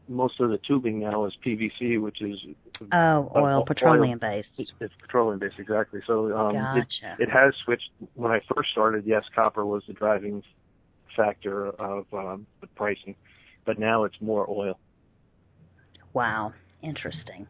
most 0.08 0.40
of 0.40 0.48
the 0.48 0.58
tubing 0.66 1.00
now 1.00 1.26
is 1.26 1.34
PVC, 1.44 2.00
which 2.00 2.22
is 2.22 2.38
Oh, 2.80 2.86
Uh, 3.34 3.38
oil, 3.38 3.44
oil. 3.56 3.64
petroleum 3.66 4.18
based. 4.20 4.48
it's, 4.56 4.70
it's 4.80 4.94
petroleum 5.00 5.38
based 5.40 5.56
exactly. 5.58 6.00
So 6.06 6.34
um, 6.36 6.56
it, 6.78 6.86
it 7.18 7.28
has 7.28 7.52
switched. 7.64 7.90
When 8.14 8.30
I 8.30 8.40
first 8.54 8.70
started, 8.70 9.04
yes, 9.04 9.24
copper 9.34 9.66
was 9.66 9.82
the 9.88 9.92
driving 9.94 10.42
factor 11.18 11.68
of 11.68 12.06
um, 12.14 12.46
the 12.60 12.66
pricing, 12.68 13.14
but 13.66 13.78
now 13.78 14.04
it's 14.04 14.16
more 14.20 14.48
oil. 14.48 14.78
Wow, 16.14 16.54
interesting. 16.82 17.46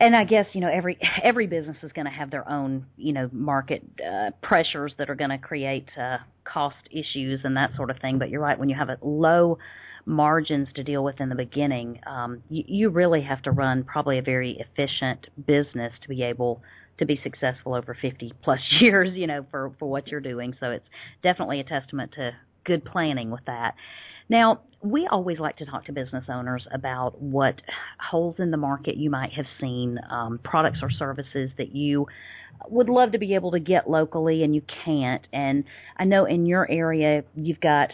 And 0.00 0.16
I 0.16 0.24
guess 0.24 0.46
you 0.52 0.60
know 0.60 0.70
every 0.72 0.98
every 1.22 1.46
business 1.46 1.76
is 1.82 1.92
going 1.92 2.06
to 2.06 2.10
have 2.10 2.30
their 2.30 2.48
own 2.48 2.86
you 2.96 3.12
know 3.12 3.28
market 3.32 3.82
uh, 4.00 4.30
pressures 4.42 4.92
that 4.98 5.08
are 5.08 5.14
going 5.14 5.30
to 5.30 5.38
create 5.38 5.88
uh, 5.98 6.18
cost 6.44 6.76
issues 6.90 7.40
and 7.44 7.56
that 7.56 7.70
sort 7.76 7.90
of 7.90 7.98
thing. 8.00 8.18
But 8.18 8.30
you're 8.30 8.40
right 8.40 8.58
when 8.58 8.68
you 8.68 8.76
have 8.76 8.88
a 8.88 8.98
low 9.02 9.58
margins 10.06 10.68
to 10.74 10.82
deal 10.82 11.04
with 11.04 11.20
in 11.20 11.28
the 11.28 11.34
beginning, 11.34 12.00
um, 12.06 12.42
you, 12.48 12.64
you 12.66 12.88
really 12.88 13.22
have 13.22 13.42
to 13.42 13.50
run 13.50 13.84
probably 13.84 14.18
a 14.18 14.22
very 14.22 14.58
efficient 14.58 15.26
business 15.46 15.92
to 16.02 16.08
be 16.08 16.22
able 16.22 16.62
to 16.98 17.06
be 17.06 17.20
successful 17.22 17.74
over 17.74 17.96
50 18.00 18.32
plus 18.42 18.60
years, 18.80 19.10
you 19.14 19.26
know, 19.26 19.44
for 19.50 19.72
for 19.78 19.90
what 19.90 20.08
you're 20.08 20.20
doing. 20.20 20.54
So 20.60 20.70
it's 20.70 20.86
definitely 21.22 21.60
a 21.60 21.64
testament 21.64 22.12
to 22.16 22.30
good 22.70 22.84
planning 22.84 23.32
with 23.32 23.44
that. 23.46 23.74
Now, 24.28 24.60
we 24.80 25.08
always 25.10 25.40
like 25.40 25.56
to 25.56 25.66
talk 25.66 25.86
to 25.86 25.92
business 25.92 26.24
owners 26.28 26.64
about 26.72 27.20
what 27.20 27.56
holes 27.98 28.36
in 28.38 28.52
the 28.52 28.56
market 28.56 28.96
you 28.96 29.10
might 29.10 29.32
have 29.32 29.46
seen, 29.60 29.98
um, 30.08 30.38
products 30.44 30.78
or 30.82 30.88
services 30.88 31.50
that 31.58 31.74
you 31.74 32.06
would 32.68 32.88
love 32.88 33.10
to 33.10 33.18
be 33.18 33.34
able 33.34 33.50
to 33.50 33.58
get 33.58 33.90
locally 33.90 34.44
and 34.44 34.54
you 34.54 34.62
can't. 34.84 35.26
And 35.32 35.64
I 35.96 36.04
know 36.04 36.26
in 36.26 36.46
your 36.46 36.70
area 36.70 37.24
you've 37.34 37.60
got, 37.60 37.88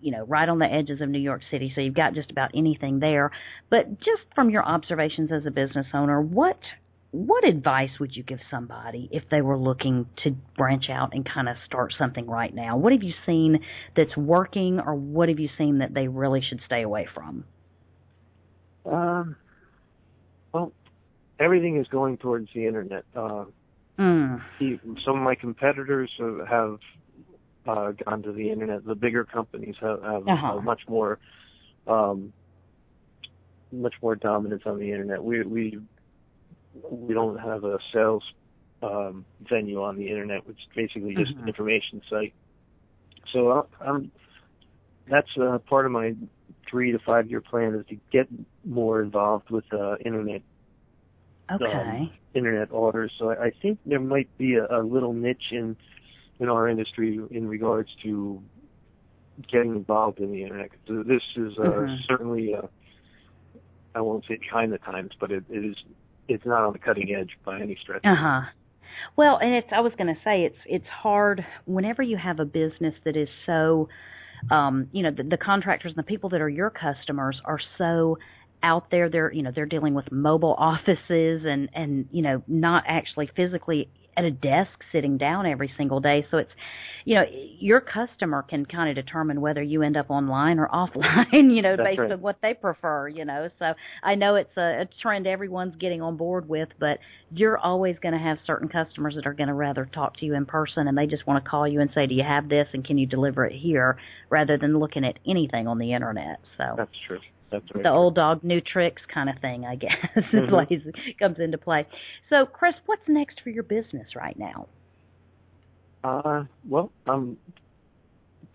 you 0.00 0.12
know, 0.12 0.24
right 0.26 0.48
on 0.48 0.60
the 0.60 0.66
edges 0.66 1.00
of 1.00 1.08
New 1.08 1.18
York 1.18 1.42
City, 1.50 1.72
so 1.74 1.80
you've 1.80 1.94
got 1.94 2.14
just 2.14 2.30
about 2.30 2.50
anything 2.54 3.00
there. 3.00 3.32
But 3.68 3.98
just 3.98 4.22
from 4.34 4.50
your 4.50 4.64
observations 4.64 5.30
as 5.32 5.44
a 5.44 5.50
business 5.50 5.86
owner, 5.92 6.20
what 6.20 6.58
what 7.12 7.44
advice 7.44 7.90
would 7.98 8.14
you 8.14 8.22
give 8.22 8.38
somebody 8.50 9.08
if 9.10 9.24
they 9.30 9.40
were 9.40 9.58
looking 9.58 10.06
to 10.24 10.30
branch 10.56 10.84
out 10.90 11.10
and 11.12 11.28
kind 11.28 11.48
of 11.48 11.56
start 11.66 11.92
something 11.98 12.26
right 12.26 12.54
now? 12.54 12.76
What 12.76 12.92
have 12.92 13.02
you 13.02 13.14
seen 13.26 13.58
that's 13.96 14.16
working, 14.16 14.78
or 14.78 14.94
what 14.94 15.28
have 15.28 15.40
you 15.40 15.48
seen 15.58 15.78
that 15.78 15.92
they 15.92 16.06
really 16.08 16.40
should 16.48 16.60
stay 16.66 16.82
away 16.82 17.08
from? 17.12 17.44
Um, 18.84 19.36
well, 20.52 20.72
everything 21.38 21.78
is 21.78 21.86
going 21.88 22.16
towards 22.18 22.48
the 22.54 22.66
internet. 22.66 23.04
Uh, 23.14 23.44
Mm. 23.98 24.40
some 25.04 25.18
of 25.18 25.22
my 25.22 25.34
competitors 25.34 26.10
have 26.48 26.78
uh, 27.66 27.92
gone 28.04 28.22
to 28.22 28.32
the 28.32 28.50
internet. 28.50 28.82
The 28.84 28.94
bigger 28.94 29.24
companies 29.24 29.74
have, 29.80 30.02
have 30.02 30.26
Uh-huh. 30.26 30.60
much 30.62 30.80
more, 30.88 31.18
um, 31.86 32.32
much 33.70 33.94
more 34.00 34.16
dominance 34.16 34.62
on 34.64 34.78
the 34.78 34.90
internet. 34.90 35.22
We 35.22 35.42
we 35.42 35.78
we 36.74 37.14
don't 37.14 37.38
have 37.38 37.64
a 37.64 37.78
sales 37.92 38.24
um, 38.82 39.24
venue 39.48 39.82
on 39.82 39.96
the 39.96 40.08
internet, 40.08 40.46
which 40.46 40.56
is 40.56 40.68
basically 40.74 41.14
just 41.14 41.32
Mhm. 41.32 41.42
an 41.42 41.48
information 41.48 42.02
site. 42.08 42.34
So 43.32 43.48
uh, 43.50 43.62
I'm 43.80 44.10
that's 45.06 45.28
uh, 45.40 45.58
part 45.68 45.86
of 45.86 45.92
my 45.92 46.14
three 46.70 46.92
to 46.92 46.98
five 47.04 47.28
year 47.28 47.40
plan 47.40 47.74
is 47.74 47.86
to 47.86 47.96
get 48.12 48.28
more 48.64 49.02
involved 49.02 49.50
with 49.50 49.64
uh, 49.72 49.96
internet 50.04 50.42
Okay. 51.50 52.20
internet 52.34 52.70
orders. 52.70 53.12
So 53.18 53.30
I 53.30 53.46
I 53.46 53.50
think 53.62 53.78
there 53.84 54.00
might 54.00 54.28
be 54.38 54.54
a, 54.54 54.66
a 54.66 54.82
little 54.82 55.12
niche 55.12 55.50
in 55.52 55.76
in 56.38 56.48
our 56.48 56.68
industry 56.68 57.20
in 57.30 57.48
regards 57.48 57.90
to 58.02 58.42
getting 59.50 59.74
involved 59.74 60.20
in 60.20 60.30
the 60.32 60.42
internet. 60.42 60.70
This 60.86 61.22
is 61.36 61.58
uh, 61.58 61.86
Mhm. 61.86 61.98
certainly 62.08 62.54
uh, 62.54 62.66
I 63.94 64.00
won't 64.00 64.24
say 64.26 64.36
behind 64.36 64.72
the 64.72 64.78
times, 64.78 65.10
but 65.20 65.30
it, 65.32 65.44
it 65.48 65.64
is 65.64 65.76
it's 66.30 66.46
not 66.46 66.64
on 66.64 66.72
the 66.72 66.78
cutting 66.78 67.14
edge 67.14 67.30
by 67.44 67.60
any 67.60 67.76
stretch. 67.80 68.02
Uh 68.04 68.14
huh. 68.16 68.40
Well, 69.16 69.38
and 69.40 69.54
it's 69.54 69.68
I 69.72 69.80
was 69.80 69.92
going 69.98 70.14
to 70.14 70.20
say 70.24 70.44
it's 70.44 70.58
it's 70.66 70.86
hard 70.86 71.44
whenever 71.64 72.02
you 72.02 72.16
have 72.16 72.40
a 72.40 72.44
business 72.44 72.94
that 73.04 73.16
is 73.16 73.28
so 73.46 73.88
um 74.50 74.88
you 74.92 75.02
know 75.02 75.10
the, 75.10 75.22
the 75.22 75.36
contractors 75.36 75.92
and 75.94 75.98
the 75.98 76.06
people 76.06 76.30
that 76.30 76.40
are 76.40 76.48
your 76.48 76.70
customers 76.70 77.40
are 77.44 77.60
so 77.76 78.16
out 78.62 78.90
there 78.90 79.08
they're 79.10 79.32
you 79.32 79.42
know 79.42 79.50
they're 79.54 79.66
dealing 79.66 79.94
with 79.94 80.10
mobile 80.10 80.54
offices 80.58 81.42
and 81.44 81.68
and 81.74 82.08
you 82.10 82.22
know 82.22 82.42
not 82.46 82.84
actually 82.86 83.28
physically 83.36 83.88
at 84.16 84.24
a 84.24 84.30
desk 84.30 84.70
sitting 84.92 85.18
down 85.18 85.46
every 85.46 85.70
single 85.76 86.00
day 86.00 86.26
so 86.30 86.38
it's 86.38 86.50
you 87.04 87.14
know 87.14 87.24
your 87.58 87.80
customer 87.80 88.42
can 88.42 88.64
kind 88.66 88.88
of 88.96 89.04
determine 89.04 89.40
whether 89.40 89.62
you 89.62 89.82
end 89.82 89.96
up 89.96 90.10
online 90.10 90.58
or 90.58 90.68
offline 90.72 91.54
you 91.54 91.62
know 91.62 91.76
That's 91.76 91.88
based 91.88 92.00
right. 92.00 92.12
on 92.12 92.20
what 92.20 92.36
they 92.42 92.54
prefer 92.54 93.08
you 93.08 93.24
know 93.24 93.48
so 93.58 93.72
i 94.02 94.14
know 94.14 94.36
it's 94.36 94.56
a, 94.56 94.82
a 94.82 94.88
trend 95.02 95.26
everyone's 95.26 95.76
getting 95.76 96.02
on 96.02 96.16
board 96.16 96.48
with 96.48 96.68
but 96.78 96.98
you're 97.30 97.58
always 97.58 97.96
going 98.02 98.14
to 98.14 98.20
have 98.20 98.38
certain 98.46 98.68
customers 98.68 99.14
that 99.16 99.26
are 99.26 99.34
going 99.34 99.48
to 99.48 99.54
rather 99.54 99.88
talk 99.94 100.16
to 100.18 100.26
you 100.26 100.34
in 100.34 100.46
person 100.46 100.88
and 100.88 100.96
they 100.96 101.06
just 101.06 101.26
want 101.26 101.42
to 101.42 101.48
call 101.50 101.66
you 101.66 101.80
and 101.80 101.90
say 101.94 102.06
do 102.06 102.14
you 102.14 102.24
have 102.26 102.48
this 102.48 102.66
and 102.72 102.84
can 102.84 102.98
you 102.98 103.06
deliver 103.06 103.44
it 103.46 103.52
here 103.56 103.96
rather 104.28 104.56
than 104.58 104.78
looking 104.78 105.04
at 105.04 105.18
anything 105.28 105.66
on 105.66 105.78
the 105.78 105.92
internet 105.92 106.38
so 106.56 106.64
That's 106.76 106.90
true. 107.06 107.18
That's 107.50 107.64
very 107.72 107.82
the 107.82 107.88
true. 107.88 107.98
old 107.98 108.14
dog 108.14 108.44
new 108.44 108.60
tricks 108.60 109.02
kind 109.12 109.28
of 109.28 109.36
thing 109.40 109.64
i 109.64 109.74
guess 109.76 109.90
Mhm. 110.32 110.48
plays 110.68 110.80
comes 111.18 111.38
into 111.38 111.58
play 111.58 111.86
so 112.28 112.46
chris 112.46 112.74
what's 112.86 113.02
next 113.08 113.40
for 113.42 113.50
your 113.50 113.64
business 113.64 114.06
right 114.16 114.38
now 114.38 114.68
Uh, 116.02 116.44
well, 116.68 116.92
I'm 117.06 117.36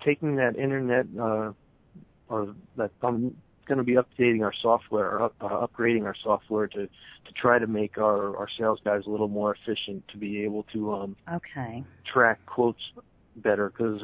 taking 0.03 0.35
that 0.37 0.55
internet, 0.57 1.05
uh, 1.19 1.51
or 2.29 2.55
that 2.77 2.91
I'm 3.01 3.35
going 3.67 3.77
to 3.77 3.83
be 3.83 3.95
updating 3.95 4.43
our 4.43 4.53
software, 4.61 5.09
or 5.09 5.23
up, 5.23 5.35
uh, 5.41 5.67
upgrading 5.67 6.05
our 6.05 6.15
software 6.21 6.67
to 6.67 6.87
to 6.87 7.33
try 7.33 7.59
to 7.59 7.67
make 7.67 7.97
our 7.97 8.35
our 8.37 8.47
sales 8.57 8.79
guys 8.83 9.03
a 9.07 9.09
little 9.09 9.27
more 9.27 9.55
efficient 9.55 10.07
to 10.09 10.17
be 10.17 10.43
able 10.43 10.63
to 10.73 10.93
um, 10.93 11.15
okay 11.33 11.83
track 12.11 12.45
quotes 12.45 12.81
better 13.35 13.69
because 13.69 14.01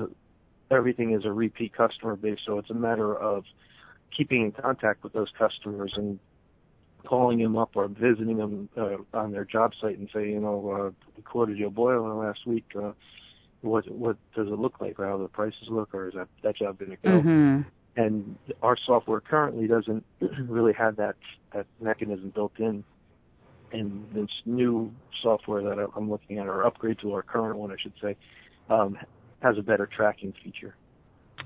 everything 0.72 1.14
is 1.14 1.26
a 1.26 1.32
repeat 1.32 1.74
customer 1.74 2.16
base, 2.16 2.39
so 2.46 2.58
it's 2.58 2.70
a 2.70 2.76
matter 2.76 3.16
of 3.16 3.44
keeping 4.16 4.44
in 4.44 4.52
contact 4.52 5.04
with 5.04 5.14
those 5.14 5.30
customers 5.38 5.94
and 5.96 6.20
calling 7.06 7.39
them 7.39 7.58
up 7.58 7.72
or 7.76 7.88
visiting 7.88 8.38
them 8.38 8.70
uh, 8.78 8.98
on 9.14 9.32
their 9.32 9.46
job 9.46 9.72
site 9.82 9.98
and 9.98 10.10
say, 10.14 10.30
you 10.30 10.39
know, 10.39 10.72
uh, 10.72 11.10
we 11.16 11.24
quoted 11.24 11.58
you 11.58 11.68
a 11.68 11.70
boiler 11.70 12.14
last 12.14 12.46
week. 12.46 12.66
Uh, 12.76 12.92
what 13.62 13.89
what 13.91 14.18
does 14.36 14.47
it 14.47 14.59
look 14.59 14.82
like? 14.82 14.97
How 14.97 15.18
do 15.18 15.24
the 15.24 15.30
prices 15.30 15.68
look, 15.70 15.93
or 15.93 16.07
is 16.09 16.16
that 16.16 16.28
that 16.43 16.57
job 16.57 16.80
going 16.80 16.91
to 16.91 16.97
go? 16.97 17.09
mhm 17.09 17.66
And 17.95 18.38
our 18.62 18.78
software 18.86 19.22
currently 19.22 19.68
doesn't 19.68 20.03
really 20.47 20.74
have 20.74 20.95
that 20.97 21.16
that 21.53 21.66
mechanism 21.80 22.32
built 22.34 22.53
in. 22.57 22.84
And 23.74 24.05
this 24.14 24.30
new 24.45 24.91
software 25.24 25.62
that 25.64 25.88
I'm 25.95 26.09
looking 26.09 26.39
at, 26.39 26.47
or 26.47 26.66
upgrade 26.66 26.99
to 26.99 27.14
our 27.14 27.22
current 27.22 27.57
one, 27.57 27.72
I 27.72 27.76
should 27.82 27.93
say, 28.01 28.18
um, 28.70 28.97
has 29.41 29.57
a 29.57 29.62
better 29.62 29.88
tracking 29.88 30.34
feature. 30.43 30.76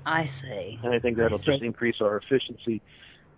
i 0.04 0.28
see 0.42 0.76
And 0.82 0.92
I 0.92 0.98
think 0.98 1.18
that'll 1.18 1.38
just 1.38 1.62
increase 1.62 1.96
our 2.00 2.16
efficiency. 2.16 2.82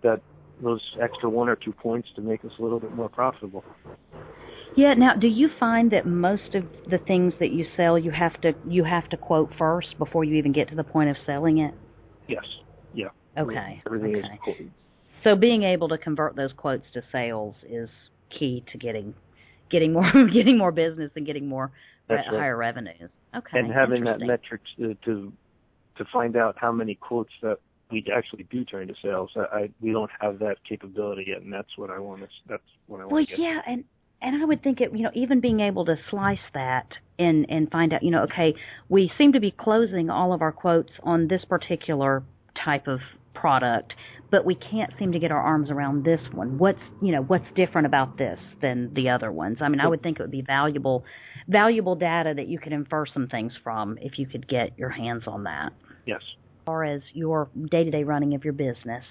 That 0.01 0.21
those 0.61 0.81
extra 0.99 1.29
one 1.29 1.49
or 1.49 1.55
two 1.55 1.71
points 1.71 2.09
to 2.15 2.21
make 2.21 2.43
us 2.43 2.51
a 2.57 2.61
little 2.61 2.79
bit 2.79 2.93
more 2.95 3.09
profitable. 3.09 3.63
Yeah. 4.79 4.93
Now, 4.93 5.13
do 5.19 5.27
you 5.27 5.49
find 5.59 5.91
that 5.91 6.05
most 6.05 6.55
of 6.55 6.63
the 6.89 6.99
things 7.05 7.33
that 7.39 7.51
you 7.51 7.65
sell, 7.75 7.97
you 7.97 8.11
have 8.11 8.39
to 8.41 8.53
you 8.67 8.85
have 8.85 9.09
to 9.09 9.17
quote 9.17 9.51
first 9.57 9.97
before 9.97 10.23
you 10.23 10.35
even 10.35 10.53
get 10.53 10.69
to 10.69 10.75
the 10.75 10.83
point 10.83 11.09
of 11.09 11.17
selling 11.25 11.57
it? 11.57 11.73
Yes. 12.27 12.45
Yeah. 12.93 13.09
Okay. 13.37 13.81
Everything 13.85 14.15
okay. 14.15 14.19
is 14.19 14.39
cool. 14.43 14.55
So 15.23 15.35
being 15.35 15.63
able 15.63 15.89
to 15.89 15.97
convert 15.97 16.35
those 16.37 16.51
quotes 16.55 16.85
to 16.93 17.01
sales 17.11 17.55
is 17.69 17.89
key 18.37 18.63
to 18.71 18.77
getting 18.77 19.13
getting 19.69 19.91
more 19.91 20.11
getting 20.33 20.57
more 20.57 20.71
business 20.71 21.11
and 21.15 21.25
getting 21.25 21.47
more 21.47 21.71
That's 22.07 22.25
re- 22.27 22.37
right. 22.37 22.41
higher 22.43 22.57
revenues. 22.57 23.09
Okay. 23.35 23.59
and 23.59 23.71
having 23.71 24.05
that 24.05 24.19
metric 24.19 24.61
to, 24.77 24.95
to 25.05 25.31
to 25.97 26.05
find 26.11 26.37
out 26.37 26.55
how 26.57 26.71
many 26.71 26.95
quotes 26.95 27.31
that 27.41 27.57
we 27.91 28.05
actually 28.15 28.43
do 28.49 28.63
turn 28.63 28.87
to 28.87 28.93
sales. 29.03 29.29
I, 29.35 29.39
I 29.39 29.69
we 29.81 29.91
don't 29.91 30.11
have 30.21 30.39
that 30.39 30.55
capability 30.67 31.25
yet, 31.27 31.41
and 31.41 31.51
that's 31.51 31.77
what 31.77 31.89
I 31.89 31.99
want 31.99 32.21
to. 32.21 32.27
That's 32.47 32.63
what 32.87 33.01
I 33.01 33.05
Well, 33.05 33.15
want 33.15 33.29
to 33.29 33.35
get. 33.35 33.41
yeah, 33.43 33.59
and 33.67 33.83
and 34.21 34.41
I 34.41 34.45
would 34.45 34.63
think 34.63 34.81
it, 34.81 34.91
you 34.93 35.03
know, 35.03 35.11
even 35.13 35.39
being 35.39 35.59
able 35.59 35.85
to 35.85 35.95
slice 36.09 36.37
that 36.53 36.87
and 37.17 37.45
and 37.49 37.69
find 37.71 37.93
out, 37.93 38.03
you 38.03 38.11
know, 38.11 38.23
okay, 38.23 38.53
we 38.89 39.11
seem 39.17 39.33
to 39.33 39.39
be 39.39 39.51
closing 39.51 40.09
all 40.09 40.33
of 40.33 40.41
our 40.41 40.51
quotes 40.51 40.91
on 41.03 41.27
this 41.27 41.41
particular 41.47 42.23
type 42.63 42.87
of 42.87 42.99
product, 43.33 43.93
but 44.31 44.45
we 44.45 44.55
can't 44.55 44.91
seem 44.99 45.11
to 45.11 45.19
get 45.19 45.31
our 45.31 45.41
arms 45.41 45.69
around 45.69 46.03
this 46.03 46.19
one. 46.33 46.57
What's 46.57 46.79
you 47.01 47.11
know 47.11 47.21
what's 47.23 47.45
different 47.55 47.87
about 47.87 48.17
this 48.17 48.39
than 48.61 48.93
the 48.93 49.09
other 49.09 49.31
ones? 49.31 49.57
I 49.61 49.69
mean, 49.69 49.79
I 49.79 49.87
would 49.87 50.03
think 50.03 50.19
it 50.19 50.23
would 50.23 50.31
be 50.31 50.41
valuable, 50.41 51.03
valuable 51.47 51.95
data 51.95 52.33
that 52.35 52.47
you 52.47 52.59
could 52.59 52.73
infer 52.73 53.05
some 53.13 53.27
things 53.27 53.53
from 53.63 53.97
if 54.01 54.17
you 54.17 54.27
could 54.27 54.47
get 54.47 54.77
your 54.77 54.89
hands 54.89 55.23
on 55.27 55.43
that. 55.43 55.71
Yes. 56.05 56.21
As 56.21 56.65
far 56.65 56.83
as 56.83 57.01
your 57.13 57.49
day-to-day 57.71 58.03
running 58.03 58.35
of 58.35 58.43
your 58.43 58.53
business, 58.53 59.03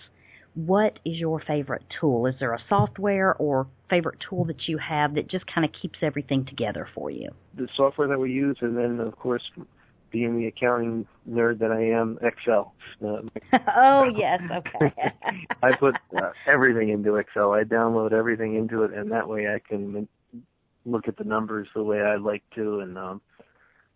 what 0.66 0.98
is 1.04 1.16
your 1.16 1.40
favorite 1.46 1.84
tool? 2.00 2.26
Is 2.26 2.34
there 2.40 2.52
a 2.52 2.58
software 2.68 3.34
or 3.36 3.68
favorite 3.88 4.18
tool 4.28 4.44
that 4.46 4.66
you 4.66 4.76
have 4.78 5.14
that 5.14 5.30
just 5.30 5.44
kind 5.52 5.64
of 5.64 5.70
keeps 5.80 6.00
everything 6.02 6.44
together 6.46 6.88
for 6.96 7.12
you? 7.12 7.30
The 7.56 7.68
software 7.76 8.08
that 8.08 8.18
we 8.18 8.32
use, 8.32 8.58
and 8.60 8.76
then 8.76 8.98
of 8.98 9.16
course 9.16 9.42
being 10.10 10.36
the 10.36 10.46
accounting 10.46 11.06
nerd 11.30 11.60
that 11.60 11.70
I 11.70 11.82
am, 11.82 12.18
Excel. 12.22 12.74
Oh 13.76 14.04
yes, 14.16 14.40
okay. 14.50 14.94
I 15.62 15.76
put 15.78 15.94
uh, 16.16 16.32
everything 16.48 16.88
into 16.88 17.16
Excel. 17.16 17.52
I 17.52 17.62
download 17.62 18.12
everything 18.12 18.56
into 18.56 18.82
it, 18.82 18.92
and 18.92 19.12
that 19.12 19.28
way 19.28 19.46
I 19.46 19.60
can 19.60 20.08
look 20.84 21.06
at 21.06 21.16
the 21.16 21.24
numbers 21.24 21.68
the 21.74 21.84
way 21.84 22.00
I 22.00 22.16
like 22.16 22.42
to, 22.56 22.80
and 22.80 22.98
um, 22.98 23.20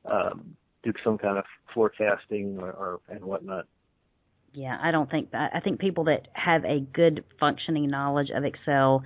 um, 0.04 0.56
do 0.84 0.92
some 1.02 1.18
kind 1.18 1.38
of 1.38 1.44
forecasting 1.74 2.58
or, 2.60 2.70
or 2.70 3.00
and 3.08 3.24
whatnot. 3.24 3.66
Yeah, 4.54 4.76
I 4.80 4.90
don't 4.90 5.10
think 5.10 5.32
that. 5.32 5.52
I 5.54 5.60
think 5.60 5.80
people 5.80 6.04
that 6.04 6.28
have 6.34 6.64
a 6.64 6.80
good 6.80 7.24
functioning 7.40 7.88
knowledge 7.88 8.28
of 8.34 8.44
Excel 8.44 9.02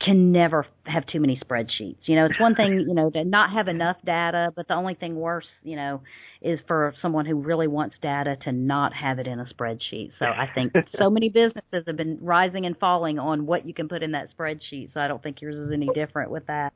can 0.00 0.32
never 0.32 0.66
have 0.84 1.06
too 1.06 1.20
many 1.20 1.40
spreadsheets. 1.44 1.98
You 2.06 2.16
know, 2.16 2.26
it's 2.26 2.40
one 2.40 2.54
thing, 2.54 2.84
you 2.88 2.94
know, 2.94 3.10
to 3.10 3.24
not 3.24 3.52
have 3.52 3.68
enough 3.68 3.96
data, 4.04 4.50
but 4.54 4.68
the 4.68 4.74
only 4.74 4.94
thing 4.94 5.16
worse, 5.16 5.46
you 5.62 5.76
know, 5.76 6.02
is 6.40 6.58
for 6.66 6.94
someone 7.02 7.26
who 7.26 7.36
really 7.36 7.66
wants 7.66 7.94
data 8.00 8.36
to 8.44 8.52
not 8.52 8.92
have 8.94 9.18
it 9.18 9.26
in 9.26 9.38
a 9.38 9.44
spreadsheet. 9.44 10.12
So 10.18 10.26
I 10.26 10.48
think 10.54 10.72
so 10.98 11.10
many 11.10 11.28
businesses 11.28 11.84
have 11.86 11.96
been 11.96 12.18
rising 12.20 12.66
and 12.66 12.76
falling 12.78 13.18
on 13.18 13.46
what 13.46 13.66
you 13.66 13.74
can 13.74 13.88
put 13.88 14.02
in 14.02 14.12
that 14.12 14.28
spreadsheet. 14.36 14.92
So 14.94 15.00
I 15.00 15.08
don't 15.08 15.22
think 15.22 15.40
yours 15.40 15.56
is 15.56 15.72
any 15.72 15.88
different 15.94 16.30
with 16.30 16.46
that. 16.46 16.72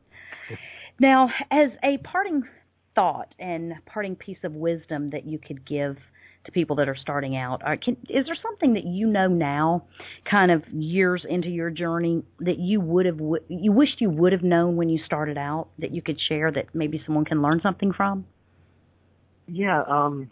Now, 0.98 1.30
as 1.50 1.70
a 1.82 1.98
parting 1.98 2.42
thought 2.94 3.34
and 3.38 3.74
parting 3.86 4.16
piece 4.16 4.38
of 4.44 4.52
wisdom 4.52 5.10
that 5.10 5.24
you 5.24 5.38
could 5.38 5.66
give 5.66 5.96
to 6.44 6.52
people 6.52 6.76
that 6.76 6.88
are 6.88 6.96
starting 7.00 7.36
out. 7.36 7.62
Can, 7.82 7.96
is 8.08 8.26
there 8.26 8.36
something 8.42 8.74
that 8.74 8.84
you 8.84 9.06
know 9.06 9.28
now, 9.28 9.84
kind 10.30 10.50
of 10.50 10.62
years 10.68 11.24
into 11.28 11.48
your 11.48 11.70
journey, 11.70 12.22
that 12.40 12.58
you 12.58 12.80
would 12.80 13.06
have 13.06 13.20
you 13.48 13.72
wished 13.72 14.00
you 14.00 14.10
would 14.10 14.32
have 14.32 14.42
known 14.42 14.76
when 14.76 14.88
you 14.88 15.00
started 15.04 15.36
out 15.36 15.68
that 15.78 15.92
you 15.92 16.02
could 16.02 16.18
share 16.28 16.50
that 16.52 16.74
maybe 16.74 17.02
someone 17.04 17.24
can 17.24 17.42
learn 17.42 17.60
something 17.62 17.92
from? 17.92 18.24
Yeah, 19.46 19.82
um, 19.82 20.30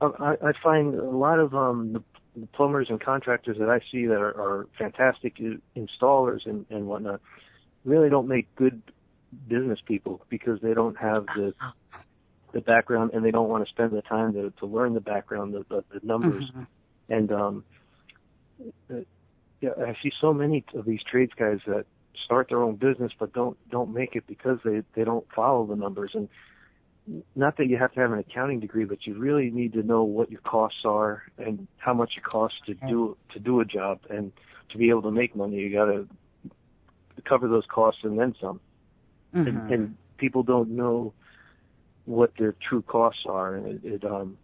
I, 0.00 0.36
I 0.42 0.52
find 0.62 0.94
a 0.94 1.04
lot 1.04 1.38
of 1.38 1.54
um, 1.54 1.94
the, 1.94 2.02
the 2.40 2.46
plumbers 2.48 2.86
and 2.90 3.00
contractors 3.00 3.56
that 3.58 3.68
I 3.68 3.80
see 3.90 4.06
that 4.06 4.18
are, 4.18 4.40
are 4.40 4.68
fantastic 4.78 5.38
installers 5.76 6.46
and, 6.46 6.66
and 6.70 6.86
whatnot 6.86 7.20
really 7.84 8.10
don't 8.10 8.28
make 8.28 8.54
good 8.56 8.82
business 9.48 9.78
people 9.86 10.22
because 10.28 10.60
they 10.60 10.74
don't 10.74 10.96
have 10.96 11.26
the 11.36 11.52
the 12.52 12.60
background 12.60 13.10
and 13.14 13.24
they 13.24 13.30
don't 13.30 13.48
want 13.48 13.64
to 13.64 13.70
spend 13.70 13.92
the 13.92 14.02
time 14.02 14.32
to 14.34 14.52
to 14.58 14.66
learn 14.66 14.94
the 14.94 15.00
background 15.00 15.54
the 15.54 15.64
the, 15.68 15.84
the 15.92 16.06
numbers. 16.06 16.44
Mm-hmm. 16.50 17.12
and 17.12 17.32
um 17.32 17.64
yeah 19.60 19.70
I 19.78 19.96
see 20.02 20.12
so 20.20 20.32
many 20.32 20.64
of 20.74 20.84
these 20.84 21.00
trades 21.02 21.32
guys 21.36 21.58
that 21.66 21.86
start 22.24 22.48
their 22.48 22.62
own 22.62 22.76
business 22.76 23.12
but 23.18 23.32
don't 23.32 23.56
don't 23.70 23.92
make 23.92 24.16
it 24.16 24.26
because 24.26 24.58
they 24.64 24.82
they 24.94 25.04
don't 25.04 25.26
follow 25.34 25.66
the 25.66 25.76
numbers. 25.76 26.12
And 26.14 26.28
not 27.34 27.56
that 27.56 27.66
you 27.66 27.76
have 27.76 27.92
to 27.92 28.00
have 28.00 28.12
an 28.12 28.18
accounting 28.18 28.60
degree 28.60 28.84
but 28.84 29.06
you 29.06 29.18
really 29.18 29.50
need 29.50 29.72
to 29.74 29.82
know 29.82 30.04
what 30.04 30.30
your 30.30 30.40
costs 30.40 30.80
are 30.84 31.22
and 31.38 31.66
how 31.78 31.94
much 31.94 32.12
it 32.16 32.24
costs 32.24 32.58
to 32.66 32.74
do 32.74 33.16
to 33.32 33.38
do 33.38 33.60
a 33.60 33.64
job 33.64 34.00
and 34.10 34.32
to 34.70 34.78
be 34.78 34.90
able 34.90 35.02
to 35.02 35.10
make 35.10 35.34
money. 35.34 35.56
You 35.56 35.72
got 35.72 35.86
to 35.86 36.08
cover 37.24 37.48
those 37.48 37.64
costs 37.68 38.00
and 38.04 38.18
then 38.18 38.34
some. 38.40 38.60
Mm-hmm. 39.34 39.48
and, 39.48 39.72
and 39.72 39.96
people 40.18 40.42
don't 40.42 40.70
know 40.70 41.12
what 42.04 42.32
their 42.38 42.54
true 42.68 42.82
costs 42.82 43.22
are, 43.26 43.56
and 43.56 43.66
it, 43.66 43.80
it 43.84 44.04
um, 44.04 44.36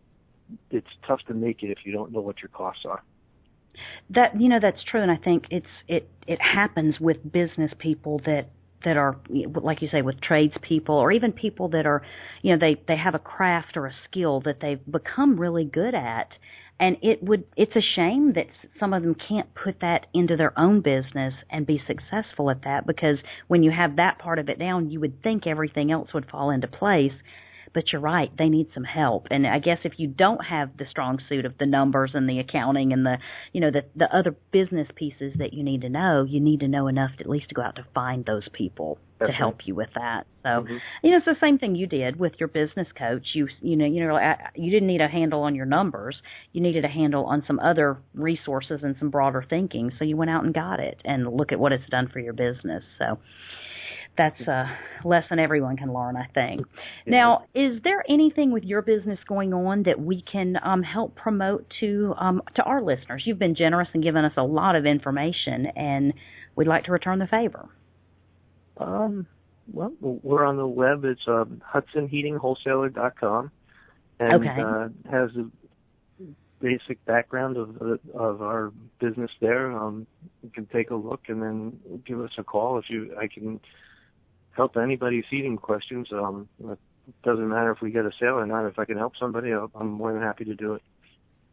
it's 0.71 0.87
tough 1.07 1.21
to 1.29 1.35
make 1.35 1.63
it 1.63 1.71
if 1.71 1.79
you 1.85 1.93
don't 1.93 2.13
know 2.13 2.21
what 2.21 2.41
your 2.43 2.51
costs 2.51 2.85
are. 2.85 3.03
That 4.11 4.41
you 4.41 4.49
know 4.49 4.59
that's 4.61 4.83
true, 4.91 5.03
and 5.03 5.11
I 5.11 5.17
think 5.17 5.45
it's 5.51 5.67
it 5.89 6.09
it 6.27 6.41
happens 6.41 6.97
with 7.01 7.17
business 7.31 7.73
people 7.79 8.21
that 8.27 8.49
that 8.85 8.97
are 8.97 9.17
like 9.63 9.83
you 9.83 9.89
say 9.91 10.01
with 10.01 10.21
tradespeople 10.21 10.95
or 10.95 11.11
even 11.11 11.33
people 11.33 11.69
that 11.69 11.87
are 11.87 12.03
you 12.43 12.53
know 12.53 12.59
they 12.59 12.81
they 12.87 12.97
have 12.97 13.15
a 13.15 13.19
craft 13.19 13.77
or 13.77 13.87
a 13.87 13.93
skill 14.09 14.41
that 14.45 14.59
they've 14.61 14.81
become 14.91 15.39
really 15.39 15.65
good 15.65 15.95
at 15.95 16.29
and 16.79 16.97
it 17.03 17.23
would 17.23 17.45
it's 17.57 17.75
a 17.75 17.81
shame 17.97 18.33
that 18.35 18.47
some 18.79 18.93
of 18.93 19.03
them 19.03 19.17
can't 19.29 19.49
put 19.55 19.81
that 19.81 20.07
into 20.15 20.37
their 20.37 20.57
own 20.59 20.81
business 20.81 21.35
and 21.51 21.67
be 21.67 21.81
successful 21.87 22.51
at 22.51 22.63
that 22.65 22.87
because 22.87 23.17
when 23.49 23.63
you 23.63 23.71
have 23.71 23.97
that 23.97 24.19
part 24.19 24.39
of 24.39 24.49
it 24.49 24.59
down 24.59 24.89
you 24.89 25.01
would 25.01 25.21
think 25.23 25.47
everything 25.47 25.91
else 25.91 26.15
would 26.15 26.31
fall 26.31 26.51
into 26.51 26.69
place 26.69 27.13
but 27.77 27.93
you're 27.93 28.01
right, 28.01 28.31
they 28.39 28.49
need 28.49 28.69
some 28.73 28.85
help. 28.85 29.27
And 29.31 29.47
I 29.47 29.59
guess 29.59 29.77
if 29.85 29.93
you 29.99 30.09
don't 30.09 30.43
have 30.47 30.79
the 30.79 30.87
strong 30.89 31.19
suit 31.29 31.45
of 31.45 31.59
the 31.59 31.67
numbers 31.67 32.13
and 32.15 32.27
the 32.27 32.39
accounting 32.39 32.95
and 32.95 33.05
the, 33.05 33.19
you 33.53 33.61
know, 33.61 33.71
the 33.71 33.83
the 33.95 34.07
other 34.17 34.35
business 34.51 34.89
pieces 34.97 35.35
that 35.37 35.53
you 35.53 35.63
need 35.63 35.83
to 35.83 35.91
know, 35.91 36.25
you 36.27 36.41
need 36.41 36.61
to 36.61 36.69
know 36.69 36.89
enough 36.89 37.11
to 37.19 37.25
at 37.25 37.29
least 37.29 37.51
to 37.51 37.55
go 37.55 37.61
out 37.61 37.77
to 37.77 37.85
find 37.95 38.25
those 38.25 38.49
people 38.55 38.97
That's 39.21 39.31
to 39.31 39.37
help 39.37 39.59
you 39.67 39.75
with 39.75 39.91
that. 39.95 40.27
So, 40.43 40.49
mm-hmm. 40.49 40.77
you 41.03 41.11
know, 41.11 41.19
it's 41.19 41.27
the 41.27 41.37
same 41.39 41.59
thing 41.59 41.75
you 41.75 41.87
did 41.87 42.19
with 42.19 42.33
your 42.39 42.49
business 42.49 42.89
coach. 42.99 43.27
You 43.35 43.47
you 43.61 43.77
know, 43.77 43.85
you 43.85 44.07
know, 44.07 44.19
you 44.55 44.71
didn't 44.71 44.89
need 44.89 45.03
a 45.03 45.09
handle 45.09 45.43
on 45.43 45.55
your 45.55 45.67
numbers. 45.67 46.17
You 46.55 46.63
needed 46.63 46.87
a 46.87 46.89
handle 46.89 47.27
on 47.27 47.45
some 47.47 47.61
other 47.61 47.99
resources 48.15 48.81
and 48.83 48.97
some 48.99 49.11
broader 49.11 49.45
thinking. 49.47 49.93
So 49.99 50.07
you 50.07 50.17
went 50.17 50.31
out 50.31 50.45
and 50.45 50.55
got 50.55 50.81
it 50.81 50.97
and 51.05 51.31
look 51.31 51.53
at 51.53 51.61
what 51.61 51.73
it's 51.73 51.91
done 51.91 52.09
for 52.11 52.21
your 52.21 52.33
business. 52.33 52.85
So, 52.99 53.19
that's 54.17 54.41
a 54.41 54.77
lesson 55.05 55.39
everyone 55.39 55.77
can 55.77 55.93
learn, 55.93 56.17
I 56.17 56.27
think. 56.35 56.67
Now, 57.07 57.45
is 57.55 57.81
there 57.85 58.05
anything 58.09 58.51
with 58.53 58.65
your 58.65 58.83
business 58.83 59.19
going 59.29 59.53
on 59.53 59.85
that 59.85 60.01
we 60.01 60.25
can 60.31 60.57
um, 60.63 60.83
help 60.83 61.15
promote 61.17 61.67
to 61.81 62.15
um, 62.19 62.43
to 62.57 62.63
our 62.63 62.83
listeners? 62.83 63.23
You've 63.27 63.39
been 63.39 63.55
generous 63.55 63.89
and 63.95 64.03
given 64.03 64.25
us 64.25 64.33
a 64.37 64.43
lot 64.43 64.77
of 64.77 64.87
information, 64.87 65.67
and 65.77 66.13
we'd 66.55 66.69
like 66.69 66.85
to 66.85 66.93
return 66.93 67.19
the 67.19 67.27
favor. 67.27 67.69
Um, 68.79 69.27
well, 69.73 69.93
we're 70.01 70.45
on 70.45 70.57
the 70.57 70.67
web. 70.67 71.05
It's 71.05 71.27
uh, 71.27 71.45
HudsonHeatingWholesaler.com, 71.75 73.51
and 74.21 74.33
okay. 74.33 74.61
uh, 74.61 74.89
has 75.11 75.31
a 75.37 75.47
basic 76.61 77.05
background 77.05 77.57
of 77.57 78.01
of 78.15 78.43
our 78.43 78.73
business 79.01 79.31
there. 79.41 79.73
Um, 79.73 80.07
you 80.43 80.51
can 80.51 80.67
take 80.67 80.91
a 80.91 80.95
look 80.95 81.23
and 81.29 81.43
then 81.43 82.01
give 82.07 82.21
us 82.21 82.31
a 82.39 82.45
call 82.45 82.79
if 82.79 82.87
you. 82.89 83.15
I 83.19 83.27
can 83.27 83.61
help 84.57 84.77
anybody's 84.77 85.25
heating 85.31 85.57
questions. 85.57 86.09
Um, 86.13 86.49
it 86.61 86.79
doesn't 87.23 87.49
matter 87.49 87.71
if 87.71 87.81
we 87.81 87.91
get 87.91 88.05
a 88.05 88.11
sale 88.19 88.35
or 88.35 88.47
not. 88.47 88.67
If 88.67 88.79
I 88.79 88.85
can 88.85 88.97
help 88.97 89.13
somebody, 89.21 89.53
I'm 89.53 89.91
more 89.91 90.13
than 90.13 90.23
happy 90.23 90.45
to 90.45 90.55
do 90.55 90.75
it. 90.75 90.83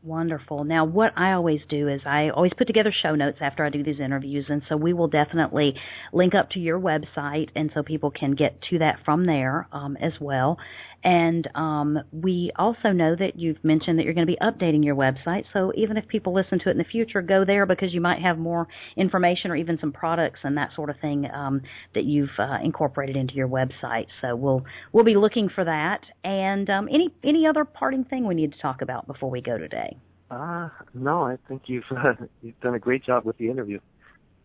Wonderful. 0.04 0.66
Now, 0.66 0.84
what 0.84 1.12
I 1.16 1.32
always 1.32 1.62
do 1.70 1.88
is 1.88 2.02
I 2.06 2.30
always 2.30 2.52
put 2.58 2.68
together 2.68 2.94
show 3.04 3.16
notes 3.16 3.38
after 3.40 3.64
I 3.64 3.70
do 3.70 3.84
these 3.84 4.02
interviews, 4.04 4.46
and 4.50 4.62
so 4.68 4.76
we 4.76 4.92
will 4.92 5.08
definitely 5.08 5.76
link 6.12 6.34
up 6.36 6.50
to 6.52 6.60
your 6.60 6.78
website, 6.78 7.50
and 7.56 7.72
so 7.74 7.84
people 7.84 8.12
can 8.12 8.32
get 8.32 8.60
to 8.70 8.80
that 8.80 8.98
from 9.06 9.26
there 9.26 9.68
um, 9.72 9.96
as 9.96 10.12
well. 10.20 10.58
And 11.04 11.48
um, 11.56 12.00
we 12.12 12.52
also 12.56 12.90
know 12.90 13.16
that 13.16 13.38
you've 13.38 13.62
mentioned 13.64 14.00
that 14.00 14.04
you're 14.06 14.14
going 14.14 14.28
to 14.28 14.32
be 14.32 14.38
updating 14.42 14.84
your 14.84 14.96
website. 14.96 15.44
So 15.52 15.72
even 15.76 15.98
if 15.98 16.08
people 16.08 16.34
listen 16.34 16.60
to 16.60 16.70
it 16.70 16.72
in 16.72 16.78
the 16.78 16.86
future, 16.86 17.22
go 17.22 17.44
there 17.46 17.66
because 17.66 17.94
you 17.94 18.02
might 18.02 18.22
have 18.22 18.38
more 18.38 18.68
information 18.96 19.52
or 19.52 19.56
even 19.56 19.78
some 19.80 19.92
products 19.92 20.40
and 20.44 20.58
that 20.58 20.70
sort 20.76 20.90
of 20.90 20.96
thing 21.02 21.28
um, 21.34 21.62
that 21.94 22.06
you've 22.06 22.30
uh, 22.40 22.58
incorporated 22.64 23.16
into 23.16 23.34
your 23.34 23.48
website. 23.48 24.08
So 24.22 24.36
we'll 24.36 24.64
we'll 24.94 25.04
be 25.04 25.16
looking 25.16 25.50
for 25.54 25.66
that. 25.66 26.00
And 26.24 26.70
um, 26.70 26.88
any 26.88 27.14
any 27.24 27.48
other 27.48 27.66
parting 27.66 28.06
thing 28.06 28.26
we 28.26 28.36
need 28.36 28.54
to 28.54 28.62
talk 28.62 28.82
about 28.82 29.08
before 29.08 29.30
we 29.30 29.42
go 29.42 29.58
today? 29.58 29.98
Uh, 30.32 30.70
no, 30.94 31.24
I 31.24 31.38
think 31.48 31.64
you've 31.66 31.84
uh, 31.92 32.14
you've 32.42 32.60
done 32.62 32.76
a 32.76 32.80
great 32.80 33.04
job 33.04 33.26
with 33.26 33.38
the 33.38 33.50
interview. 33.50 33.80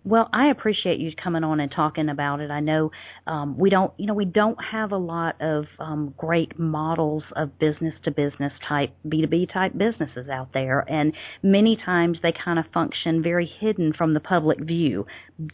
Well, 0.09 0.30
I 0.32 0.48
appreciate 0.48 1.00
you 1.00 1.11
coming 1.22 1.44
on 1.44 1.61
and 1.61 1.70
talking 1.70 2.09
about 2.09 2.40
it. 2.40 2.50
I 2.50 2.61
know 2.61 2.90
um, 3.26 3.59
we 3.59 3.68
don't, 3.68 3.92
you 3.98 4.06
know, 4.06 4.14
we 4.14 4.24
don't 4.24 4.56
have 4.72 4.90
a 4.90 4.96
lot 4.96 5.36
of 5.38 5.66
um, 5.78 6.14
great 6.16 6.59
models 6.59 7.24
of 7.36 7.59
business 7.59 7.92
to 8.04 8.11
business 8.11 8.52
type 8.66 8.88
B 9.06 9.20
two 9.20 9.26
B 9.26 9.46
type 9.52 9.72
businesses 9.76 10.30
out 10.32 10.54
there, 10.54 10.80
and 10.88 11.12
many 11.42 11.76
times 11.84 12.16
they 12.22 12.32
kind 12.42 12.59
of 12.59 12.64
function 12.72 13.22
very 13.22 13.50
hidden 13.61 13.92
from 13.92 14.14
the 14.14 14.20
public 14.20 14.59
view, 14.61 15.04